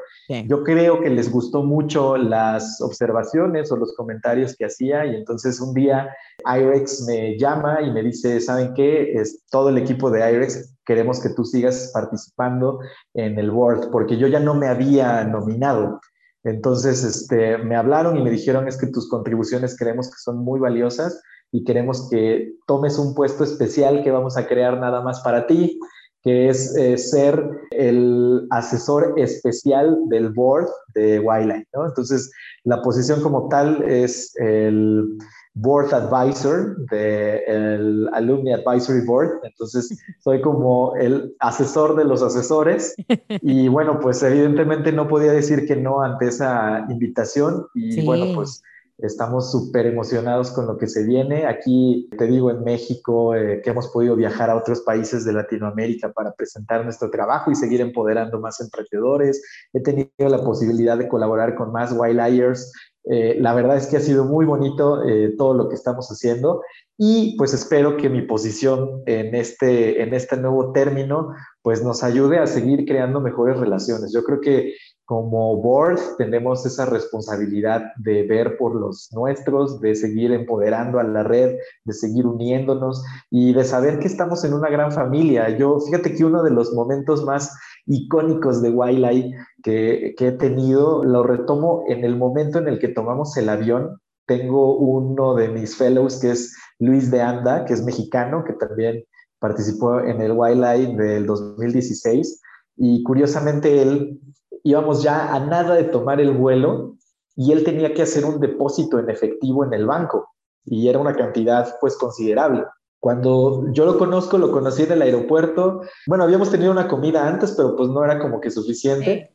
Yo 0.48 0.64
creo 0.64 1.02
que 1.02 1.10
les 1.10 1.32
gustó 1.32 1.64
mucho 1.64 2.18
las 2.18 2.82
observaciones 2.82 3.72
o 3.72 3.78
los 3.78 3.94
comentarios 3.96 4.56
que 4.58 4.66
hacía 4.66 5.06
y 5.06 5.16
entonces 5.16 5.62
un 5.62 5.74
día 5.74 6.10
IREX 6.46 7.06
me 7.08 7.38
llama 7.38 7.82
y 7.82 7.92
me 7.92 8.04
dice, 8.04 8.40
¿saben 8.42 8.74
qué? 8.74 9.14
Es 9.14 9.44
todo 9.50 9.70
el 9.70 9.78
equipo 9.78 10.12
de 10.12 10.32
IREX 10.32 10.76
queremos 10.86 11.20
que 11.20 11.30
tú 11.30 11.44
sigas 11.44 11.92
participando 11.94 12.80
en 13.14 13.40
el 13.40 13.52
board 13.52 13.90
porque 13.92 14.18
yo 14.18 14.28
ya 14.28 14.40
no 14.40 14.54
me 14.54 14.68
había 14.68 15.24
nominado. 15.24 16.00
Entonces, 16.44 17.04
este, 17.04 17.58
me 17.58 17.76
hablaron 17.76 18.18
y 18.18 18.24
me 18.24 18.30
dijeron 18.30 18.68
es 18.68 18.78
que 18.78 18.88
tus 18.88 19.10
contribuciones 19.10 19.76
creemos 19.78 20.10
que 20.10 20.18
son 20.18 20.38
muy 20.38 20.60
valiosas 20.60 21.20
y 21.52 21.64
queremos 21.64 22.10
que 22.10 22.54
tomes 22.68 22.98
un 22.98 23.16
puesto 23.16 23.44
especial 23.44 24.04
que 24.04 24.12
vamos 24.12 24.38
a 24.38 24.48
crear 24.48 24.80
nada 24.80 25.02
más 25.02 25.22
para 25.22 25.48
ti, 25.48 25.80
que 26.24 26.50
es 26.50 26.76
eh, 26.76 26.98
ser 26.98 27.48
el 27.72 28.48
asesor 28.50 29.14
especial 29.18 29.98
del 30.10 30.30
board 30.34 30.68
de 30.96 31.20
Wildlife, 31.20 31.68
¿no? 31.74 31.86
Entonces, 31.86 32.32
la 32.64 32.82
posición 32.82 33.22
como 33.22 33.48
tal 33.48 33.84
es 33.84 34.36
el 34.38 35.18
board 35.56 35.94
advisor 35.94 36.76
del 36.90 38.10
Alumni 38.14 38.54
Advisory 38.54 39.06
Board, 39.06 39.40
entonces 39.44 39.98
soy 40.20 40.42
como 40.42 40.96
el 40.98 41.34
asesor 41.40 41.96
de 41.96 42.06
los 42.06 42.22
asesores. 42.22 42.96
Y 43.42 43.68
bueno, 43.68 44.00
pues 44.00 44.24
evidentemente 44.24 44.92
no 44.92 45.08
podía 45.08 45.32
decir 45.32 45.68
que 45.68 45.76
no 45.76 46.02
ante 46.02 46.28
esa 46.28 46.86
invitación. 46.90 47.68
Y 47.76 48.04
bueno, 48.04 48.34
pues 48.34 48.64
Estamos 48.98 49.52
súper 49.52 49.88
emocionados 49.88 50.52
con 50.52 50.68
lo 50.68 50.78
que 50.78 50.88
se 50.88 51.04
viene. 51.04 51.46
Aquí, 51.46 52.10
te 52.18 52.28
digo, 52.28 52.50
en 52.50 52.64
México, 52.64 53.36
eh, 53.36 53.62
que 53.62 53.72
hemos 53.72 53.90
podido 53.90 54.16
viajar 54.16 54.50
a 54.50 54.56
otros 54.56 54.82
países 54.82 55.26
de 55.26 55.34
Latinoamérica 55.34 56.14
para 56.14 56.32
presentar 56.34 56.84
nuestro 56.84 57.12
trabajo 57.12 57.52
y 57.52 57.56
seguir 57.56 57.82
empoderando 57.82 58.40
más 58.40 58.62
emprendedores. 58.62 59.42
He 59.74 59.82
tenido 59.82 60.10
la 60.18 60.42
posibilidad 60.44 60.98
de 60.98 61.10
colaborar 61.10 61.56
con 61.56 61.74
más 61.74 61.92
Wildliers. 61.92 62.72
Eh, 63.08 63.38
la 63.40 63.54
verdad 63.54 63.76
es 63.76 63.88
que 63.88 63.98
ha 63.98 64.02
sido 64.02 64.26
muy 64.26 64.46
bonito 64.46 65.04
eh, 65.04 65.36
todo 65.38 65.54
lo 65.54 65.70
que 65.70 65.76
estamos 65.76 66.10
haciendo 66.10 66.62
y 66.98 67.36
pues 67.38 67.54
espero 67.54 67.98
que 67.98 68.10
mi 68.10 68.24
posición 68.24 69.04
en 69.06 69.36
este, 69.36 70.02
en 70.02 70.16
este 70.16 70.38
nuevo 70.38 70.72
término 70.72 71.30
pues 71.62 71.84
nos 71.84 72.04
ayude 72.04 72.40
a 72.40 72.48
seguir 72.48 72.86
creando 72.86 73.22
mejores 73.22 73.60
relaciones. 73.60 74.12
Yo 74.12 74.24
creo 74.24 74.42
que 74.42 74.74
como 75.06 75.62
board 75.62 76.00
tenemos 76.18 76.66
esa 76.66 76.86
responsabilidad 76.86 77.94
de 77.98 78.24
ver 78.24 78.58
por 78.58 78.76
los 78.76 79.10
nuestros, 79.14 79.80
de 79.80 79.96
seguir 79.96 80.32
empoderando 80.32 81.00
a 81.00 81.04
la 81.04 81.24
red, 81.24 81.56
de 81.86 81.94
seguir 81.94 82.26
uniéndonos 82.26 83.04
y 83.30 83.54
de 83.54 83.64
saber 83.64 84.00
que 84.00 84.08
estamos 84.08 84.44
en 84.44 84.54
una 84.54 84.70
gran 84.70 84.92
familia. 84.92 85.56
Yo, 85.58 85.80
fíjate 85.80 86.16
que 86.16 86.26
uno 86.26 86.44
de 86.44 86.52
los 86.52 86.74
momentos 86.74 87.24
más 87.24 87.56
icónicos 87.86 88.64
de 88.64 88.72
Wildlife 88.72 89.38
que, 89.64 90.16
que 90.18 90.28
he 90.30 90.32
tenido, 90.32 91.04
lo 91.04 91.22
retomo 91.24 91.84
en 91.88 92.04
el 92.04 92.18
momento 92.18 92.58
en 92.58 92.68
el 92.68 92.80
que 92.80 92.90
tomamos 92.90 93.38
el 93.38 93.50
avión. 93.50 94.00
Tengo 94.26 94.76
uno 94.76 95.36
de 95.36 95.50
mis 95.50 95.78
fellows 95.78 96.20
que 96.20 96.32
es 96.32 96.56
Luis 96.80 97.12
de 97.12 97.22
Anda, 97.22 97.66
que 97.66 97.74
es 97.74 97.84
mexicano, 97.84 98.44
que 98.44 98.54
también 98.54 99.04
participó 99.40 100.00
en 100.00 100.20
el 100.20 100.32
Wildlife 100.32 100.96
del 100.96 101.28
2016. 101.28 102.42
Y 102.78 103.04
curiosamente 103.04 103.84
él 103.84 104.20
íbamos 104.66 105.04
ya 105.04 105.34
a 105.34 105.40
nada 105.40 105.76
de 105.76 105.86
tomar 105.86 106.20
el 106.20 106.32
vuelo 106.32 106.98
y 107.36 107.52
él 107.52 107.64
tenía 107.64 107.94
que 107.94 108.02
hacer 108.02 108.26
un 108.26 108.40
depósito 108.40 109.00
en 109.00 109.10
efectivo 109.10 109.64
en 109.64 109.74
el 109.74 109.86
banco 109.86 110.34
y 110.66 110.90
era 110.90 111.00
una 111.00 111.16
cantidad 111.16 111.78
pues 111.80 111.96
considerable. 111.96 112.66
Cuando 113.00 113.72
yo 113.72 113.86
lo 113.86 114.00
conozco, 114.00 114.40
lo 114.40 114.52
conocí 114.52 114.82
en 114.82 114.94
el 114.94 115.04
aeropuerto. 115.04 115.82
Bueno, 116.08 116.24
habíamos 116.24 116.50
tenido 116.50 116.72
una 116.72 116.88
comida 116.88 117.28
antes, 117.28 117.52
pero 117.52 117.76
pues 117.76 117.90
no 117.90 118.04
era 118.04 118.18
como 118.20 118.42
que 118.42 118.50
suficiente. 118.50 119.32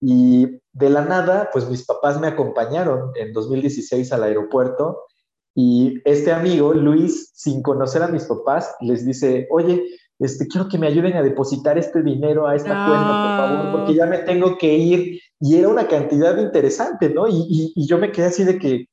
Y 0.00 0.58
de 0.72 0.90
la 0.90 1.04
nada, 1.04 1.48
pues 1.52 1.70
mis 1.70 1.86
papás 1.86 2.20
me 2.20 2.26
acompañaron 2.26 3.12
en 3.14 3.32
2016 3.32 4.12
al 4.12 4.24
aeropuerto 4.24 5.04
y 5.54 6.00
este 6.04 6.32
amigo, 6.32 6.72
Luis, 6.72 7.30
sin 7.34 7.62
conocer 7.62 8.02
a 8.02 8.08
mis 8.08 8.24
papás, 8.24 8.74
les 8.80 9.04
dice, 9.04 9.46
oye, 9.50 9.84
este, 10.22 10.46
quiero 10.46 10.68
que 10.68 10.78
me 10.78 10.86
ayuden 10.86 11.16
a 11.16 11.22
depositar 11.22 11.76
este 11.78 12.02
dinero 12.02 12.46
a 12.46 12.54
esta 12.54 12.86
cuenta, 12.86 13.06
por 13.06 13.36
favor, 13.36 13.72
porque 13.72 13.94
ya 13.94 14.06
me 14.06 14.18
tengo 14.18 14.56
que 14.56 14.72
ir. 14.72 15.20
Y 15.40 15.56
era 15.56 15.68
una 15.68 15.88
cantidad 15.88 16.38
interesante, 16.38 17.10
¿no? 17.10 17.26
Y, 17.26 17.72
y, 17.74 17.86
yo 17.86 17.98
me 17.98 18.12
quedé 18.12 18.26
así 18.26 18.44
de 18.44 18.58
que, 18.58 18.86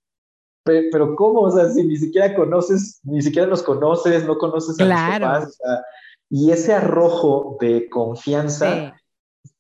pero, 0.64 1.16
¿cómo? 1.16 1.42
O 1.42 1.52
sea, 1.52 1.70
si 1.70 1.84
ni 1.84 1.98
siquiera 1.98 2.36
conoces, 2.36 3.00
ni 3.04 3.22
siquiera 3.22 3.48
los 3.48 3.62
conoces, 3.62 4.26
no 4.26 4.38
conoces 4.38 4.80
a 4.80 4.84
claro. 4.84 5.26
los 5.26 5.34
papás. 5.34 5.48
O 5.50 5.52
sea, 5.52 5.84
y 6.32 6.52
ese 6.52 6.74
arrojo 6.74 7.58
de 7.60 7.90
confianza 7.90 8.96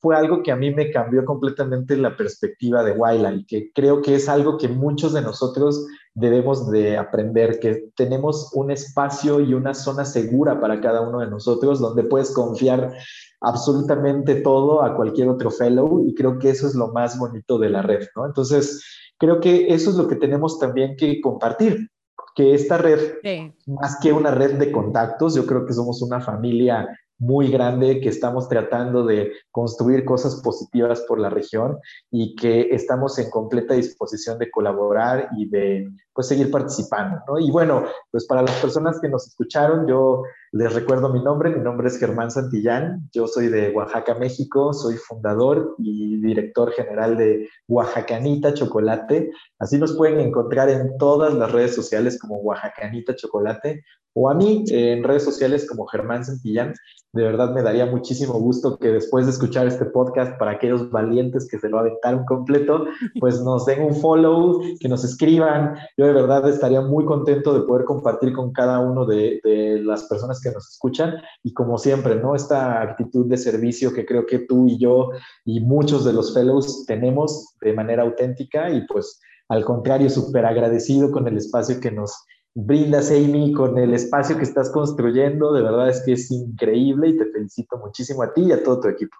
fue 0.01 0.15
algo 0.15 0.43
que 0.43 0.51
a 0.51 0.55
mí 0.55 0.73
me 0.73 0.91
cambió 0.91 1.25
completamente 1.25 1.97
la 1.97 2.15
perspectiva 2.15 2.84
de 2.84 2.93
Wildlife, 2.93 3.45
que 3.47 3.71
creo 3.73 4.01
que 4.01 4.15
es 4.15 4.30
algo 4.30 4.57
que 4.57 4.67
muchos 4.67 5.13
de 5.13 5.21
nosotros 5.21 5.86
debemos 6.13 6.69
de 6.69 6.97
aprender, 6.97 7.59
que 7.59 7.89
tenemos 7.95 8.51
un 8.53 8.71
espacio 8.71 9.39
y 9.41 9.53
una 9.53 9.73
zona 9.73 10.05
segura 10.05 10.59
para 10.59 10.80
cada 10.82 11.01
uno 11.01 11.19
de 11.19 11.30
nosotros 11.30 11.80
donde 11.80 12.03
puedes 12.03 12.32
confiar 12.32 12.93
absolutamente 13.41 14.36
todo 14.36 14.84
a 14.84 14.95
cualquier 14.95 15.30
otro 15.30 15.51
fellow 15.51 16.05
y 16.05 16.13
creo 16.13 16.39
que 16.39 16.49
eso 16.49 16.67
es 16.67 16.75
lo 16.75 16.91
más 16.91 17.17
bonito 17.17 17.57
de 17.57 17.69
la 17.69 17.82
red, 17.82 18.07
¿no? 18.15 18.25
Entonces, 18.25 18.84
creo 19.17 19.39
que 19.39 19.73
eso 19.73 19.89
es 19.89 19.95
lo 19.95 20.07
que 20.07 20.15
tenemos 20.15 20.59
también 20.59 20.95
que 20.95 21.19
compartir, 21.21 21.89
que 22.36 22.53
esta 22.53 22.77
red, 22.77 23.17
más 23.65 23.97
que 24.01 24.13
una 24.13 24.32
red 24.32 24.57
de 24.57 24.71
contactos, 24.71 25.36
yo 25.36 25.45
creo 25.45 25.65
que 25.65 25.73
somos 25.73 26.01
una 26.01 26.21
familia 26.21 26.88
muy 27.20 27.51
grande, 27.51 27.99
que 27.99 28.09
estamos 28.09 28.47
tratando 28.47 29.05
de 29.05 29.34
construir 29.51 30.05
cosas 30.05 30.41
positivas 30.41 31.01
por 31.07 31.20
la 31.20 31.30
región 31.30 31.78
y 32.09 32.36
que 32.36 32.70
estamos 32.72 33.20
en 33.20 33.30
completa 33.30 33.74
disposición 33.74 34.39
de 34.39 34.49
colaborar 34.49 35.30
y 35.38 35.49
de 35.49 35.89
pues, 36.20 36.28
seguir 36.28 36.51
participando. 36.51 37.17
¿no? 37.30 37.39
Y 37.39 37.49
bueno, 37.49 37.86
pues 38.11 38.28
para 38.28 38.41
las 38.41 38.59
personas 38.59 38.99
que 38.99 39.07
nos 39.07 39.26
escucharon, 39.26 39.88
yo 39.88 40.24
les 40.51 40.74
recuerdo 40.74 41.13
mi 41.13 41.24
nombre, 41.24 41.49
mi 41.49 41.63
nombre 41.63 41.88
es 41.88 41.97
Germán 41.97 42.30
Santillán, 42.30 43.09
yo 43.13 43.26
soy 43.26 43.47
de 43.47 43.72
Oaxaca, 43.72 44.15
México, 44.15 44.74
soy 44.74 44.97
fundador 44.97 45.76
y 45.78 46.20
director 46.20 46.74
general 46.74 47.15
de 47.15 47.47
Oaxacanita 47.70 48.53
Chocolate. 48.53 49.32
Así 49.59 49.78
nos 49.78 49.95
pueden 49.95 50.20
encontrar 50.20 50.70
en 50.70 50.97
todas 50.97 51.34
las 51.34 51.53
redes 51.53 51.74
sociales 51.74 52.20
como 52.20 52.36
Oaxacanita 52.39 53.15
Chocolate 53.15 53.82
o 54.13 54.30
a 54.30 54.34
mí 54.34 54.65
en 54.70 55.03
redes 55.03 55.24
sociales 55.24 55.65
como 55.67 55.86
Germán 55.86 56.26
Santillán. 56.26 56.74
De 57.11 57.24
verdad 57.24 57.53
me 57.53 57.63
daría 57.63 57.88
muchísimo 57.88 58.34
gusto 58.34 58.78
que 58.78 58.89
después 58.89 59.26
de 59.26 59.32
escuchar 59.32 59.65
este 59.65 59.86
podcast, 59.86 60.38
para 60.38 60.51
aquellos 60.51 60.91
valientes 60.91 61.47
que 61.49 61.57
se 61.57 61.67
lo 61.67 61.80
aventaron 61.80 62.24
completo, 62.26 62.86
pues 63.20 63.41
nos 63.41 63.65
den 63.65 63.82
un 63.82 63.95
follow, 63.95 64.61
que 64.80 64.88
nos 64.88 65.03
escriban. 65.03 65.76
Yo 65.97 66.05
de 66.10 66.22
verdad 66.22 66.47
estaría 66.49 66.82
muy 66.82 67.05
contento 67.05 67.53
de 67.53 67.66
poder 67.66 67.86
compartir 67.86 68.34
con 68.34 68.51
cada 68.51 68.80
uno 68.80 69.05
de, 69.05 69.39
de 69.43 69.82
las 69.82 70.03
personas 70.03 70.41
que 70.41 70.51
nos 70.51 70.70
escuchan 70.70 71.16
y 71.43 71.53
como 71.53 71.78
siempre, 71.78 72.16
¿no? 72.16 72.36
Esta 72.36 72.82
actitud 72.82 73.28
de 73.28 73.38
servicio 73.38 73.93
que 73.93 74.05
creo 74.05 74.26
que 74.26 74.39
tú 74.39 74.68
y 74.68 74.78
yo 74.78 75.12
y 75.45 75.62
muchos 75.62 76.05
de 76.05 76.14
los 76.14 76.34
fellows 76.34 76.86
tenemos 76.86 77.55
de 77.62 77.74
manera 77.74 78.03
auténtica 78.03 78.70
y 78.70 78.86
pues 78.88 79.22
al 79.49 79.66
contrario, 79.66 80.10
súper 80.12 80.45
agradecido 80.45 81.12
con 81.12 81.28
el 81.28 81.38
espacio 81.38 81.80
que 81.80 81.89
nos 81.89 82.24
brindas, 82.53 83.10
Amy, 83.10 83.51
con 83.51 83.80
el 83.80 83.95
espacio 83.95 84.38
que 84.38 84.43
estás 84.43 84.70
construyendo. 84.70 85.51
De 85.53 85.64
verdad 85.64 85.89
es 85.89 86.03
que 86.05 86.14
es 86.14 86.30
increíble 86.30 87.10
y 87.10 87.18
te 87.18 87.26
felicito 87.26 87.78
muchísimo 87.78 88.22
a 88.22 88.32
ti 88.32 88.43
y 88.43 88.51
a 88.51 88.64
todo 88.64 88.80
tu 88.80 88.88
equipo. 88.89 89.18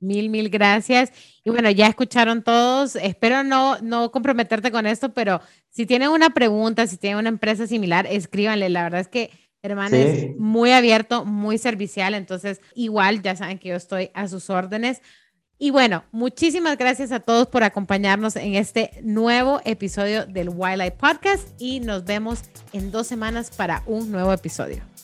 Mil, 0.00 0.28
mil 0.28 0.50
gracias. 0.50 1.12
Y 1.44 1.50
bueno, 1.50 1.70
ya 1.70 1.86
escucharon 1.86 2.42
todos. 2.42 2.96
Espero 2.96 3.42
no, 3.44 3.78
no 3.80 4.10
comprometerte 4.10 4.70
con 4.70 4.86
esto, 4.86 5.12
pero 5.12 5.40
si 5.70 5.86
tienen 5.86 6.10
una 6.10 6.30
pregunta, 6.30 6.86
si 6.86 6.96
tienen 6.96 7.18
una 7.18 7.28
empresa 7.28 7.66
similar, 7.66 8.06
escríbanle. 8.06 8.68
La 8.68 8.82
verdad 8.84 9.00
es 9.00 9.08
que 9.08 9.30
Hermano, 9.62 9.96
es 9.96 10.36
muy 10.36 10.70
abierto, 10.70 11.24
muy 11.24 11.58
servicial, 11.58 12.14
entonces 12.14 12.60
igual 12.74 13.20
ya 13.20 13.34
saben 13.34 13.58
que 13.58 13.70
yo 13.70 13.74
estoy 13.74 14.10
a 14.14 14.28
sus 14.28 14.48
órdenes. 14.48 15.02
Y 15.58 15.70
bueno, 15.70 16.04
muchísimas 16.12 16.76
gracias 16.78 17.10
a 17.10 17.20
todos 17.20 17.48
por 17.48 17.64
acompañarnos 17.64 18.36
en 18.36 18.54
este 18.54 18.90
nuevo 19.02 19.60
episodio 19.64 20.24
del 20.26 20.50
Wildlife 20.50 20.98
Podcast 20.98 21.48
y 21.58 21.80
nos 21.80 22.04
vemos 22.04 22.42
en 22.72 22.92
dos 22.92 23.06
semanas 23.06 23.50
para 23.56 23.82
un 23.86 24.12
nuevo 24.12 24.32
episodio. 24.32 24.95